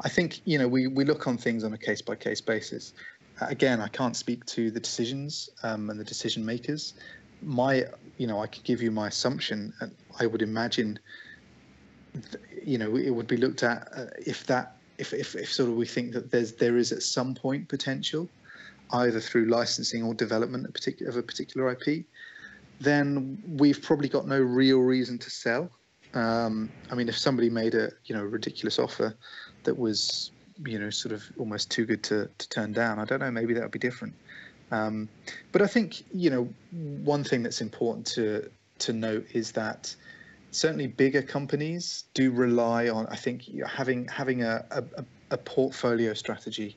I 0.00 0.08
think 0.08 0.42
you 0.44 0.58
know 0.58 0.68
we 0.68 0.86
we 0.86 1.04
look 1.04 1.26
on 1.26 1.38
things 1.38 1.64
on 1.64 1.72
a 1.72 1.78
case 1.78 2.02
by 2.02 2.14
case 2.14 2.40
basis. 2.40 2.92
Again, 3.40 3.80
I 3.80 3.88
can't 3.88 4.16
speak 4.16 4.44
to 4.46 4.70
the 4.70 4.80
decisions 4.80 5.50
um, 5.62 5.90
and 5.90 6.00
the 6.00 6.04
decision 6.04 6.44
makers. 6.44 6.94
My, 7.42 7.84
you 8.16 8.26
know, 8.26 8.40
I 8.40 8.46
could 8.46 8.64
give 8.64 8.80
you 8.80 8.90
my 8.90 9.08
assumption, 9.08 9.74
and 9.80 9.94
I 10.18 10.26
would 10.26 10.40
imagine, 10.40 10.98
you 12.64 12.78
know, 12.78 12.96
it 12.96 13.10
would 13.10 13.26
be 13.26 13.36
looked 13.36 13.62
at 13.62 13.88
uh, 13.94 14.06
if 14.24 14.46
that 14.46 14.76
if, 14.98 15.12
if 15.12 15.34
if 15.34 15.52
sort 15.52 15.68
of 15.68 15.76
we 15.76 15.86
think 15.86 16.12
that 16.12 16.30
there's 16.30 16.52
there 16.52 16.78
is 16.78 16.92
at 16.92 17.02
some 17.02 17.34
point 17.34 17.68
potential, 17.68 18.28
either 18.92 19.20
through 19.20 19.46
licensing 19.46 20.02
or 20.02 20.14
development 20.14 20.66
of, 20.66 21.16
a 21.16 21.22
particular 21.22 21.70
IP, 21.70 22.04
then 22.80 23.42
we've 23.46 23.82
probably 23.82 24.08
got 24.08 24.26
no 24.26 24.40
real 24.40 24.78
reason 24.78 25.18
to 25.18 25.30
sell. 25.30 25.70
Um, 26.14 26.70
I 26.90 26.94
mean, 26.94 27.08
if 27.08 27.18
somebody 27.18 27.50
made 27.50 27.74
a 27.74 27.90
you 28.06 28.14
know 28.14 28.22
ridiculous 28.22 28.78
offer 28.78 29.14
that 29.64 29.76
was 29.76 30.30
you 30.64 30.78
know 30.78 30.90
sort 30.90 31.12
of 31.12 31.24
almost 31.38 31.70
too 31.70 31.84
good 31.84 32.02
to, 32.04 32.28
to 32.38 32.48
turn 32.48 32.72
down, 32.72 32.98
I 32.98 33.04
don't 33.04 33.20
know. 33.20 33.30
Maybe 33.30 33.54
that 33.54 33.62
would 33.62 33.72
be 33.72 33.78
different. 33.78 34.14
Um, 34.70 35.08
but 35.52 35.62
I 35.62 35.66
think 35.66 36.02
you 36.12 36.30
know 36.30 36.48
one 37.04 37.24
thing 37.24 37.42
that's 37.42 37.60
important 37.60 38.06
to 38.08 38.50
to 38.78 38.92
note 38.92 39.26
is 39.32 39.52
that 39.52 39.94
certainly 40.50 40.86
bigger 40.86 41.22
companies 41.22 42.04
do 42.14 42.30
rely 42.30 42.88
on 42.88 43.06
I 43.08 43.16
think 43.16 43.44
having 43.66 44.06
having 44.08 44.42
a, 44.42 44.64
a, 44.70 45.04
a 45.30 45.36
portfolio 45.36 46.14
strategy. 46.14 46.76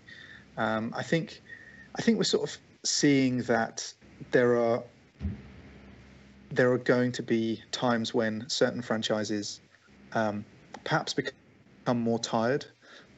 Um, 0.58 0.94
I 0.96 1.04
think 1.04 1.42
I 1.96 2.02
think 2.02 2.18
we're 2.18 2.24
sort 2.26 2.50
of 2.50 2.58
seeing 2.84 3.42
that 3.44 3.94
there 4.32 4.60
are 4.60 4.84
there 6.52 6.72
are 6.72 6.80
going 6.80 7.12
to 7.14 7.24
be 7.24 7.62
times 7.72 8.14
when 8.14 8.48
certain 8.50 8.82
franchises 8.82 9.62
um, 10.14 10.44
perhaps 10.84 11.14
become 11.14 12.00
more 12.00 12.20
tired 12.20 12.66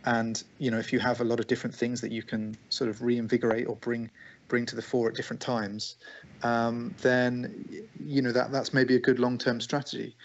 and 0.05 0.43
you 0.57 0.71
know 0.71 0.77
if 0.77 0.91
you 0.91 0.99
have 0.99 1.21
a 1.21 1.23
lot 1.23 1.39
of 1.39 1.47
different 1.47 1.75
things 1.75 2.01
that 2.01 2.11
you 2.11 2.23
can 2.23 2.55
sort 2.69 2.89
of 2.89 3.01
reinvigorate 3.01 3.67
or 3.67 3.75
bring 3.77 4.09
bring 4.47 4.65
to 4.65 4.75
the 4.75 4.81
fore 4.81 5.09
at 5.09 5.15
different 5.15 5.41
times 5.41 5.95
um, 6.43 6.93
then 7.01 7.65
you 8.03 8.21
know 8.21 8.31
that 8.31 8.51
that's 8.51 8.73
maybe 8.73 8.95
a 8.95 8.99
good 8.99 9.19
long-term 9.19 9.61
strategy. 9.61 10.15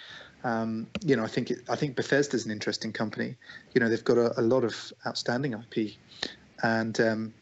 Um, 0.45 0.87
you 1.05 1.17
know 1.17 1.25
i 1.25 1.27
think 1.27 1.51
it, 1.51 1.61
i 1.69 1.75
think 1.75 1.97
bethesda's 1.97 2.45
an 2.45 2.53
interesting 2.53 2.93
company. 2.93 3.37
You 3.75 3.81
know 3.81 3.89
they've 3.89 4.05
got 4.05 4.19
a, 4.19 4.39
a 4.39 4.43
lot 4.43 4.65
of 4.65 4.93
outstanding 5.07 5.55
ip 5.55 5.93
and 6.63 7.01
um, 7.01 7.35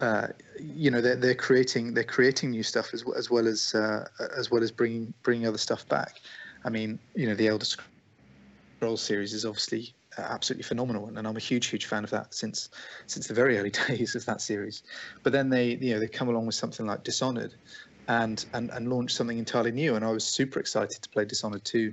uh, 0.00 0.28
you 0.60 0.90
know 0.90 1.00
they're, 1.00 1.16
they're 1.16 1.34
creating 1.34 1.94
they're 1.94 2.04
creating 2.04 2.50
new 2.50 2.62
stuff 2.62 2.92
as, 2.92 3.04
as 3.16 3.30
well 3.30 3.46
as 3.46 3.74
uh, 3.74 4.06
as 4.36 4.50
well 4.50 4.62
as 4.62 4.70
bringing 4.70 5.12
bringing 5.22 5.46
other 5.46 5.58
stuff 5.58 5.88
back. 5.88 6.20
I 6.64 6.70
mean, 6.70 6.98
you 7.14 7.26
know, 7.26 7.34
the 7.34 7.48
Elder 7.48 7.64
Scrolls 7.64 9.00
series 9.00 9.32
is 9.32 9.44
obviously 9.44 9.94
absolutely 10.18 10.62
phenomenal, 10.62 11.08
and 11.08 11.26
I'm 11.26 11.36
a 11.36 11.40
huge 11.40 11.66
huge 11.66 11.86
fan 11.86 12.04
of 12.04 12.10
that 12.10 12.34
since 12.34 12.68
since 13.06 13.26
the 13.26 13.34
very 13.34 13.58
early 13.58 13.70
days 13.88 14.14
of 14.14 14.24
that 14.26 14.40
series. 14.40 14.82
But 15.22 15.32
then 15.32 15.48
they 15.48 15.74
you 15.76 15.94
know 15.94 16.00
they 16.00 16.08
come 16.08 16.28
along 16.28 16.46
with 16.46 16.54
something 16.54 16.86
like 16.86 17.04
Dishonored, 17.04 17.54
and 18.08 18.44
and 18.54 18.70
and 18.70 18.88
launch 18.88 19.14
something 19.14 19.38
entirely 19.38 19.72
new, 19.72 19.94
and 19.94 20.04
I 20.04 20.10
was 20.10 20.24
super 20.24 20.60
excited 20.60 21.02
to 21.02 21.08
play 21.08 21.24
Dishonored 21.24 21.64
2 21.64 21.92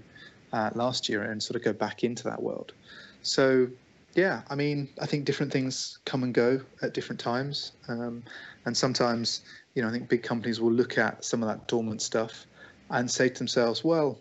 uh, 0.54 0.70
last 0.76 1.10
year 1.10 1.24
and 1.24 1.42
sort 1.42 1.56
of 1.56 1.64
go 1.64 1.74
back 1.74 2.04
into 2.04 2.24
that 2.24 2.42
world. 2.42 2.74
So 3.22 3.68
yeah, 4.16 4.44
I 4.50 4.56
mean, 4.56 4.90
I 5.02 5.08
think 5.08 5.26
different 5.26 5.52
things 5.52 5.98
come 6.06 6.24
and 6.24 6.34
go 6.34 6.62
at 6.84 6.94
different 6.94 7.20
times, 7.20 7.72
um, 7.88 8.24
and 8.66 8.78
sometimes, 8.78 9.42
you 9.74 9.82
know, 9.82 9.90
I 9.90 9.92
think 9.92 10.08
big 10.08 10.24
companies 10.24 10.62
will 10.62 10.72
look 10.72 10.98
at 10.98 11.26
some 11.26 11.42
of 11.42 11.50
that 11.50 11.68
dormant 11.68 12.02
stuff 12.02 12.46
and 12.92 13.10
say 13.10 13.30
to 13.30 13.38
themselves, 13.38 13.84
well, 13.84 14.20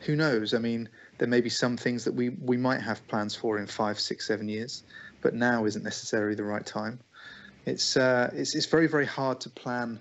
who 0.00 0.16
knows? 0.16 0.54
I 0.54 0.58
mean, 0.58 0.88
there 1.18 1.28
may 1.28 1.40
be 1.40 1.50
some 1.50 1.76
things 1.76 2.04
that 2.04 2.14
we 2.14 2.30
we 2.30 2.56
might 2.56 2.80
have 2.80 3.06
plans 3.08 3.34
for 3.34 3.58
in 3.58 3.66
five, 3.66 3.98
six, 3.98 4.26
seven 4.26 4.48
years, 4.48 4.84
but 5.20 5.34
now 5.34 5.64
isn't 5.64 5.82
necessarily 5.82 6.34
the 6.34 6.44
right 6.44 6.64
time. 6.64 7.00
It's 7.64 7.96
uh, 7.96 8.30
it's 8.34 8.54
it's 8.54 8.66
very 8.66 8.86
very 8.86 9.06
hard 9.06 9.40
to 9.40 9.50
plan 9.50 10.00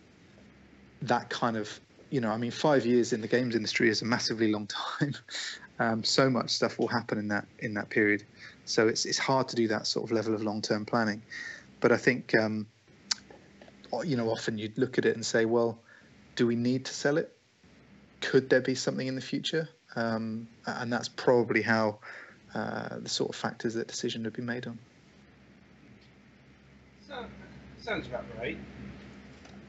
that 1.02 1.30
kind 1.30 1.58
of 1.58 1.80
you 2.10 2.22
know, 2.22 2.30
I 2.30 2.38
mean, 2.38 2.52
five 2.52 2.86
years 2.86 3.14
in 3.14 3.22
the 3.22 3.28
games 3.28 3.56
industry 3.56 3.90
is 3.90 4.02
a 4.02 4.06
massively 4.06 4.52
long 4.52 4.68
time. 4.68 5.16
um, 5.80 6.04
so 6.04 6.30
much 6.30 6.52
stuff 6.52 6.80
will 6.80 6.88
happen 6.88 7.18
in 7.18 7.28
that 7.30 7.46
in 7.60 7.74
that 7.74 7.90
period. 7.90 8.24
So 8.66 8.88
it's 8.88 9.06
it's 9.06 9.18
hard 9.18 9.48
to 9.50 9.56
do 9.56 9.68
that 9.68 9.88
sort 9.88 10.06
of 10.06 10.12
level 10.12 10.34
of 10.34 10.42
long-term 10.42 10.86
planning. 10.86 11.22
But 11.80 11.92
I 11.92 11.98
think 11.98 12.34
um, 12.40 12.68
you 14.04 14.16
know 14.16 14.30
often 14.30 14.58
you'd 14.58 14.78
look 14.78 14.98
at 14.98 15.06
it 15.06 15.16
and 15.16 15.26
say, 15.26 15.46
well, 15.46 15.80
do 16.36 16.48
we 16.48 16.56
need 16.56 16.86
to 16.86 16.94
sell 16.94 17.18
it? 17.18 17.36
Could 18.22 18.50
there 18.50 18.62
be 18.62 18.76
something 18.76 19.08
in 19.08 19.16
the 19.16 19.22
future? 19.22 19.68
Um, 19.96 20.48
and 20.66 20.92
that's 20.92 21.08
probably 21.08 21.62
how 21.62 22.00
uh, 22.54 23.00
the 23.00 23.10
sort 23.10 23.30
of 23.30 23.36
factors 23.36 23.74
that 23.76 23.88
decision 23.88 24.24
would 24.24 24.34
be 24.34 24.42
made 24.42 24.68
on. 24.68 24.78
So, 27.08 27.26
sounds 27.82 28.08
about 28.08 28.26
right. 28.38 28.58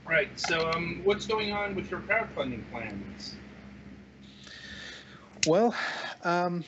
Right. 0.09 0.29
So, 0.37 0.71
um, 0.71 1.01
what's 1.05 1.27
going 1.27 1.53
on 1.53 1.75
with 1.75 1.91
your 1.91 2.01
crowdfunding 2.01 2.63
plans? 2.71 3.35
Well, 5.47 5.75
um, 6.25 6.65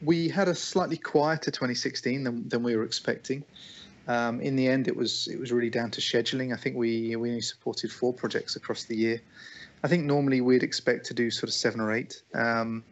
we 0.00 0.28
had 0.28 0.48
a 0.48 0.54
slightly 0.54 0.96
quieter 0.96 1.50
2016 1.50 2.24
than, 2.24 2.48
than 2.48 2.62
we 2.62 2.76
were 2.76 2.84
expecting. 2.84 3.44
Um, 4.08 4.40
in 4.40 4.56
the 4.56 4.66
end, 4.68 4.88
it 4.88 4.96
was 4.96 5.28
it 5.28 5.38
was 5.38 5.52
really 5.52 5.70
down 5.70 5.90
to 5.92 6.00
scheduling. 6.00 6.52
I 6.52 6.56
think 6.56 6.76
we 6.76 7.14
we 7.14 7.28
only 7.30 7.40
supported 7.40 7.92
four 7.92 8.12
projects 8.12 8.56
across 8.56 8.84
the 8.84 8.96
year. 8.96 9.20
I 9.82 9.88
think 9.88 10.04
normally 10.04 10.40
we'd 10.40 10.62
expect 10.62 11.06
to 11.06 11.14
do 11.14 11.30
sort 11.30 11.48
of 11.48 11.54
seven 11.54 11.80
or 11.80 11.92
eight. 11.92 12.22
Um, 12.34 12.84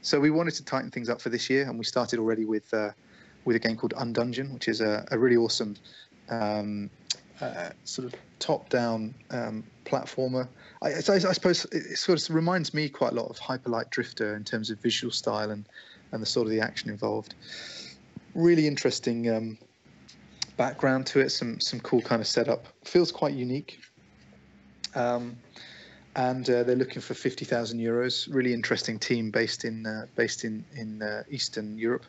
so 0.00 0.18
we 0.18 0.30
wanted 0.30 0.54
to 0.54 0.64
tighten 0.64 0.90
things 0.90 1.08
up 1.08 1.20
for 1.20 1.28
this 1.28 1.48
year, 1.50 1.68
and 1.68 1.78
we 1.78 1.84
started 1.84 2.18
already 2.18 2.44
with 2.44 2.72
uh, 2.74 2.90
with 3.44 3.56
a 3.56 3.58
game 3.58 3.76
called 3.76 3.94
Undungeon, 3.94 4.52
which 4.52 4.68
is 4.68 4.80
a, 4.80 5.06
a 5.10 5.18
really 5.18 5.36
awesome 5.36 5.76
um, 6.28 6.90
uh, 7.40 7.70
sort 7.84 8.06
of 8.06 8.14
top-down 8.38 9.14
um, 9.30 9.64
platformer. 9.84 10.48
I, 10.80 10.88
I, 10.88 11.14
I, 11.14 11.32
suppose 11.32 11.64
it 11.66 11.98
sort 11.98 12.28
of 12.28 12.34
reminds 12.34 12.72
me 12.72 12.88
quite 12.88 13.12
a 13.12 13.14
lot 13.14 13.28
of 13.28 13.38
Hyper 13.38 13.68
Light 13.68 13.90
Drifter 13.90 14.36
in 14.36 14.44
terms 14.44 14.70
of 14.70 14.78
visual 14.78 15.12
style 15.12 15.50
and, 15.50 15.68
and 16.12 16.22
the 16.22 16.26
sort 16.26 16.46
of 16.46 16.52
the 16.52 16.60
action 16.60 16.88
involved. 16.88 17.34
Really 18.34 18.66
interesting 18.66 19.28
um, 19.28 19.58
background 20.56 21.06
to 21.06 21.20
it. 21.20 21.30
Some 21.30 21.60
some 21.60 21.80
cool 21.80 22.00
kind 22.00 22.20
of 22.20 22.26
setup. 22.26 22.66
Feels 22.84 23.12
quite 23.12 23.34
unique. 23.34 23.80
Um, 24.94 25.36
and 26.14 26.48
uh, 26.48 26.62
they're 26.62 26.76
looking 26.76 27.00
for 27.00 27.14
50,000 27.14 27.78
euros. 27.78 28.32
Really 28.32 28.52
interesting 28.52 28.98
team 28.98 29.30
based 29.30 29.64
in 29.64 29.86
uh, 29.86 30.06
based 30.14 30.44
in 30.44 30.64
in 30.76 31.02
uh, 31.02 31.22
Eastern 31.30 31.78
Europe. 31.78 32.04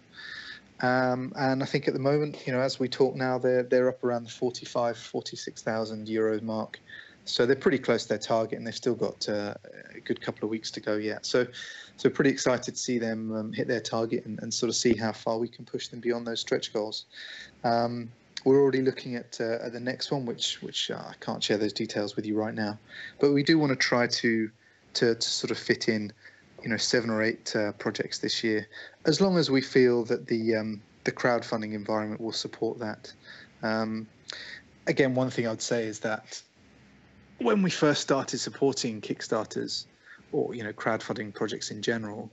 Um, 0.82 1.32
and 1.38 1.64
I 1.64 1.66
think 1.66 1.88
at 1.88 1.94
the 1.94 2.00
moment, 2.00 2.46
you 2.46 2.52
know, 2.52 2.60
as 2.60 2.80
we 2.80 2.90
talk 2.90 3.16
now, 3.16 3.38
they're 3.38 3.64
they're 3.64 3.88
up 3.88 4.04
around 4.04 4.26
the 4.26 4.30
45, 4.30 4.98
46,000 4.98 6.08
euros 6.08 6.42
mark. 6.42 6.80
So 7.26 7.46
they're 7.46 7.56
pretty 7.56 7.80
close 7.80 8.04
to 8.04 8.10
their 8.10 8.18
target, 8.18 8.58
and 8.58 8.68
they've 8.68 8.76
still 8.76 8.96
got 8.96 9.30
uh, 9.30 9.54
a 9.96 10.00
good 10.02 10.20
couple 10.20 10.44
of 10.44 10.50
weeks 10.50 10.70
to 10.72 10.82
go 10.82 10.98
yet. 10.98 11.26
So, 11.26 11.48
so 11.96 12.10
pretty 12.10 12.30
excited 12.30 12.76
to 12.76 12.80
see 12.80 13.00
them 13.00 13.34
um, 13.34 13.54
hit 13.54 13.68
their 13.68 13.80
target 13.80 14.26
and, 14.26 14.40
and, 14.42 14.54
sort 14.54 14.70
of 14.70 14.76
see 14.76 14.94
how 14.94 15.14
far 15.14 15.38
we 15.38 15.48
can 15.48 15.64
push 15.64 15.88
them 15.88 16.02
beyond 16.02 16.28
those 16.28 16.42
stretch 16.42 16.74
goals. 16.74 17.06
Um, 17.64 18.12
we're 18.44 18.62
already 18.62 18.82
looking 18.82 19.16
at, 19.16 19.38
uh, 19.40 19.66
at 19.66 19.74
the 19.74 19.80
next 19.80 20.12
one, 20.12 20.26
which 20.26 20.62
which 20.62 20.92
uh, 20.92 20.96
I 20.96 21.14
can't 21.20 21.44
share 21.44 21.58
those 21.58 21.74
details 21.74 22.16
with 22.16 22.26
you 22.26 22.36
right 22.36 22.54
now, 22.54 22.78
but 23.20 23.32
we 23.32 23.44
do 23.44 23.58
want 23.58 23.72
to 23.72 23.76
try 23.76 24.08
to 24.08 24.50
to, 24.96 25.20
sort 25.22 25.52
of 25.52 25.58
fit 25.58 25.90
in 25.90 26.12
you 26.62 26.70
know 26.70 26.78
seven 26.78 27.10
or 27.10 27.22
eight 27.22 27.56
uh, 27.56 27.72
projects 27.74 28.20
this 28.20 28.44
year, 28.44 28.68
as 29.06 29.22
long 29.22 29.38
as 29.38 29.50
we 29.50 29.62
feel 29.62 30.04
that 30.06 30.28
the 30.28 30.56
um, 30.56 30.82
the 31.04 31.12
crowdfunding 31.12 31.74
environment 31.74 32.22
will 32.22 32.32
support 32.32 32.80
that. 32.80 33.14
Um, 33.62 34.08
again, 34.88 35.16
one 35.16 35.30
thing 35.30 35.48
I'd 35.48 35.62
say 35.62 35.86
is 35.86 36.00
that 36.00 36.42
when 37.40 37.62
we 37.62 37.70
first 37.70 38.02
started 38.02 38.38
supporting 38.40 39.02
Kickstarters 39.02 39.86
or 40.32 40.54
you 40.54 40.64
know 40.64 40.74
crowdfunding 40.74 41.34
projects 41.34 41.72
in 41.72 41.82
general, 41.82 42.32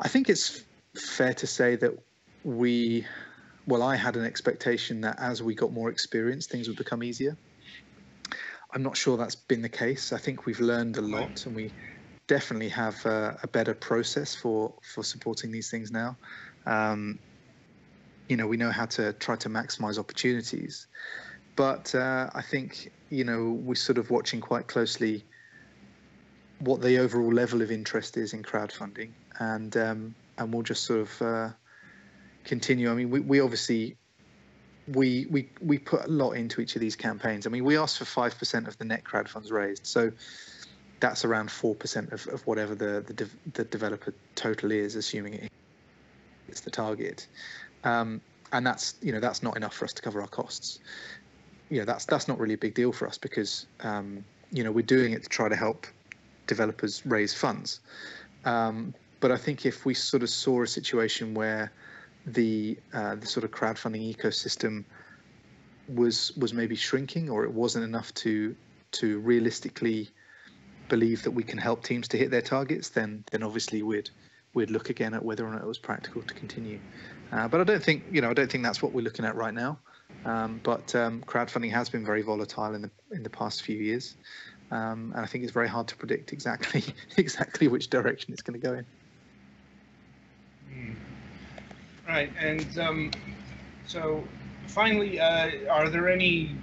I 0.00 0.08
think 0.08 0.28
it's 0.28 0.64
fair 0.94 1.34
to 1.34 1.46
say 1.46 1.76
that 1.76 1.92
we, 2.44 3.06
well, 3.66 3.82
I 3.82 3.96
had 3.96 4.16
an 4.16 4.24
expectation 4.24 5.00
that 5.02 5.18
as 5.20 5.42
we 5.42 5.54
got 5.54 5.72
more 5.72 5.90
experience, 5.90 6.46
things 6.46 6.68
would 6.68 6.76
become 6.76 7.02
easier. 7.02 7.36
I'm 8.74 8.82
not 8.82 8.96
sure 8.96 9.16
that's 9.16 9.36
been 9.36 9.62
the 9.62 9.68
case. 9.68 10.12
I 10.12 10.18
think 10.18 10.46
we've 10.46 10.60
learned 10.60 10.96
a 10.96 11.02
lot, 11.02 11.42
and 11.46 11.54
we 11.54 11.74
definitely 12.26 12.70
have 12.70 13.04
a, 13.04 13.38
a 13.42 13.48
better 13.48 13.74
process 13.74 14.34
for 14.34 14.74
for 14.94 15.04
supporting 15.04 15.52
these 15.52 15.70
things 15.70 15.90
now. 15.90 16.16
Um, 16.66 17.18
you 18.28 18.36
know, 18.36 18.46
we 18.46 18.56
know 18.56 18.70
how 18.70 18.86
to 18.86 19.12
try 19.12 19.36
to 19.36 19.48
maximize 19.48 19.98
opportunities, 19.98 20.88
but 21.56 21.94
uh, 21.94 22.30
I 22.34 22.42
think 22.42 22.88
you 23.10 23.24
know 23.24 23.52
we're 23.52 23.74
sort 23.74 23.98
of 23.98 24.10
watching 24.10 24.40
quite 24.40 24.68
closely 24.68 25.26
what 26.58 26.80
the 26.80 26.98
overall 26.98 27.32
level 27.32 27.60
of 27.60 27.70
interest 27.70 28.16
is 28.16 28.32
in 28.32 28.42
crowdfunding, 28.42 29.12
and 29.38 29.76
um, 29.76 30.14
and 30.38 30.52
we'll 30.52 30.62
just 30.62 30.84
sort 30.84 31.00
of 31.00 31.22
uh, 31.22 31.50
continue. 32.44 32.90
I 32.90 32.94
mean, 32.94 33.10
we, 33.10 33.20
we 33.20 33.40
obviously 33.40 33.96
we 34.88 35.26
we 35.30 35.48
we 35.60 35.78
put 35.78 36.04
a 36.04 36.08
lot 36.08 36.32
into 36.32 36.60
each 36.60 36.74
of 36.74 36.80
these 36.80 36.96
campaigns. 36.96 37.46
I 37.46 37.50
mean, 37.50 37.64
we 37.64 37.76
asked 37.76 37.98
for 37.98 38.04
five 38.04 38.36
percent 38.38 38.68
of 38.68 38.76
the 38.78 38.84
net 38.84 39.04
crowd 39.04 39.28
funds 39.28 39.50
raised, 39.50 39.86
so 39.86 40.10
that's 41.00 41.24
around 41.24 41.50
four 41.50 41.74
percent 41.74 42.12
of, 42.12 42.26
of 42.28 42.46
whatever 42.46 42.74
the 42.74 43.02
the, 43.06 43.12
de- 43.12 43.50
the 43.54 43.64
developer 43.64 44.14
total 44.34 44.72
is, 44.72 44.96
assuming 44.96 45.34
it 45.34 45.52
it's 46.48 46.60
the 46.60 46.70
target. 46.70 47.26
Um, 47.84 48.20
and 48.52 48.66
that's 48.66 48.94
you 49.02 49.12
know 49.12 49.20
that's 49.20 49.42
not 49.42 49.56
enough 49.56 49.74
for 49.74 49.84
us 49.84 49.92
to 49.94 50.02
cover 50.02 50.20
our 50.20 50.28
costs. 50.28 50.80
You 51.70 51.78
know 51.78 51.84
that's 51.84 52.04
that's 52.04 52.28
not 52.28 52.38
really 52.38 52.54
a 52.54 52.58
big 52.58 52.74
deal 52.74 52.92
for 52.92 53.06
us 53.06 53.18
because 53.18 53.66
um, 53.80 54.24
you 54.50 54.62
know 54.62 54.70
we're 54.70 54.82
doing 54.82 55.12
it 55.12 55.22
to 55.22 55.28
try 55.28 55.48
to 55.48 55.56
help 55.56 55.86
developers 56.46 57.04
raise 57.06 57.32
funds. 57.32 57.80
Um, 58.44 58.94
but 59.20 59.30
I 59.30 59.36
think 59.36 59.64
if 59.64 59.86
we 59.86 59.94
sort 59.94 60.22
of 60.22 60.28
saw 60.28 60.62
a 60.62 60.66
situation 60.66 61.32
where 61.32 61.72
the 62.26 62.78
uh, 62.92 63.16
the 63.16 63.26
sort 63.26 63.44
of 63.44 63.50
crowdfunding 63.50 64.14
ecosystem 64.14 64.84
was 65.88 66.32
was 66.36 66.54
maybe 66.54 66.76
shrinking 66.76 67.28
or 67.28 67.44
it 67.44 67.52
wasn't 67.52 67.84
enough 67.84 68.12
to 68.14 68.54
to 68.92 69.18
realistically 69.20 70.08
believe 70.88 71.22
that 71.22 71.30
we 71.30 71.42
can 71.42 71.58
help 71.58 71.82
teams 71.82 72.06
to 72.08 72.18
hit 72.18 72.30
their 72.30 72.42
targets, 72.42 72.90
then 72.90 73.24
then 73.30 73.42
obviously 73.42 73.82
we'd 73.82 74.10
we'd 74.54 74.70
look 74.70 74.90
again 74.90 75.14
at 75.14 75.24
whether 75.24 75.46
or 75.46 75.50
not 75.50 75.62
it 75.62 75.66
was 75.66 75.78
practical 75.78 76.22
to 76.22 76.34
continue. 76.34 76.78
Uh, 77.32 77.48
but 77.48 77.60
I 77.60 77.64
don't 77.64 77.82
think 77.82 78.04
you 78.12 78.20
know 78.20 78.30
I 78.30 78.34
don't 78.34 78.50
think 78.50 78.62
that's 78.62 78.82
what 78.82 78.92
we're 78.92 79.04
looking 79.04 79.24
at 79.24 79.34
right 79.34 79.54
now. 79.54 79.78
Um, 80.24 80.60
but 80.62 80.94
um, 80.94 81.22
crowdfunding 81.26 81.72
has 81.72 81.88
been 81.88 82.04
very 82.04 82.22
volatile 82.22 82.74
in 82.74 82.82
the 82.82 82.90
in 83.10 83.22
the 83.22 83.30
past 83.30 83.62
few 83.62 83.76
years, 83.76 84.14
um, 84.70 85.12
and 85.14 85.24
I 85.24 85.26
think 85.26 85.44
it's 85.44 85.52
very 85.52 85.68
hard 85.68 85.88
to 85.88 85.96
predict 85.96 86.32
exactly 86.32 86.84
exactly 87.16 87.68
which 87.68 87.88
direction 87.88 88.32
it's 88.32 88.42
going 88.42 88.60
to 88.60 88.66
go 88.66 88.74
in. 88.74 88.86
Right, 92.12 92.30
and 92.38 92.78
um, 92.78 93.10
so 93.86 94.22
finally, 94.66 95.18
uh, 95.18 95.48
are 95.70 95.88
there 95.88 96.10
any 96.10 96.54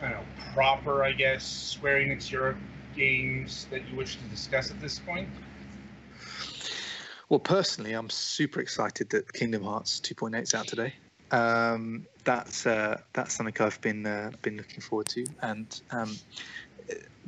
I 0.00 0.08
don't 0.08 0.12
know 0.12 0.24
proper 0.54 1.04
I 1.04 1.12
guess 1.12 1.44
Square 1.44 1.96
Enix 1.98 2.30
Europe 2.30 2.56
games 2.96 3.66
that 3.70 3.86
you 3.86 3.96
wish 3.96 4.16
to 4.16 4.22
discuss 4.24 4.70
at 4.70 4.80
this 4.80 5.00
point? 5.00 5.28
Well, 7.28 7.38
personally, 7.38 7.92
I'm 7.92 8.08
super 8.08 8.60
excited 8.60 9.10
that 9.10 9.30
Kingdom 9.34 9.64
Hearts 9.64 10.00
2.8 10.00 10.42
is 10.42 10.54
out 10.54 10.68
today. 10.68 10.94
Um, 11.30 12.06
that's 12.24 12.66
uh, 12.66 12.98
that's 13.12 13.34
something 13.34 13.54
I've 13.60 13.80
been 13.82 14.06
uh, 14.06 14.30
been 14.40 14.56
looking 14.56 14.80
forward 14.80 15.08
to, 15.08 15.26
and 15.42 15.82
um, 15.90 16.16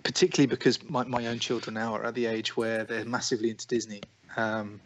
particularly 0.03 0.47
because 0.47 0.83
my, 0.89 1.05
my 1.05 1.27
own 1.27 1.41
children 1.41 1.75
now 1.75 1.93
are 1.93 2.07
at 2.07 2.15
the 2.15 2.25
age 2.25 2.57
where 2.57 2.85
they're 2.85 3.05
massively 3.05 3.51
into 3.51 3.67
Disney, 3.67 4.01
um, 4.39 4.81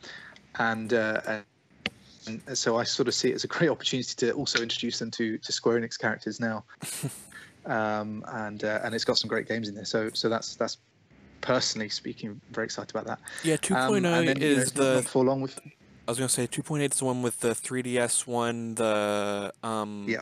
and, 0.59 0.93
uh, 0.93 1.43
and 2.27 2.57
so 2.57 2.77
I 2.77 2.85
sort 2.85 3.09
of 3.09 3.15
see 3.15 3.31
it 3.31 3.35
as 3.35 3.45
a 3.45 3.49
great 3.49 3.71
opportunity 3.71 4.15
to 4.17 4.33
also 4.33 4.63
introduce 4.63 4.99
them 4.99 5.11
to 5.13 5.39
to 5.39 5.53
Square 5.53 5.81
Enix 5.81 5.99
characters 5.99 6.41
now. 6.41 6.65
um, 7.67 8.25
and 8.29 8.65
uh, 8.65 8.81
and 8.83 8.95
it's 8.95 9.05
got 9.05 9.19
some 9.19 9.29
great 9.29 9.49
games 9.49 9.69
in 9.69 9.75
there. 9.75 9.85
So 9.85 10.11
so 10.13 10.29
that's 10.29 10.57
that's 10.57 10.79
personally 11.41 11.89
speaking, 11.89 12.41
very 12.51 12.67
excited 12.67 12.91
about 12.91 13.07
that. 13.07 13.19
Yeah, 13.43 13.57
2.0 13.57 13.97
um, 13.97 14.27
then, 14.27 14.37
is 14.43 14.73
you 14.75 14.81
know, 14.83 14.97
the 14.97 15.03
for 15.03 15.25
long 15.25 15.41
with. 15.41 15.59
I 16.09 16.11
was 16.11 16.19
gonna 16.19 16.29
say 16.29 16.47
2.8 16.47 16.93
is 16.93 16.99
the 16.99 17.05
one 17.05 17.23
with 17.23 17.41
the 17.41 17.51
3DS 17.51 18.27
one, 18.27 18.75
the 18.75 19.53
um, 19.63 20.07
yeah, 20.09 20.21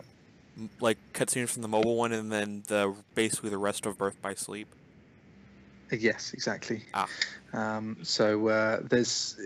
like 0.80 0.98
cutscenes 1.14 1.48
from 1.48 1.62
the 1.62 1.68
mobile 1.68 1.96
one, 1.96 2.12
and 2.12 2.30
then 2.30 2.62
the 2.68 2.94
basically 3.14 3.50
the 3.50 3.58
rest 3.58 3.86
of 3.86 3.96
Birth 3.96 4.20
by 4.20 4.34
Sleep. 4.34 4.68
Yes, 5.90 6.32
exactly. 6.34 6.84
Ah. 6.92 7.08
Um, 7.54 7.96
so 8.02 8.48
uh, 8.48 8.80
there's, 8.82 9.40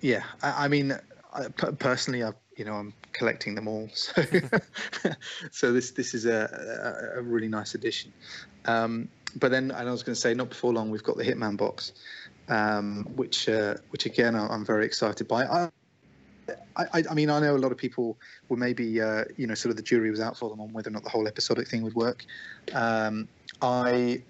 yeah, 0.00 0.22
I, 0.42 0.64
I 0.64 0.68
mean, 0.68 0.98
I, 1.32 1.48
personally, 1.48 2.22
I 2.24 2.32
you 2.56 2.64
know 2.64 2.74
I'm 2.74 2.94
collecting 3.12 3.54
them 3.54 3.68
all, 3.68 3.88
so 3.94 4.22
so 5.50 5.72
this 5.72 5.92
this 5.92 6.14
is 6.14 6.26
a, 6.26 7.14
a, 7.14 7.20
a 7.20 7.22
really 7.22 7.48
nice 7.48 7.74
addition. 7.74 8.12
Um, 8.64 9.08
but 9.36 9.50
then, 9.50 9.70
and 9.70 9.88
I 9.88 9.92
was 9.92 10.02
going 10.02 10.14
to 10.14 10.20
say, 10.20 10.34
not 10.34 10.48
before 10.48 10.72
long, 10.72 10.90
we've 10.90 11.02
got 11.02 11.16
the 11.16 11.24
Hitman 11.24 11.56
box, 11.56 11.92
um, 12.48 13.04
which 13.16 13.48
uh, 13.48 13.74
which 13.90 14.06
again 14.06 14.34
I'm 14.34 14.64
very 14.64 14.86
excited 14.86 15.28
by. 15.28 15.44
I, 15.44 15.70
I, 16.76 17.04
I, 17.10 17.14
mean, 17.14 17.28
I 17.28 17.40
know 17.40 17.56
a 17.56 17.58
lot 17.58 17.72
of 17.72 17.78
people 17.78 18.16
were 18.48 18.56
maybe, 18.56 19.00
uh, 19.02 19.24
you 19.36 19.46
know, 19.46 19.54
sort 19.54 19.70
of 19.70 19.76
the 19.76 19.82
jury 19.82 20.10
was 20.10 20.20
out 20.20 20.38
for 20.38 20.48
them 20.48 20.60
on 20.60 20.72
whether 20.72 20.88
or 20.88 20.92
not 20.92 21.04
the 21.04 21.10
whole 21.10 21.28
episodic 21.28 21.68
thing 21.68 21.82
would 21.82 21.94
work. 21.94 22.24
Um, 22.72 23.28
I, 23.60 24.22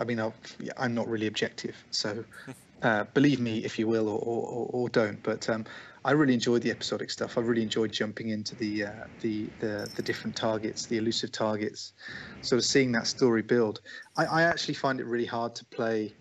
I 0.00 0.04
mean, 0.04 0.18
i 0.18 0.32
am 0.78 0.94
not 0.94 1.08
really 1.08 1.28
objective, 1.28 1.76
so 1.90 2.24
uh, 2.82 3.04
believe 3.14 3.40
me 3.40 3.58
if 3.58 3.78
you 3.78 3.86
will, 3.86 4.08
or, 4.08 4.18
or, 4.18 4.68
or 4.72 4.88
don't. 4.88 5.22
But 5.22 5.48
um, 5.48 5.64
I 6.04 6.12
really 6.12 6.34
enjoyed 6.34 6.62
the 6.62 6.70
episodic 6.70 7.10
stuff. 7.10 7.38
I 7.38 7.40
really 7.40 7.62
enjoyed 7.62 7.92
jumping 7.92 8.30
into 8.30 8.56
the, 8.56 8.86
uh, 8.86 8.90
the 9.20 9.48
the 9.60 9.90
the 9.94 10.02
different 10.02 10.36
targets, 10.36 10.86
the 10.86 10.98
elusive 10.98 11.32
targets, 11.32 11.92
sort 12.40 12.58
of 12.58 12.64
seeing 12.64 12.92
that 12.92 13.06
story 13.06 13.42
build. 13.42 13.80
I, 14.16 14.24
I 14.24 14.42
actually 14.42 14.74
find 14.74 15.00
it 15.00 15.06
really 15.06 15.26
hard 15.26 15.54
to 15.56 15.64
play. 15.66 16.12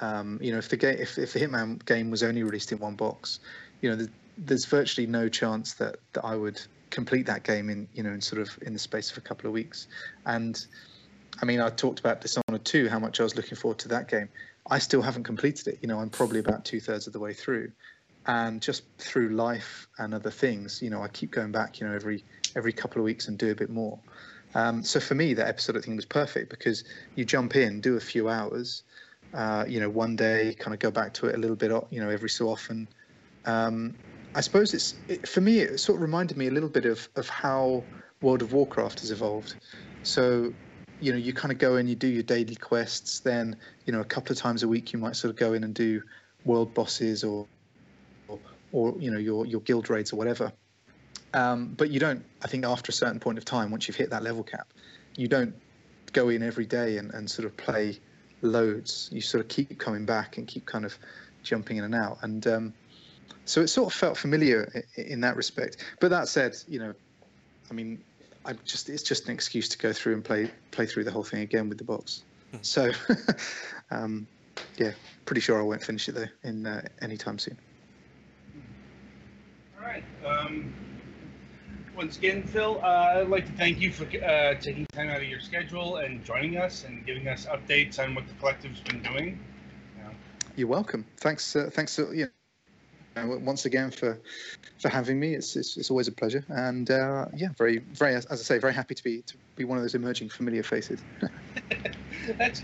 Um, 0.00 0.38
you 0.40 0.52
know, 0.52 0.58
if 0.58 0.68
the 0.68 0.76
game, 0.76 0.96
if, 0.98 1.18
if 1.18 1.32
the 1.32 1.40
Hitman 1.40 1.84
game 1.84 2.10
was 2.10 2.22
only 2.22 2.42
released 2.42 2.70
in 2.70 2.78
one 2.78 2.94
box, 2.94 3.40
you 3.80 3.90
know, 3.90 3.96
the, 3.96 4.08
there's 4.36 4.64
virtually 4.64 5.08
no 5.08 5.28
chance 5.28 5.74
that, 5.74 5.96
that 6.12 6.24
I 6.24 6.36
would 6.36 6.60
complete 6.90 7.26
that 7.26 7.42
game 7.42 7.68
in 7.68 7.86
you 7.92 8.02
know 8.02 8.10
in 8.10 8.20
sort 8.20 8.40
of 8.40 8.58
in 8.62 8.72
the 8.72 8.78
space 8.78 9.10
of 9.10 9.18
a 9.18 9.20
couple 9.20 9.46
of 9.46 9.52
weeks. 9.52 9.88
And 10.26 10.64
I 11.40 11.44
mean, 11.44 11.60
I 11.60 11.70
talked 11.70 12.00
about 12.00 12.20
Dishonored 12.20 12.64
2, 12.64 12.88
how 12.88 12.98
much 12.98 13.20
I 13.20 13.22
was 13.22 13.36
looking 13.36 13.56
forward 13.56 13.78
to 13.80 13.88
that 13.88 14.08
game. 14.08 14.28
I 14.68 14.78
still 14.78 15.02
haven't 15.02 15.24
completed 15.24 15.68
it. 15.68 15.78
You 15.80 15.88
know, 15.88 15.98
I'm 15.98 16.10
probably 16.10 16.40
about 16.40 16.64
two 16.64 16.80
thirds 16.80 17.06
of 17.06 17.12
the 17.12 17.20
way 17.20 17.32
through 17.32 17.72
and 18.28 18.60
just 18.60 18.84
through 18.98 19.30
life 19.30 19.88
and 19.98 20.14
other 20.14 20.30
things, 20.30 20.82
you 20.82 20.90
know, 20.90 21.02
I 21.02 21.08
keep 21.08 21.30
going 21.30 21.50
back, 21.50 21.80
you 21.80 21.86
know, 21.86 21.94
every 21.94 22.24
every 22.54 22.72
couple 22.72 23.00
of 23.00 23.04
weeks 23.04 23.26
and 23.28 23.38
do 23.38 23.50
a 23.50 23.54
bit 23.54 23.70
more. 23.70 23.98
Um, 24.54 24.82
so 24.82 25.00
for 25.00 25.14
me, 25.14 25.34
that 25.34 25.48
episode 25.48 25.82
thing 25.82 25.96
was 25.96 26.04
perfect 26.04 26.50
because 26.50 26.84
you 27.14 27.24
jump 27.24 27.56
in, 27.56 27.80
do 27.80 27.96
a 27.96 28.00
few 28.00 28.28
hours, 28.28 28.82
uh, 29.34 29.64
you 29.66 29.80
know, 29.80 29.88
one 29.88 30.14
day, 30.14 30.54
kind 30.58 30.74
of 30.74 30.80
go 30.80 30.90
back 30.90 31.14
to 31.14 31.26
it 31.26 31.34
a 31.34 31.38
little 31.38 31.56
bit, 31.56 31.70
you 31.90 32.00
know, 32.00 32.10
every 32.10 32.30
so 32.30 32.48
often. 32.48 32.86
Um, 33.46 33.94
I 34.34 34.42
suppose 34.42 34.74
it's 34.74 34.94
it, 35.08 35.26
for 35.26 35.40
me. 35.40 35.60
It 35.60 35.78
sort 35.80 35.96
of 35.96 36.02
reminded 36.02 36.36
me 36.36 36.48
a 36.48 36.50
little 36.50 36.68
bit 36.68 36.84
of 36.84 37.08
of 37.16 37.28
how 37.30 37.82
World 38.20 38.42
of 38.42 38.52
Warcraft 38.52 39.00
has 39.00 39.10
evolved. 39.10 39.54
So, 40.02 40.52
you 41.00 41.12
know, 41.12 41.18
you 41.18 41.32
kind 41.32 41.52
of 41.52 41.58
go 41.58 41.76
in, 41.76 41.86
you 41.86 41.94
do 41.94 42.08
your 42.08 42.22
daily 42.22 42.54
quests, 42.54 43.20
then 43.20 43.56
you 43.86 43.92
know, 43.92 44.00
a 44.00 44.04
couple 44.04 44.32
of 44.32 44.38
times 44.38 44.62
a 44.62 44.68
week, 44.68 44.92
you 44.92 44.98
might 44.98 45.16
sort 45.16 45.30
of 45.30 45.36
go 45.36 45.52
in 45.52 45.64
and 45.64 45.74
do 45.74 46.02
world 46.44 46.72
bosses 46.74 47.24
or 47.24 47.46
or 48.72 48.94
you 48.98 49.10
know 49.10 49.18
your 49.18 49.46
your 49.46 49.60
guild 49.62 49.90
raids 49.90 50.12
or 50.12 50.16
whatever. 50.16 50.52
Um, 51.34 51.74
but 51.76 51.90
you 51.90 52.00
don't. 52.00 52.24
I 52.42 52.48
think 52.48 52.64
after 52.64 52.90
a 52.90 52.92
certain 52.92 53.20
point 53.20 53.38
of 53.38 53.44
time, 53.44 53.70
once 53.70 53.86
you've 53.86 53.96
hit 53.96 54.10
that 54.10 54.22
level 54.22 54.42
cap, 54.42 54.68
you 55.16 55.28
don't 55.28 55.54
go 56.12 56.30
in 56.30 56.42
every 56.42 56.66
day 56.66 56.98
and, 56.98 57.12
and 57.12 57.30
sort 57.30 57.46
of 57.46 57.56
play 57.56 57.98
loads. 58.42 59.08
You 59.12 59.20
sort 59.20 59.42
of 59.42 59.48
keep 59.48 59.78
coming 59.78 60.04
back 60.04 60.38
and 60.38 60.46
keep 60.46 60.66
kind 60.66 60.84
of 60.84 60.96
jumping 61.42 61.76
in 61.76 61.84
and 61.84 61.94
out. 61.94 62.18
And 62.22 62.46
um, 62.46 62.74
so 63.44 63.60
it 63.60 63.68
sort 63.68 63.92
of 63.92 63.98
felt 63.98 64.16
familiar 64.16 64.84
in 64.96 65.20
that 65.20 65.36
respect. 65.36 65.78
But 66.00 66.10
that 66.10 66.28
said, 66.28 66.56
you 66.66 66.78
know, 66.78 66.94
I 67.70 67.74
mean, 67.74 68.02
I 68.48 68.54
just 68.64 68.88
it's 68.88 69.02
just 69.02 69.26
an 69.26 69.34
excuse 69.34 69.68
to 69.68 69.78
go 69.78 69.92
through 69.92 70.14
and 70.14 70.24
play 70.24 70.50
play 70.72 70.86
through 70.86 71.04
the 71.04 71.12
whole 71.12 71.24
thing 71.24 71.42
again 71.42 71.68
with 71.68 71.78
the 71.78 71.84
box. 71.84 72.24
Hmm. 72.50 72.58
So, 72.62 72.90
um, 73.90 74.26
yeah, 74.78 74.92
pretty 75.26 75.40
sure 75.40 75.58
I 75.58 75.62
won't 75.62 75.84
finish 75.84 76.08
it 76.08 76.16
though 76.16 76.26
in 76.42 76.66
uh, 76.66 76.82
anytime 77.02 77.38
soon 77.38 77.58
right. 79.88 80.04
Um, 80.24 80.72
once 81.96 82.16
again, 82.16 82.42
Phil, 82.42 82.80
uh, 82.82 83.14
I'd 83.16 83.28
like 83.28 83.46
to 83.46 83.52
thank 83.52 83.80
you 83.80 83.90
for 83.90 84.04
uh, 84.04 84.54
taking 84.54 84.86
time 84.92 85.10
out 85.10 85.20
of 85.20 85.28
your 85.28 85.40
schedule 85.40 85.96
and 85.96 86.24
joining 86.24 86.56
us 86.56 86.84
and 86.84 87.04
giving 87.04 87.26
us 87.26 87.46
updates 87.46 87.98
on 87.98 88.14
what 88.14 88.28
the 88.28 88.34
collective's 88.34 88.80
been 88.80 89.02
doing. 89.02 89.40
Yeah. 89.96 90.10
You're 90.54 90.68
welcome. 90.68 91.04
Thanks. 91.16 91.56
Uh, 91.56 91.70
thanks. 91.72 91.98
Uh, 91.98 92.10
yeah. 92.10 92.26
Once 93.24 93.64
again 93.64 93.90
for 93.90 94.18
for 94.80 94.88
having 94.88 95.18
me. 95.18 95.34
It's 95.34 95.56
it's, 95.56 95.76
it's 95.76 95.90
always 95.90 96.08
a 96.08 96.12
pleasure, 96.12 96.44
and 96.48 96.90
uh, 96.90 97.26
yeah, 97.34 97.48
very 97.56 97.78
very 97.78 98.14
as 98.14 98.26
I 98.30 98.36
say, 98.36 98.58
very 98.58 98.74
happy 98.74 98.94
to 98.94 99.02
be 99.02 99.22
to 99.22 99.36
be 99.56 99.64
one 99.64 99.78
of 99.78 99.84
those 99.84 99.94
emerging 99.94 100.28
familiar 100.30 100.62
faces. 100.62 101.02
That's 102.38 102.62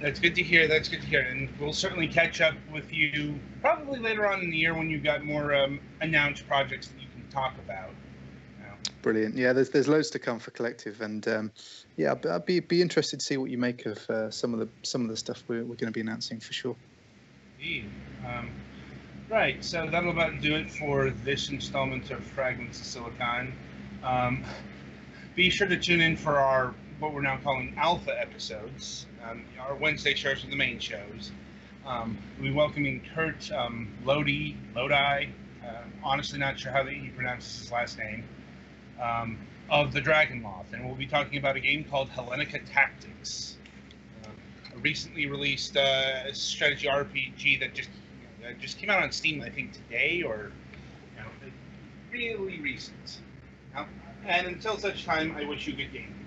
that's 0.00 0.18
good 0.18 0.34
to 0.34 0.42
hear. 0.42 0.66
That's 0.66 0.88
good 0.88 1.00
to 1.00 1.06
hear. 1.06 1.20
And 1.20 1.48
we'll 1.58 1.72
certainly 1.72 2.08
catch 2.08 2.40
up 2.40 2.54
with 2.72 2.92
you 2.92 3.38
probably 3.60 4.00
later 4.00 4.26
on 4.26 4.40
in 4.40 4.50
the 4.50 4.56
year 4.56 4.74
when 4.74 4.90
you've 4.90 5.04
got 5.04 5.24
more 5.24 5.54
um, 5.54 5.80
announced 6.00 6.46
projects 6.48 6.88
that 6.88 7.00
you 7.00 7.06
can 7.14 7.24
talk 7.30 7.54
about. 7.64 7.90
Brilliant. 9.04 9.36
Yeah, 9.36 9.52
there's 9.52 9.68
there's 9.68 9.86
loads 9.86 10.08
to 10.10 10.18
come 10.18 10.38
for 10.38 10.50
Collective, 10.52 11.02
and 11.02 11.28
um, 11.28 11.52
yeah, 11.98 12.14
I'd 12.30 12.46
be 12.46 12.60
be 12.60 12.80
interested 12.80 13.20
to 13.20 13.26
see 13.26 13.36
what 13.36 13.50
you 13.50 13.58
make 13.58 13.84
of 13.84 13.98
uh, 14.08 14.30
some 14.30 14.54
of 14.54 14.60
the 14.60 14.68
some 14.82 15.02
of 15.02 15.08
the 15.08 15.16
stuff 15.18 15.44
we're, 15.46 15.60
we're 15.60 15.76
going 15.76 15.88
to 15.88 15.90
be 15.90 16.00
announcing 16.00 16.40
for 16.40 16.54
sure. 16.54 16.74
Indeed. 17.58 17.84
Um, 18.26 18.50
right. 19.30 19.64
So 19.64 19.86
that'll 19.90 20.10
about 20.10 20.40
do 20.40 20.54
it 20.56 20.70
for 20.70 21.10
this 21.10 21.50
installment 21.50 22.10
of 22.10 22.24
Fragments 22.24 22.80
of 22.80 22.86
Silicon. 22.86 23.52
Um, 24.02 24.44
be 25.34 25.50
sure 25.50 25.66
to 25.66 25.76
tune 25.78 26.00
in 26.00 26.16
for 26.16 26.38
our 26.38 26.74
what 27.00 27.12
we're 27.12 27.22
now 27.22 27.38
calling 27.42 27.74
alpha 27.76 28.18
episodes. 28.20 29.06
Um, 29.28 29.44
our 29.60 29.74
Wednesday 29.74 30.14
shows 30.14 30.44
are 30.44 30.50
the 30.50 30.56
main 30.56 30.78
shows. 30.78 31.32
Um, 31.86 32.18
we 32.40 32.52
welcoming 32.52 33.02
Kurt 33.14 33.50
um, 33.52 33.88
Lodi, 34.04 34.56
Lodi. 34.74 35.26
Uh, 35.64 35.82
honestly, 36.02 36.38
not 36.38 36.58
sure 36.58 36.72
how 36.72 36.84
he 36.84 37.08
pronounces 37.10 37.58
his 37.58 37.72
last 37.72 37.98
name. 37.98 38.24
um, 39.00 39.38
of 39.70 39.92
the 39.92 40.00
Dragonlith, 40.00 40.72
and 40.72 40.84
we'll 40.84 40.94
be 40.94 41.06
talking 41.06 41.38
about 41.38 41.56
a 41.56 41.60
game 41.60 41.84
called 41.84 42.10
Hellenica 42.10 42.60
Tactics, 42.70 43.56
uh, 44.24 44.28
a 44.74 44.78
recently 44.78 45.26
released 45.26 45.76
uh, 45.76 46.32
strategy 46.32 46.86
RPG 46.86 47.60
that 47.60 47.74
just 47.74 47.88
you 48.44 48.50
know, 48.50 48.56
just 48.60 48.78
came 48.78 48.90
out 48.90 49.02
on 49.02 49.12
Steam, 49.12 49.42
I 49.42 49.48
think 49.50 49.72
today 49.72 50.22
or 50.22 50.52
you 51.16 51.22
know, 51.22 51.52
really 52.12 52.60
recent. 52.60 53.18
and 54.26 54.46
until 54.46 54.78
such 54.78 55.04
time, 55.04 55.34
I 55.36 55.44
wish 55.44 55.66
you 55.66 55.74
good 55.74 55.92
gaming. 55.92 56.23